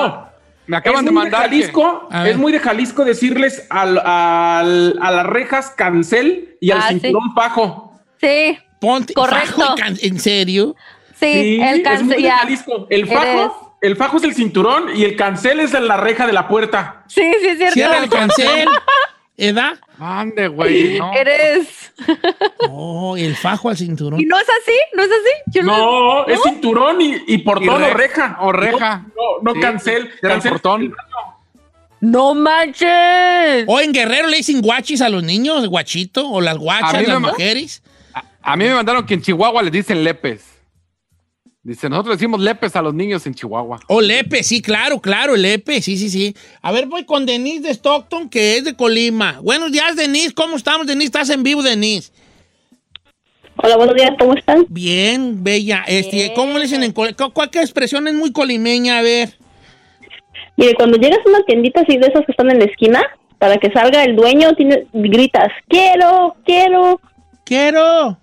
me 0.67 0.77
acaban 0.77 0.99
es 0.99 1.05
de 1.05 1.11
mandar. 1.11 1.41
Jalisco, 1.43 2.09
es 2.25 2.37
muy 2.37 2.51
de 2.51 2.59
Jalisco 2.59 3.05
decirles 3.05 3.65
al, 3.69 3.97
al- 3.99 4.97
a 5.01 5.11
las 5.11 5.25
rejas 5.25 5.69
cancel 5.71 6.57
y 6.59 6.71
al 6.71 6.79
Ah, 6.79 6.87
sí. 6.89 6.99
cinturón 6.99 7.33
pajo. 7.33 7.99
Sí. 8.21 8.57
Ponte. 8.81 9.13
Correcto. 9.13 9.61
fajo 9.61 9.75
y 9.77 9.81
can- 9.81 9.97
¿En 10.01 10.19
serio? 10.19 10.75
Sí, 11.19 11.31
Sí, 11.31 11.55
el 11.55 11.61
es 11.63 11.71
muy 11.71 11.83
cáncer 11.83 12.17
de 12.17 12.21
ya. 12.23 12.37
Jalisco. 12.39 12.87
El 12.89 13.01
Eres- 13.07 13.13
fajo, 13.13 13.77
el 13.81 13.95
fajo 13.95 14.17
es 14.17 14.23
el 14.23 14.33
cinturón 14.35 14.95
y 14.95 15.03
el 15.05 15.15
cancel 15.15 15.59
es 15.61 15.71
la 15.73 15.95
reja 15.97 16.27
de 16.27 16.33
la 16.33 16.47
puerta. 16.47 17.03
Sí, 17.07 17.21
sí, 17.39 17.47
es 17.47 17.57
cierto. 17.57 17.73
Cierra 17.73 17.97
el 17.99 18.09
cancel. 18.09 18.67
¿Edad? 19.37 19.73
Ande, 19.99 20.47
güey. 20.47 20.97
No. 20.99 21.13
Eres. 21.13 21.91
Oh, 22.69 23.15
el 23.15 23.35
fajo 23.35 23.69
al 23.69 23.77
cinturón. 23.77 24.19
¿Y 24.19 24.25
no 24.25 24.37
es 24.37 24.43
así? 24.49 24.73
¿No 24.95 25.03
es 25.03 25.09
así? 25.09 25.29
Yo 25.51 25.63
No, 25.63 26.25
es 26.27 26.41
cinturón 26.43 26.99
y, 27.01 27.15
y 27.27 27.37
portón 27.39 27.81
Y 27.81 27.93
reja. 27.93 28.37
o 28.41 28.51
reja. 28.51 28.97
No, 29.15 29.23
no, 29.41 29.43
no 29.43 29.53
Sí, 29.53 29.59
cancel. 29.61 30.09
el 30.21 30.29
cancel 30.29 30.51
portón. 30.51 30.93
¡No 32.01 32.35
manches! 32.35 33.63
O 33.67 33.79
en 33.79 33.93
Guerrero 33.93 34.27
le 34.27 34.37
dicen 34.37 34.61
guachis 34.61 35.01
a 35.01 35.09
los 35.09 35.23
niños, 35.23 35.65
guachito, 35.67 36.29
o 36.29 36.41
las 36.41 36.55
A 36.55 36.57
guachas, 36.57 37.07
las 37.07 37.21
mujeres. 37.21 37.81
A 38.41 38.55
mí 38.57 38.65
me 38.65 38.73
mandaron 38.73 39.05
que 39.05 39.13
en 39.13 39.21
Chihuahua 39.21 39.63
les 39.63 39.71
dicen 39.71 40.03
lepes. 40.03 40.43
Dice, 41.65 41.89
nosotros 41.89 42.19
decimos 42.19 42.39
lepes 42.41 42.75
a 42.75 42.81
los 42.83 42.93
niños 42.93 43.25
en 43.25 43.33
Chihuahua. 43.33 43.79
O 43.87 43.99
Lepe, 43.99 44.43
sí, 44.43 44.61
claro, 44.61 45.01
claro, 45.01 45.35
Lepe, 45.35 45.81
sí, 45.81 45.97
sí, 45.97 46.11
sí. 46.11 46.35
A 46.61 46.71
ver, 46.71 46.85
voy 46.85 47.05
con 47.05 47.25
Denise 47.25 47.61
de 47.61 47.71
Stockton, 47.71 48.29
que 48.29 48.57
es 48.57 48.65
de 48.65 48.75
Colima. 48.75 49.39
Buenos 49.41 49.71
días, 49.71 49.95
Denise, 49.95 50.31
¿cómo 50.35 50.57
estamos, 50.57 50.85
Denise? 50.85 51.07
¿Estás 51.07 51.31
en 51.31 51.41
vivo, 51.41 51.63
Denise? 51.63 52.13
Hola, 53.55 53.77
buenos 53.77 53.95
días, 53.95 54.11
¿cómo 54.19 54.35
están? 54.35 54.67
Bien, 54.69 55.43
bella. 55.43 55.83
Este, 55.87 56.33
¿Cómo 56.35 56.53
le 56.53 56.65
dicen 56.65 56.83
en 56.83 56.91
Colima? 56.91 57.17
¿Cuál 57.33 57.49
qué 57.49 57.61
expresión 57.61 58.07
es 58.07 58.13
muy 58.13 58.31
colimeña? 58.31 58.99
A 58.99 59.01
ver. 59.01 59.33
Mire, 60.57 60.75
cuando 60.75 60.99
llegas 60.99 61.17
a 61.25 61.29
una 61.29 61.43
tiendita 61.47 61.81
así 61.81 61.97
de 61.97 62.05
esas 62.05 62.27
que 62.27 62.31
están 62.31 62.51
en 62.51 62.59
la 62.59 62.65
esquina, 62.65 63.01
para 63.39 63.57
que 63.57 63.71
salga 63.71 64.03
el 64.03 64.15
dueño, 64.15 64.53
tiene, 64.53 64.85
gritas, 64.93 65.51
quiero, 65.67 66.35
quiero. 66.45 67.01
Quiero. 67.43 68.19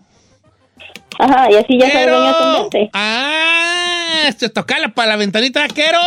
Ajá, 1.19 1.51
y 1.51 1.57
así 1.57 1.79
ya 1.79 1.87
a 1.87 2.31
atenderte. 2.31 2.91
¡Ah! 2.93 4.31
Te 4.39 4.49
toca 4.49 4.79
la, 4.79 4.89
para 4.89 5.09
la 5.09 5.17
ventanita. 5.17 5.67
¡Quiero! 5.69 5.99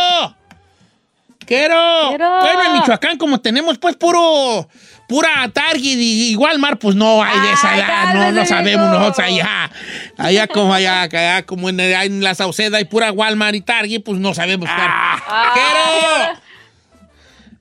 ¡Quiero! 1.46 2.08
¡Quiero! 2.08 2.40
Bueno, 2.40 2.64
en 2.66 2.72
Michoacán, 2.74 3.18
como 3.18 3.40
tenemos 3.40 3.78
pues 3.78 3.94
puro, 3.96 4.68
pura 5.08 5.48
Target 5.52 5.96
y, 5.98 6.32
y 6.32 6.36
Walmart, 6.36 6.80
pues 6.80 6.96
no 6.96 7.22
hay 7.22 7.38
de 7.38 7.52
esa 7.52 7.76
edad, 7.76 8.14
no, 8.14 8.32
no 8.32 8.44
sabemos 8.46 8.90
nosotros 8.90 9.26
allá. 9.26 9.70
Allá 10.18 10.46
como 10.48 10.74
allá, 10.74 11.02
allá 11.02 11.42
como 11.44 11.68
en, 11.68 11.78
en 11.78 12.24
la 12.24 12.34
Sauceda 12.34 12.78
hay 12.78 12.84
pura 12.86 13.12
Walmart 13.12 13.54
y 13.54 13.60
Target, 13.60 14.02
pues 14.02 14.18
no 14.18 14.34
sabemos. 14.34 14.68
Ah. 14.72 15.52
¡Quiero! 15.54 16.40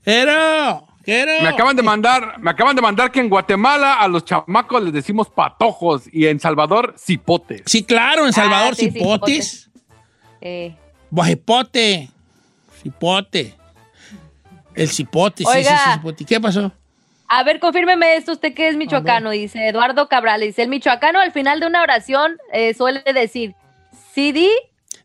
¡Quiero! 0.04 0.88
¡Quiero! 1.06 1.32
Me 1.42 1.48
acaban 1.48 1.76
de 1.76 1.84
mandar, 1.84 2.40
me 2.40 2.50
acaban 2.52 2.76
de 2.76 2.82
mandar 2.82 3.12
que 3.12 3.20
en 3.20 3.30
Guatemala 3.30 3.94
a 3.94 4.08
los 4.08 4.26
chamacos 4.26 4.84
les 4.84 4.92
decimos 4.92 5.30
patojos 5.30 6.04
y 6.12 6.26
en 6.26 6.40
Salvador 6.40 6.96
cipotes. 6.98 7.62
Sí, 7.66 7.84
claro, 7.84 8.26
en 8.26 8.34
Salvador, 8.34 8.74
Ah, 8.74 8.76
sí, 8.76 8.86
sí, 8.86 8.92
cipotes. 9.00 9.70
Eh, 10.42 10.76
Guajipote. 11.12 12.10
Cipote. 12.82 13.56
El 14.74 14.90
cipote, 14.90 15.44
sí, 15.44 15.50
sí, 15.52 15.58
Oiga. 15.60 15.78
sí, 15.86 15.92
cipote. 15.94 16.26
¿Qué 16.26 16.42
pasó? 16.42 16.72
A 17.28 17.44
ver, 17.44 17.60
confírmeme 17.60 18.16
esto, 18.16 18.34
usted 18.34 18.54
que 18.54 18.68
es 18.68 18.76
michoacano, 18.76 19.32
dice 19.32 19.68
Eduardo 19.68 20.08
Cabral, 20.08 20.42
dice, 20.42 20.62
el 20.64 20.70
michoacano 20.70 21.20
al 21.20 21.32
final 21.32 21.60
de 21.60 21.68
una 21.68 21.82
oración 21.82 22.38
eh, 22.54 22.74
suele 22.74 23.02
decir, 23.14 23.56
sí 24.14 24.32
di, 24.32 24.50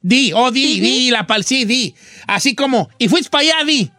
Di, 0.03 0.33
oh, 0.35 0.51
di, 0.51 0.77
Sí, 0.77 0.81
di, 0.81 1.11
la 1.11 1.27
pal, 1.27 1.45
sí, 1.45 1.67
di. 1.67 1.95
Así 2.27 2.55
como, 2.55 2.89
y 2.99 3.09
fuiste 3.09 3.29
para 3.31 3.43
allá, 3.43 3.65
di. 3.65 3.91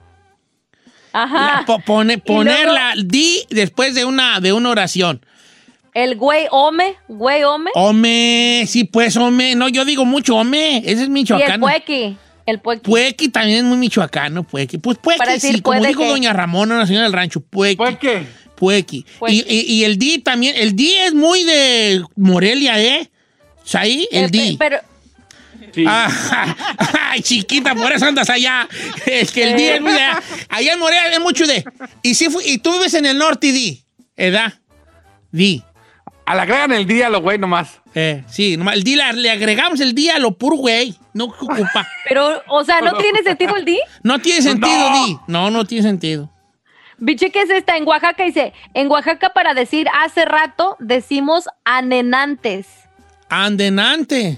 Ajá, 1.13 1.59
La- 1.59 1.65
po- 1.65 1.79
pone- 1.79 2.17
poner 2.17 2.65
luego- 2.67 2.73
la 2.73 2.93
di 3.03 3.43
después 3.49 3.93
de 3.95 4.05
una, 4.05 4.39
de 4.39 4.53
una 4.53 4.69
oración. 4.69 5.25
el 5.93 6.15
güey 6.15 6.45
ome, 6.51 6.95
güey 7.09 7.43
ome, 7.43 7.69
Ome, 7.75 8.63
sí, 8.67 8.85
pues, 8.85 9.17
ome. 9.17 9.55
No, 9.55 9.67
yo 9.69 9.83
digo 9.85 10.05
mucho, 10.05 10.35
ome. 10.37 10.77
Ese 10.77 10.91
es 10.91 10.99
y 10.99 11.03
el 11.03 11.09
michoacano. 11.09 11.65
puequi, 11.67 12.15
el 12.45 12.59
puequi. 12.59 12.89
Puequi 12.89 13.27
también 13.29 13.57
es 13.59 13.63
muy 13.65 13.77
michoacano, 13.77 14.43
puequi. 14.43 14.77
Pues 14.77 14.97
puequi, 14.97 15.17
Para 15.19 15.33
decir 15.33 15.55
sí, 15.55 15.61
como 15.61 15.83
dijo 15.85 16.01
que. 16.03 16.07
doña 16.07 16.31
Ramona, 16.33 16.75
una 16.75 16.87
señora 16.87 17.03
del 17.03 17.13
rancho, 17.13 17.41
puequi. 17.41 17.75
¿Por 17.75 17.97
qué? 17.99 18.25
Puequi. 18.55 19.05
Y, 19.27 19.43
y- 19.53 19.61
y 19.73 19.83
el 19.83 19.97
Di 19.97 20.19
también. 20.19 20.55
El 20.55 20.75
Di 20.75 20.93
es 20.93 21.13
muy 21.13 21.43
de 21.43 22.03
Morelia, 22.15 22.79
¿eh? 22.81 23.09
¿Ahí? 23.73 24.07
El 24.11 24.25
Eh, 24.25 24.29
Di. 24.29 24.55
Pero, 24.57 24.77
Ah, 25.87 26.55
ay, 27.11 27.21
chiquita, 27.21 27.73
por 27.75 27.91
eso 27.91 28.05
andas 28.05 28.29
allá. 28.29 28.67
Es 29.05 29.31
que 29.31 29.43
el 29.43 29.55
Di 29.57 29.63
es 29.63 29.81
muy 29.81 29.91
de 29.91 30.01
allá. 30.01 30.21
Allá 30.49 30.73
en 30.73 30.79
Morelia 30.79 31.11
es 31.11 31.19
mucho 31.19 31.45
de. 31.47 31.63
Y, 32.01 32.13
si 32.15 32.27
y 32.45 32.57
tú 32.59 32.71
vives 32.73 32.93
en 32.93 33.05
el 33.05 33.17
norte, 33.17 33.51
Di. 33.51 33.83
¿Edad? 34.15 34.53
Di. 35.31 35.63
A 36.25 36.35
la 36.35 36.43
agregan 36.43 36.71
el 36.71 36.85
día, 36.85 37.09
lo 37.09 37.19
güey, 37.21 37.37
nomás. 37.37 37.79
Eh, 37.93 38.23
sí, 38.29 38.55
nomás 38.55 38.75
el 38.75 38.83
Di 38.83 38.95
la- 38.95 39.11
le 39.11 39.29
agregamos 39.31 39.79
el 39.81 39.93
día 39.95 40.15
a 40.15 40.19
lo 40.19 40.31
puro, 40.37 40.55
güey. 40.57 40.95
No 41.13 41.25
ocupa. 41.25 41.85
pero, 42.07 42.41
o 42.47 42.63
sea, 42.63 42.79
¿no 42.81 42.93
tiene 42.97 43.21
sentido 43.23 43.55
el 43.57 43.65
di? 43.65 43.79
No 44.03 44.19
tiene 44.19 44.41
sentido, 44.41 44.89
No. 44.89 45.05
Di. 45.05 45.17
No, 45.27 45.49
no 45.51 45.65
tiene 45.65 45.83
sentido. 45.83 46.31
Biche, 46.97 47.31
¿qué 47.31 47.41
es 47.41 47.49
esta? 47.49 47.75
En 47.77 47.87
Oaxaca 47.87 48.23
dice, 48.23 48.53
en 48.75 48.87
Oaxaca 48.89 49.31
para 49.33 49.53
decir 49.55 49.87
hace 50.03 50.23
rato 50.23 50.77
decimos 50.79 51.45
anenantes. 51.65 52.67
Andenante. 53.27 54.37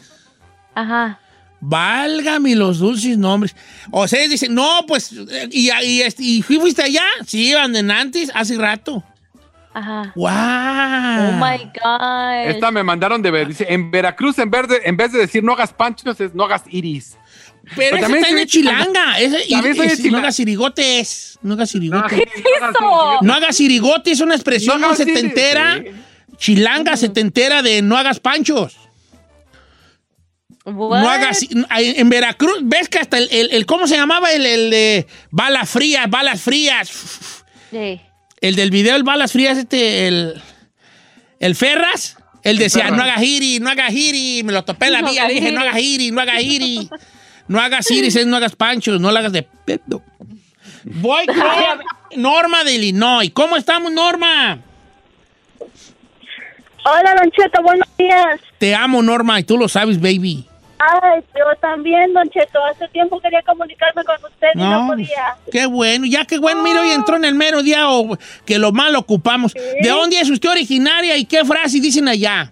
Ajá. 0.74 1.20
Válgame 1.66 2.55
los 2.57 2.80
dulces 2.80 3.18
nombres. 3.18 3.55
O 3.89 4.05
sea, 4.07 4.28
dicen, 4.28 4.53
no, 4.53 4.86
pues, 4.86 5.14
eh, 5.14 5.47
y, 5.49 5.70
y, 5.84 6.01
este, 6.01 6.22
¿y 6.22 6.41
fuiste 6.41 6.84
allá? 6.84 7.05
Sí, 7.26 7.53
andenantes, 7.53 8.30
hace 8.34 8.57
rato. 8.57 9.01
Ajá. 9.74 10.11
¡Wow! 10.16 10.28
Oh 10.30 11.32
my 11.39 11.64
God. 11.82 12.49
Esta 12.51 12.70
me 12.70 12.84
mandaron 12.84 13.22
de 13.22 13.32
ver. 13.32 13.47
Dice, 13.47 13.66
en 13.70 13.89
Veracruz, 13.91 14.38
en 14.39 14.51
vez 14.51 14.68
de, 14.68 14.82
en 14.84 14.97
vez 14.97 15.14
de 15.14 15.20
decir 15.20 15.41
no 15.43 15.53
hagas 15.53 15.72
panchos, 15.74 16.20
es 16.20 16.36
no 16.36 16.43
hagas 16.43 16.64
iris. 16.70 17.18
Pero 17.78 17.95
ese 17.95 18.01
también 18.03 18.26
está 18.26 18.41
en 18.41 18.47
chilanga. 18.47 19.20
Ese, 19.20 19.38
y, 19.47 19.51
También 19.53 19.76
soy 19.78 19.88
de 19.88 19.93
ese- 19.93 20.01
no 20.01 20.07
chilanga. 20.07 20.20
hagas 20.28 20.39
irigotes. 20.41 21.39
No 21.41 21.53
hagas 21.53 21.76
irigotes. 21.76 22.09
¿Qué 22.20 22.24
es 22.24 22.45
eso? 22.45 23.18
No 23.22 23.34
hagas 23.34 23.59
irigotes, 23.61 24.14
es 24.14 24.20
una 24.22 24.36
expresión 24.36 24.82
No 24.82 24.93
setentera. 24.95 25.78
sí. 25.82 25.91
Chilanga 26.38 26.97
setentera 26.97 27.61
de 27.61 27.82
no 27.82 27.95
hagas 27.97 28.20
panchos. 28.20 28.78
What? 30.66 31.01
No 31.01 31.09
hagas. 31.09 31.45
En 31.72 32.09
Veracruz, 32.09 32.59
¿ves 32.64 32.88
que 32.89 32.99
hasta 32.99 33.18
el, 33.18 33.28
el- 33.32 33.51
el- 33.51 33.66
¿cómo 33.66 33.86
se 33.88 33.95
llamaba? 33.97 34.32
El, 34.32 34.45
el 34.45 34.70
de 34.70 35.07
balas 35.30 35.70
frías, 35.70 36.09
balas 36.09 36.41
frías. 36.41 36.89
Sí. 37.72 37.99
El 38.39 38.55
del 38.55 38.72
video, 38.72 38.95
el 38.95 39.03
balas 39.03 39.32
frías, 39.32 39.57
este, 39.57 40.07
el. 40.07 40.41
El 41.39 41.55
Ferras. 41.55 42.18
Él 42.43 42.57
decía, 42.57 42.89
no 42.91 43.01
hagas 43.03 43.20
giri, 43.20 43.59
no 43.59 43.70
hagas 43.70 43.91
giri. 43.91 44.43
Me 44.43 44.51
lo 44.53 44.64
topé 44.64 44.88
en 44.88 44.93
la 44.93 45.01
No 45.01 45.11
vía, 45.11 45.28
dije, 45.28 45.51
no 45.51 45.61
hagas 45.61 45.76
giri, 45.78 46.11
no 46.11 46.22
hagas 46.22 46.39
giri. 46.39 46.89
No 47.45 47.59
hagas 47.59 47.91
iris, 47.91 48.26
no 48.26 48.38
hagas 48.38 48.55
panchos, 48.55 49.01
no 49.01 49.11
lo 49.11 49.20
hagas 49.20 49.34
de 49.34 49.43
pedo. 49.43 50.01
Voy 50.86 51.26
con 51.26 51.36
Norma 52.22 52.64
de 52.64 52.76
Illinois. 52.76 53.30
¿Cómo 53.34 53.57
estamos, 53.57 53.91
Norma? 53.91 54.59
Hola, 56.86 57.16
Don 57.22 57.32
Cheto, 57.32 57.61
buenos 57.61 57.88
días. 57.97 58.39
Te 58.57 58.74
amo, 58.74 59.03
Norma, 59.03 59.39
y 59.39 59.43
tú 59.43 59.57
lo 59.57 59.68
sabes, 59.68 59.99
baby. 59.99 60.45
Ay, 60.86 61.22
yo 61.36 61.46
también, 61.62 62.14
Don 62.14 62.30
Cheto. 62.30 62.64
Hace 62.66 62.88
tiempo 62.90 63.20
quería 63.20 63.42
comunicarme 63.44 64.04
con 64.04 64.16
usted 64.16 64.48
y 64.56 64.60
no 64.60 64.88
podía. 64.88 65.36
Qué 65.52 65.66
bueno, 65.66 66.06
ya 66.06 66.26
qué 66.26 66.40
bueno, 66.40 66.62
mira, 66.62 66.82
hoy 66.82 66.90
entró 66.92 67.16
en 67.16 67.26
el 67.26 67.36
mero 67.36 67.64
día 67.64 67.90
o 67.90 68.18
que 68.46 68.60
lo 68.60 68.72
mal 68.72 68.96
ocupamos. 68.96 69.54
¿De 69.54 69.90
dónde 69.90 70.20
es 70.20 70.30
usted 70.30 70.50
originaria 70.50 71.16
y 71.16 71.26
qué 71.26 71.46
frase 71.46 71.80
dicen 71.80 72.08
allá? 72.08 72.52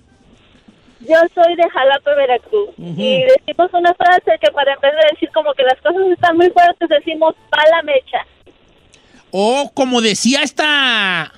Yo 1.02 1.18
soy 1.34 1.56
de 1.56 1.70
Jalapa, 1.70 2.14
Veracruz. 2.16 2.70
Y 2.78 3.24
decimos 3.24 3.70
una 3.74 3.94
frase 3.96 4.38
que 4.40 4.52
para 4.52 4.74
en 4.74 4.80
vez 4.80 4.92
de 4.94 5.08
decir 5.12 5.30
como 5.34 5.54
que 5.54 5.64
las 5.64 5.82
cosas 5.82 6.04
están 6.12 6.38
muy 6.38 6.50
fuertes, 6.52 6.88
decimos 6.88 7.36
pa' 7.50 7.64
la 7.70 7.82
mecha. 7.82 8.26
O 9.32 9.72
como 9.74 10.02
decía 10.02 10.42
esta... 10.44 11.34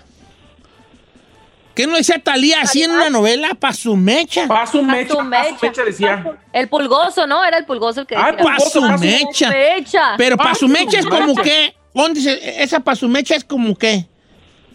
¿Qué 1.75 1.87
no 1.87 1.95
decía 1.97 2.19
Talía 2.23 2.61
así 2.61 2.83
en 2.83 2.91
una 2.91 3.09
novela? 3.09 3.49
Pa' 3.59 3.73
su 3.73 3.95
mecha. 3.95 4.47
Pa' 4.47 4.65
su 4.67 4.83
mecha, 4.83 5.13
su 5.13 5.17
pa' 5.29 5.43
su 5.45 5.65
mecha. 5.65 5.83
decía. 5.83 6.25
El 6.51 6.69
pulgoso, 6.69 7.25
¿no? 7.25 7.43
Era 7.43 7.57
el 7.57 7.65
pulgoso 7.65 8.01
el 8.01 8.07
que 8.07 8.15
Ah, 8.15 8.31
decía. 8.31 8.43
Pa' 8.45 8.59
su 8.59 8.81
pa' 8.81 8.97
su 8.97 8.99
mecha. 8.99 10.15
Pero 10.17 10.37
pa' 10.37 10.55
su 10.55 10.67
mecha 10.67 10.99
es 10.99 11.05
como 11.05 11.35
que... 11.35 11.75
¿Dónde 11.93 12.21
se- 12.21 12.61
esa 12.63 12.79
pa' 12.79 12.95
su 12.95 13.07
mecha 13.07 13.35
es 13.35 13.43
como 13.43 13.75
que... 13.75 14.05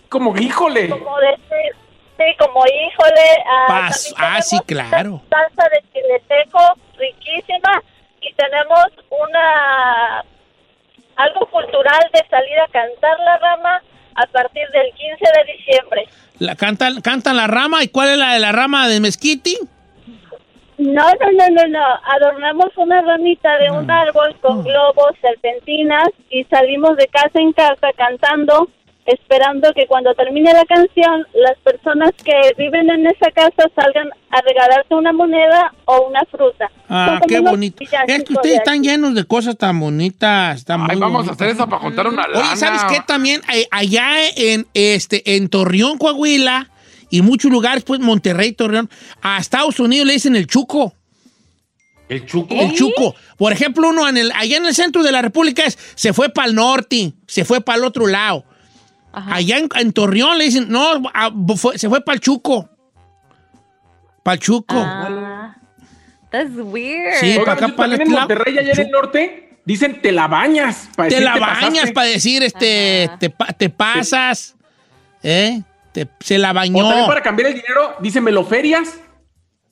Como, 0.08 0.36
híjole. 0.36 0.88
Como 0.88 1.16
decir, 1.18 1.72
sí, 2.16 2.24
como 2.38 2.64
híjole. 2.66 3.44
ah, 3.68 3.90
ah, 4.16 4.42
sí, 4.42 4.58
claro. 4.66 5.20
Salsa 5.28 5.68
de 5.70 5.82
chile 5.92 6.22
seco, 6.26 6.60
riquísima. 6.96 7.82
Y 8.22 8.32
tenemos 8.34 8.86
una. 9.10 10.24
Algo 11.16 11.46
cultural 11.50 12.00
de 12.12 12.24
salir 12.30 12.58
a 12.60 12.68
cantar 12.72 13.18
la 13.20 13.38
rama 13.38 13.82
a 14.18 14.26
partir 14.26 14.66
del 14.72 14.92
15 14.92 15.24
de 15.36 15.52
diciembre. 15.52 16.08
La, 16.38 16.56
cantan, 16.56 17.00
cantan 17.00 17.36
la 17.36 17.46
rama. 17.46 17.82
¿Y 17.82 17.88
cuál 17.88 18.10
es 18.10 18.18
la 18.18 18.34
de 18.34 18.40
la 18.40 18.52
rama 18.52 18.88
de 18.88 19.00
mezquiti? 19.00 19.56
No, 20.78 21.02
no, 21.02 21.32
no, 21.32 21.48
no, 21.50 21.68
no. 21.68 21.84
Adornamos 22.16 22.68
una 22.76 23.02
ramita 23.02 23.58
de 23.58 23.70
un 23.70 23.90
árbol 23.90 24.36
con 24.40 24.62
globos, 24.62 25.12
serpentinas 25.20 26.08
y 26.30 26.44
salimos 26.44 26.96
de 26.96 27.08
casa 27.08 27.40
en 27.40 27.52
casa 27.52 27.88
cantando, 27.96 28.68
esperando 29.08 29.72
que 29.74 29.86
cuando 29.86 30.14
termine 30.14 30.52
la 30.52 30.64
canción 30.66 31.26
las 31.34 31.58
personas 31.64 32.12
que 32.22 32.34
viven 32.58 32.90
en 32.90 33.06
esa 33.06 33.30
casa 33.30 33.64
salgan 33.74 34.10
a 34.30 34.40
regalarte 34.42 34.94
una 34.94 35.12
moneda 35.12 35.72
o 35.86 36.08
una 36.08 36.20
fruta. 36.30 36.70
Ah, 36.88 37.20
qué 37.26 37.40
bonito. 37.40 37.82
Es 37.82 38.24
que 38.24 38.32
ustedes 38.34 38.42
de 38.42 38.56
están 38.56 38.82
llenos 38.82 39.14
de 39.14 39.24
cosas 39.24 39.56
tan 39.56 39.80
bonitas. 39.80 40.64
Tan 40.64 40.82
Ay, 40.82 40.88
muy 40.88 40.96
vamos 40.96 41.14
a 41.14 41.16
bonitas. 41.18 41.36
hacer 41.36 41.56
eso 41.56 41.68
para 41.68 41.82
contar 41.82 42.06
una 42.06 42.28
lana. 42.28 42.38
Oye, 42.50 42.56
¿sabes 42.56 42.84
qué? 42.84 43.00
También 43.06 43.40
eh, 43.52 43.66
allá 43.70 44.10
en, 44.36 44.66
este, 44.74 45.36
en 45.36 45.48
Torreón, 45.48 45.96
Coahuila, 45.96 46.70
y 47.10 47.22
muchos 47.22 47.50
lugares, 47.50 47.84
pues 47.84 48.00
Monterrey, 48.00 48.52
Torreón, 48.52 48.90
a 49.22 49.38
Estados 49.38 49.80
Unidos 49.80 50.06
le 50.06 50.12
dicen 50.12 50.36
el 50.36 50.46
chuco. 50.46 50.94
¿El 52.10 52.26
chuco? 52.26 52.54
El 52.54 52.74
chuco. 52.74 53.14
Por 53.38 53.52
ejemplo, 53.52 53.88
uno 53.88 54.06
en 54.06 54.18
el, 54.18 54.32
allá 54.32 54.58
en 54.58 54.66
el 54.66 54.74
centro 54.74 55.02
de 55.02 55.12
la 55.12 55.22
República 55.22 55.64
es, 55.64 55.78
se 55.94 56.12
fue 56.12 56.28
para 56.28 56.48
el 56.48 56.54
norte, 56.54 57.12
se 57.26 57.46
fue 57.46 57.62
para 57.62 57.78
el 57.78 57.84
otro 57.84 58.06
lado. 58.06 58.44
Allá 59.30 59.58
en, 59.58 59.68
en 59.76 59.92
Torreón 59.92 60.38
le 60.38 60.44
dicen, 60.44 60.68
no, 60.68 61.02
a- 61.14 61.30
fue- 61.56 61.78
se 61.78 61.88
fue 61.88 62.04
para 62.04 62.14
el 62.14 62.20
chuco. 62.20 62.68
Para 64.22 64.34
el 64.34 64.40
chuco. 64.40 64.74
Ah, 64.76 65.56
that's 66.30 66.50
weird. 66.54 67.14
Sí, 67.20 67.36
para 67.44 67.52
acá, 67.54 67.68
para 67.74 67.94
el. 67.94 68.08
Monterrey, 68.08 68.58
allá 68.58 68.72
en 68.72 68.80
el 68.80 68.90
norte, 68.90 69.58
dicen 69.64 70.00
te 70.02 70.12
la 70.12 70.28
bañas. 70.28 70.88
para 70.96 71.08
te 71.08 71.20
la 71.20 71.34
te 71.34 71.40
bañas 71.40 71.90
para 71.92 72.06
decir, 72.08 72.42
este, 72.42 73.10
te, 73.18 73.30
pa- 73.30 73.46
te 73.52 73.70
pasas, 73.70 74.54
¿eh? 75.22 75.62
Te- 75.92 76.08
se 76.20 76.36
la 76.38 76.50
O 76.50 76.54
bañó. 76.54 76.86
también 76.88 77.06
para 77.06 77.22
cambiar 77.22 77.48
el 77.48 77.54
dinero, 77.54 77.96
dicen 78.00 78.22
me 78.24 78.30
lo 78.32 78.44
ferias. 78.44 79.00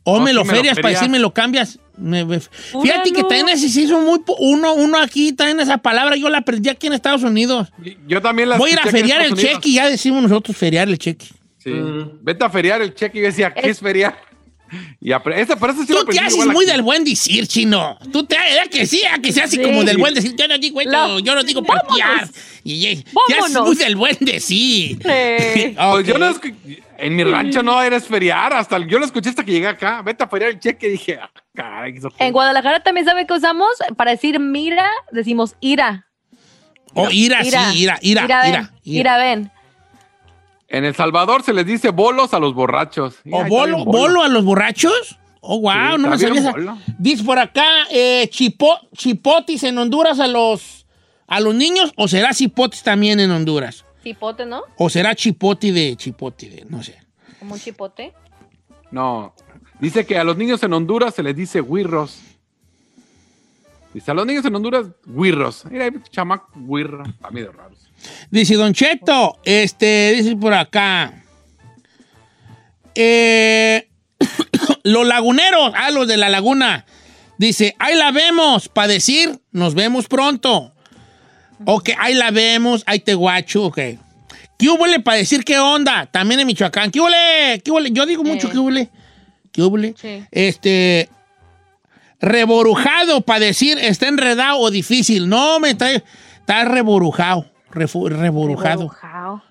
O 0.08 0.18
Oh, 0.18 0.20
me 0.20 0.32
lo 0.32 0.44
ferias 0.44 0.76
para 0.76 0.82
ferias. 0.88 1.00
decir 1.00 1.10
me 1.10 1.18
lo 1.18 1.34
cambias. 1.34 1.80
Me- 1.96 2.24
me- 2.24 2.38
fíjate 2.40 3.10
que 3.12 3.22
también 3.22 3.48
ese 3.48 3.66
hizo 3.80 3.98
muy 4.00 4.20
uno, 4.38 4.74
uno 4.74 4.98
aquí, 4.98 5.32
también 5.32 5.58
esa 5.60 5.78
palabra, 5.78 6.14
yo 6.16 6.28
la 6.28 6.38
aprendí 6.38 6.68
aquí 6.68 6.86
en 6.86 6.92
Estados 6.92 7.22
Unidos. 7.24 7.68
Yo 8.06 8.22
también 8.22 8.48
la 8.50 8.56
Voy 8.56 8.70
a 8.70 8.72
ir 8.74 8.78
a 8.78 8.82
feriar 8.84 9.22
el 9.22 9.32
Unidos. 9.32 9.50
cheque 9.54 9.68
y 9.70 9.74
ya 9.74 9.88
decimos 9.88 10.22
nosotros 10.22 10.56
feriar 10.56 10.88
el 10.88 10.96
cheque. 10.98 11.26
Sí. 11.58 11.72
Vete 12.22 12.44
a 12.44 12.50
feriar 12.50 12.82
el 12.82 12.94
cheque 12.94 13.18
y 13.18 13.22
yo 13.22 13.26
decía, 13.26 13.52
¿qué 13.52 13.68
es 13.70 13.80
feriar? 13.80 14.16
Y 15.00 15.10
apre- 15.10 15.38
esa, 15.38 15.56
pero 15.56 15.72
eso 15.72 15.84
sí 15.84 15.92
lo 15.92 16.04
Tú 16.04 16.12
te 16.12 16.18
haces 16.20 16.44
muy 16.46 16.64
aquí. 16.64 16.72
del 16.72 16.82
buen 16.82 17.02
decir, 17.04 17.46
chino. 17.48 17.98
Tú 18.12 18.24
te 18.24 18.36
haces 18.36 18.68
que 18.68 18.84
sí, 18.86 19.00
a 19.12 19.18
que 19.20 19.32
se 19.32 19.40
hace 19.40 19.56
Sí. 19.56 19.62
como 19.62 19.82
del 19.84 19.96
buen 19.96 20.12
decir. 20.14 20.34
Yo 20.36 20.46
no 20.48 20.58
digo 20.58 20.80
esto, 20.80 21.18
yo 21.20 21.34
no 21.34 21.42
digo 21.42 21.62
parquear. 21.64 22.28
Y, 22.62 22.86
y- 22.86 23.02
te 23.02 23.34
haces 23.38 23.60
muy 23.60 23.74
del 23.76 23.96
buen 23.96 24.16
decir. 24.20 24.98
Sí. 25.02 25.74
Pues 25.90 26.06
yo 26.06 26.18
no 26.18 26.30
escu- 26.34 26.54
en 26.98 27.16
mi 27.16 27.24
rancho 27.24 27.62
no 27.62 27.80
eres 27.82 28.06
feriar, 28.06 28.52
hasta 28.52 28.78
yo 28.78 28.98
lo 28.98 29.04
escuché 29.04 29.30
hasta 29.30 29.44
que 29.44 29.52
llegué 29.52 29.68
acá. 29.68 30.02
Vete 30.02 30.24
a 30.24 30.28
feriar 30.28 30.50
el 30.50 30.60
cheque 30.60 30.88
y 30.88 30.90
dije, 30.92 31.18
ah, 31.20 31.30
caray, 31.54 31.94
En 32.18 32.32
Guadalajara 32.32 32.80
también 32.80 33.06
sabe 33.06 33.26
que 33.26 33.34
usamos 33.34 33.68
para 33.96 34.10
decir 34.12 34.38
mira, 34.40 34.88
decimos 35.12 35.56
ira. 35.60 36.06
O 36.94 37.08
ira, 37.10 37.42
sí, 37.44 37.48
ira, 37.48 37.98
ira, 38.00 38.24
ira, 38.24 38.42
ven, 38.42 38.50
ira. 38.52 38.70
ira, 38.82 39.16
ven. 39.18 39.50
En 40.68 40.84
El 40.84 40.94
Salvador 40.94 41.42
se 41.42 41.52
les 41.52 41.64
dice 41.66 41.90
bolos 41.90 42.34
a 42.34 42.38
los 42.38 42.54
borrachos. 42.54 43.16
¿O 43.30 43.44
bolo, 43.44 43.84
bolo 43.84 44.22
a 44.22 44.28
los 44.28 44.44
borrachos? 44.44 45.18
Oh, 45.40 45.60
wow, 45.60 45.72
Sí, 45.96 46.02
no 46.02 46.08
me 46.10 46.18
sabía 46.18 46.50
bolo. 46.50 46.78
Dice 46.98 47.22
por 47.22 47.38
acá, 47.38 47.64
eh, 47.90 48.28
chipo- 48.32 48.80
chipotis 48.96 49.62
en 49.62 49.78
Honduras 49.78 50.18
a 50.18 50.26
los, 50.26 50.86
a 51.28 51.38
los 51.40 51.54
niños, 51.54 51.92
o 51.96 52.08
será 52.08 52.34
chipotis 52.34 52.82
también 52.82 53.20
en 53.20 53.30
Honduras. 53.30 53.84
Chipote, 54.06 54.46
¿no? 54.46 54.62
O 54.76 54.88
será 54.88 55.16
chipoti 55.16 55.72
de 55.72 55.96
chipoti 55.96 56.48
de, 56.48 56.64
no 56.68 56.80
sé. 56.80 56.96
Como 57.40 57.54
un 57.54 57.60
chipote. 57.60 58.12
No. 58.92 59.34
Dice 59.80 60.06
que 60.06 60.16
a 60.16 60.22
los 60.22 60.36
niños 60.36 60.62
en 60.62 60.72
Honduras 60.74 61.12
se 61.12 61.24
les 61.24 61.34
dice 61.34 61.60
guirros. 61.60 62.20
Dice 63.92 64.12
a 64.12 64.14
los 64.14 64.24
niños 64.24 64.44
en 64.44 64.54
Honduras, 64.54 64.86
guirros. 65.04 65.64
Mira, 65.68 65.86
hay 65.86 65.90
chamaco 66.08 66.48
guirro. 66.54 67.04
Está 67.04 67.32
medio 67.32 67.50
raro. 67.50 67.74
Dice 68.30 68.54
Don 68.54 68.72
Cheto, 68.72 69.40
este, 69.44 70.12
dice 70.16 70.36
por 70.36 70.54
acá. 70.54 71.24
Eh, 72.94 73.88
los 74.84 75.04
laguneros, 75.04 75.72
ah, 75.74 75.90
los 75.90 76.06
de 76.06 76.16
la 76.16 76.28
laguna. 76.28 76.86
Dice, 77.38 77.74
ahí 77.80 77.96
la 77.96 78.12
vemos, 78.12 78.68
para 78.68 78.86
decir, 78.86 79.40
nos 79.50 79.74
vemos 79.74 80.06
pronto. 80.06 80.75
Ok, 81.64 81.90
ahí 81.98 82.14
la 82.14 82.30
vemos, 82.30 82.82
ahí 82.86 83.00
te 83.00 83.14
guacho, 83.14 83.64
ok. 83.64 83.78
¿Qué 84.58 84.70
huele 84.70 85.00
para 85.00 85.18
decir 85.18 85.44
qué 85.44 85.58
onda? 85.58 86.06
También 86.06 86.40
en 86.40 86.46
Michoacán. 86.46 86.90
¿Qué 86.90 87.00
huele? 87.00 87.60
¿Qué 87.64 87.70
huele? 87.70 87.90
Yo 87.92 88.06
digo 88.06 88.24
mucho 88.24 88.48
Eh. 88.48 88.50
qué 88.52 88.58
huele. 88.58 88.90
¿Qué 89.52 89.62
huele? 89.62 89.94
Sí. 90.00 90.24
Este. 90.30 91.08
Reborujado 92.20 93.20
para 93.20 93.40
decir 93.40 93.78
está 93.78 94.08
enredado 94.08 94.58
o 94.58 94.70
difícil. 94.70 95.28
No, 95.28 95.60
me 95.60 95.70
está, 95.70 95.90
está 95.92 96.64
reborujado. 96.64 97.46
reborujado. 97.70 98.90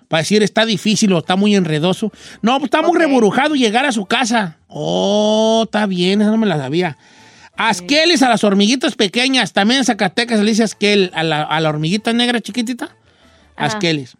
Para 0.08 0.22
decir 0.22 0.42
está 0.42 0.66
difícil 0.66 1.12
o 1.12 1.18
está 1.18 1.36
muy 1.36 1.54
enredoso. 1.54 2.10
No, 2.42 2.58
pues 2.58 2.64
está 2.64 2.82
muy 2.82 2.98
reborujado 2.98 3.54
llegar 3.54 3.86
a 3.86 3.92
su 3.92 4.04
casa. 4.06 4.56
Oh, 4.66 5.62
está 5.64 5.86
bien, 5.86 6.20
esa 6.20 6.30
no 6.32 6.36
me 6.36 6.46
la 6.46 6.56
sabía. 6.58 6.96
Asqueles 7.56 8.22
a 8.22 8.28
las 8.28 8.44
hormiguitas 8.44 8.94
pequeñas. 8.96 9.52
También 9.52 9.78
en 9.78 9.84
Zacatecas 9.84 10.38
se 10.38 10.44
le 10.44 10.50
dice 10.50 10.62
asquel 10.64 11.10
a 11.14 11.22
la, 11.22 11.42
a 11.42 11.60
la 11.60 11.68
hormiguita 11.70 12.12
negra 12.12 12.40
chiquitita. 12.40 12.96
Ajá. 13.56 13.66
Asqueles. 13.66 14.16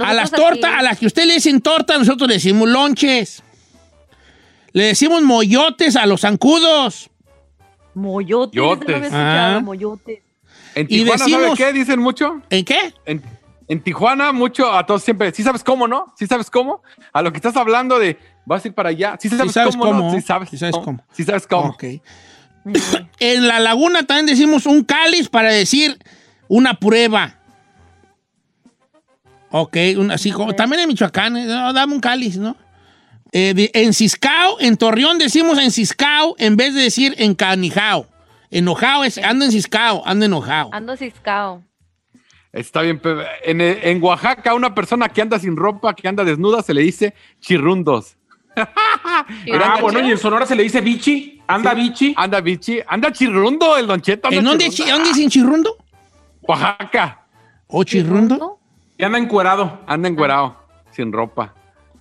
A 0.00 0.12
las 0.14 0.30
tortas, 0.30 0.72
a 0.74 0.82
las 0.82 0.98
que 0.98 1.06
usted 1.06 1.26
le 1.26 1.34
dicen 1.34 1.60
torta, 1.60 1.98
nosotros 1.98 2.26
le 2.28 2.34
decimos 2.34 2.68
lonches. 2.68 3.42
Le 4.72 4.84
decimos 4.84 5.22
moyotes 5.22 5.96
a 5.96 6.06
los 6.06 6.22
zancudos. 6.22 7.10
Moyotes. 7.94 8.56
Yotes. 8.56 9.10
no 9.12 9.18
Ah. 9.18 9.60
moyotes. 9.62 10.20
En 10.74 10.86
Y 10.86 11.04
Tijuana, 11.04 11.24
decimos- 11.24 11.58
¿sabe 11.58 11.72
qué? 11.72 11.78
Dicen 11.78 12.00
mucho. 12.00 12.40
¿En 12.48 12.64
qué? 12.64 12.94
En, 13.04 13.22
en 13.68 13.82
Tijuana, 13.82 14.32
mucho 14.32 14.72
a 14.72 14.86
todos 14.86 15.02
siempre. 15.02 15.30
¿Sí 15.32 15.42
sabes 15.42 15.62
cómo, 15.62 15.86
no? 15.86 16.06
¿Sí 16.18 16.26
sabes 16.26 16.48
cómo? 16.50 16.82
A 17.12 17.20
lo 17.20 17.30
que 17.30 17.36
estás 17.36 17.54
hablando 17.56 17.98
de 17.98 18.18
vas 18.46 18.64
a 18.64 18.68
ir 18.68 18.74
para 18.74 18.88
allá. 18.88 19.18
¿Sí 19.20 19.28
sabes, 19.28 19.52
sabes 19.52 19.76
cómo, 19.76 19.84
cómo. 19.92 20.10
no? 20.10 20.14
Sí 20.18 20.22
sabes, 20.26 20.48
Sí 20.48 20.56
sabes 20.56 20.74
cómo. 20.82 21.04
Sí 21.12 21.22
sabes 21.24 21.46
cómo. 21.46 21.68
Ok. 21.68 21.84
En 23.18 23.48
la 23.48 23.60
laguna 23.60 24.04
también 24.04 24.26
decimos 24.26 24.66
un 24.66 24.84
cáliz 24.84 25.28
para 25.28 25.52
decir 25.52 25.98
una 26.48 26.74
prueba. 26.74 27.38
Ok, 29.50 29.76
así 30.10 30.30
como. 30.30 30.54
También 30.54 30.82
en 30.82 30.88
Michoacán, 30.88 31.36
eh, 31.36 31.44
no, 31.44 31.72
dame 31.72 31.94
un 31.94 32.00
cáliz, 32.00 32.36
¿no? 32.38 32.56
Eh, 33.32 33.52
de- 33.54 33.70
en 33.74 33.92
Ciscao, 33.94 34.58
en 34.60 34.76
Torreón 34.76 35.18
decimos 35.18 35.58
en 35.58 35.70
Ciscao 35.70 36.34
en 36.38 36.56
vez 36.56 36.74
de 36.74 36.82
decir 36.82 37.14
en 37.18 37.34
Canijao. 37.34 38.06
Enojado 38.50 39.04
es, 39.04 39.16
ando 39.18 39.44
en 39.46 39.52
Ciscao, 39.52 40.02
ando 40.06 40.26
enojado. 40.26 40.68
Ando 40.72 40.94
ciscao. 40.96 41.62
Está 42.52 42.82
bien. 42.82 43.00
En, 43.44 43.60
en 43.62 44.02
Oaxaca, 44.02 44.52
una 44.54 44.74
persona 44.74 45.08
que 45.08 45.22
anda 45.22 45.38
sin 45.38 45.56
ropa, 45.56 45.94
que 45.94 46.06
anda 46.06 46.22
desnuda, 46.24 46.62
se 46.62 46.74
le 46.74 46.82
dice 46.82 47.14
chirrundos. 47.40 48.16
Ah, 48.56 49.78
bueno, 49.80 50.00
y 50.06 50.10
en 50.10 50.18
Sonora 50.18 50.44
se 50.46 50.54
le 50.54 50.62
dice 50.62 50.80
bichi. 50.82 51.31
Anda 51.54 51.74
bichi. 51.74 52.14
Anda 52.16 52.40
bichi. 52.40 52.80
Anda 52.86 53.12
chirrundo 53.12 53.76
el 53.76 53.86
Don 53.86 54.00
Cheto. 54.00 54.28
¿En 54.30 54.44
dónde, 54.44 54.70
chirrundo. 54.70 54.84
chi- 54.84 54.90
dónde 54.90 55.08
dicen 55.10 55.30
chirrundo? 55.30 55.76
Oaxaca. 56.42 57.20
¿O 57.68 57.84
chirrundo? 57.84 58.58
Y 58.98 59.04
anda 59.04 59.18
encuerado. 59.18 59.80
Anda 59.86 60.08
encuerado, 60.08 60.56
sin 60.90 61.12
ropa. 61.12 61.54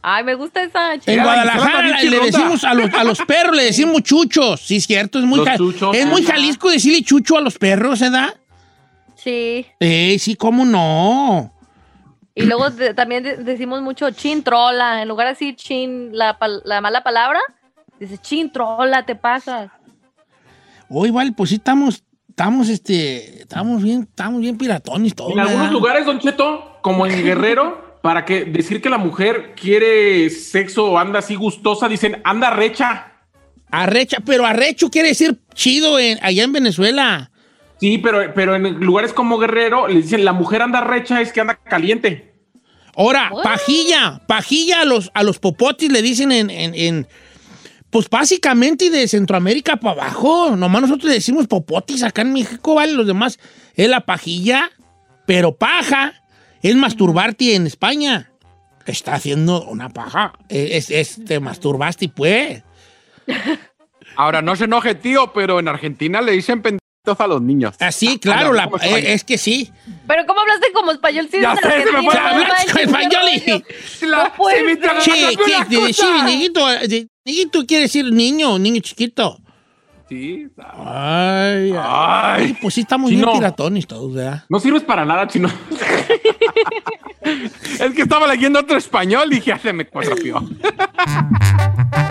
Ay, 0.04 0.24
me 0.24 0.34
gusta 0.34 0.64
esa. 0.64 0.96
En 0.96 1.00
chica. 1.00 1.24
Guadalajara 1.24 1.72
también 1.90 2.10
le 2.12 2.20
decimos 2.22 2.64
a 2.64 2.74
los, 2.74 2.94
a 2.94 3.04
los 3.04 3.20
perros, 3.22 3.56
le 3.56 3.64
decimos 3.66 4.02
chuchos. 4.02 4.60
Sí, 4.62 4.82
cierto, 4.82 5.20
es 5.20 5.26
muy, 5.26 5.44
chuchos, 5.56 5.96
es 5.96 6.06
muy. 6.08 6.24
Jalisco 6.24 6.70
decirle 6.72 7.04
chucho 7.04 7.38
a 7.38 7.42
los 7.42 7.58
perros, 7.58 8.00
¿verdad? 8.00 8.34
Sí. 9.16 9.66
Eh, 9.80 10.18
sí, 10.20 10.36
cómo 10.36 10.66
no. 10.66 11.54
Y 12.34 12.44
luego 12.44 12.70
de- 12.72 12.94
también 12.96 13.24
de- 13.24 13.38
decimos 13.38 13.82
mucho 13.82 14.10
chin 14.12 14.42
trola. 14.42 15.02
En 15.04 15.08
lugar 15.08 15.28
de 15.28 15.34
decir 15.34 15.56
chin, 15.56 16.10
la, 16.18 16.38
la 16.66 16.82
mala 16.82 17.04
palabra, 17.04 17.40
dices 18.06 18.22
chin 18.22 18.52
trola, 18.52 19.06
te 19.06 19.16
pasas. 19.16 19.72
Hoy, 20.90 21.10
vale, 21.12 21.32
pues 21.32 21.50
sí 21.50 21.56
estamos, 21.56 22.04
estamos, 22.30 22.68
este, 22.70 23.42
estamos 23.42 23.82
bien, 23.82 24.02
estamos 24.10 24.42
bien 24.42 24.58
piratones 24.58 25.16
todos. 25.16 25.32
En 25.32 25.40
algunos 25.40 25.72
lugares, 25.72 26.06
Don 26.06 26.20
Cheto, 26.20 26.78
como 26.82 27.06
en 27.06 27.24
Guerrero, 27.24 28.00
para 28.02 28.26
que 28.26 28.46
decir 28.46 28.82
que 28.82 28.90
la 28.90 28.98
mujer 28.98 29.54
quiere 29.56 30.30
sexo 30.30 30.86
o 30.92 30.98
anda 30.98 31.20
así 31.20 31.36
gustosa, 31.36 31.88
dicen 31.88 32.22
anda 32.24 32.50
recha. 32.50 33.08
Arrecha, 33.70 34.18
pero 34.26 34.46
arrecho 34.46 34.90
quiere 34.90 35.10
decir 35.10 35.40
chido 35.54 35.98
en- 35.98 36.20
allá 36.22 36.44
en 36.44 36.52
Venezuela. 36.52 37.32
Sí, 37.80 37.98
pero, 38.00 38.34
pero 38.36 38.56
en 38.56 38.80
lugares 38.82 39.14
como 39.14 39.38
Guerrero 39.40 39.88
le 39.88 40.02
dicen 40.02 40.26
la 40.26 40.34
mujer 40.34 40.62
anda 40.62 40.82
recha 40.82 41.22
es 41.22 41.32
que 41.32 41.40
anda 41.42 41.56
caliente. 41.56 42.34
Ahora, 42.96 43.30
What? 43.32 43.44
pajilla, 43.44 44.22
pajilla 44.28 44.82
a 44.82 44.86
los, 44.86 45.10
a 45.14 45.24
los 45.24 45.40
popotis 45.40 45.90
le 45.90 46.02
dicen 46.02 46.32
en, 46.34 46.50
en- 46.50 46.76
en- 46.76 47.08
pues 47.92 48.10
básicamente 48.10 48.90
de 48.90 49.08
Centroamérica 49.08 49.78
para 49.78 50.02
abajo. 50.02 50.56
Nomás 50.56 50.82
nosotros 50.82 51.12
decimos 51.14 51.48
popotis 51.48 52.02
acá 52.04 52.24
en 52.24 52.34
México, 52.34 52.76
¿vale? 52.76 52.94
Los 52.94 53.06
demás 53.06 53.38
es 53.76 53.88
la 53.90 54.02
pajilla, 54.06 54.72
pero 55.28 55.56
paja 55.56 56.14
es 56.64 56.76
masturbarte 56.76 57.56
en 57.56 57.68
España. 57.68 58.32
Está 58.86 59.14
haciendo 59.14 59.64
una 59.66 59.90
paja. 59.90 60.34
Es, 60.50 60.90
es- 60.90 61.24
te 61.26 61.40
masturbaste, 61.40 62.10
pues. 62.10 62.64
Ahora, 64.16 64.42
no 64.42 64.56
se 64.56 64.66
enoje, 64.66 64.96
tío, 64.96 65.32
pero 65.34 65.60
en 65.60 65.68
Argentina 65.68 66.22
le 66.22 66.32
dicen 66.34 66.62
a 67.20 67.28
los 67.28 67.42
niños. 67.42 67.76
Así, 67.80 68.18
claro, 68.20 68.52
Ah, 68.52 68.54
la- 68.54 68.66
no, 68.66 68.72
¿cómo 68.72 68.84
eh, 68.84 68.88
español? 68.88 69.10
es 69.12 69.24
que 69.24 69.38
sí. 69.38 69.72
Pero 70.08 70.26
¿cómo 70.26 70.40
hablaste 70.40 70.72
como 70.74 70.92
español? 70.92 71.28
Sí, 71.32 71.38
Ya 71.42 71.56
sé, 71.56 71.84
se 71.84 71.92
me 71.92 72.04
fue 72.04 72.14
la 72.16 72.82
español 72.82 73.22
rollo. 73.46 73.64
La- 74.10 74.24
No 74.24 74.34
puede 74.36 74.76
decir, 74.76 76.06
niñito, 76.26 76.68
de- 76.68 77.08
niñito 77.26 77.66
quiere 77.66 77.84
decir 77.84 78.06
niño, 78.12 78.58
niño 78.60 78.80
chiquito. 78.82 79.38
Sí. 80.10 80.46
Ay, 80.58 81.72
ay. 81.72 81.74
Ay. 81.82 82.58
pues 82.62 82.74
sí 82.74 82.82
estamos 82.82 83.10
Chino. 83.10 83.28
bien 83.28 83.40
piratones 83.40 83.88
todos, 83.88 84.14
¿verdad? 84.14 84.44
No 84.50 84.60
sirves 84.60 84.84
para 84.84 85.06
nada, 85.06 85.26
chino. 85.28 85.50
Es 87.24 87.94
que 87.94 88.02
estaba 88.02 88.28
leyendo 88.28 88.60
otro 88.60 88.78
español 88.78 89.32
y 89.32 89.36
dije, 89.36 89.52
"Ah, 89.54 89.60
se 89.60 89.72
me 89.72 89.86
cuatrapió. 89.88 90.44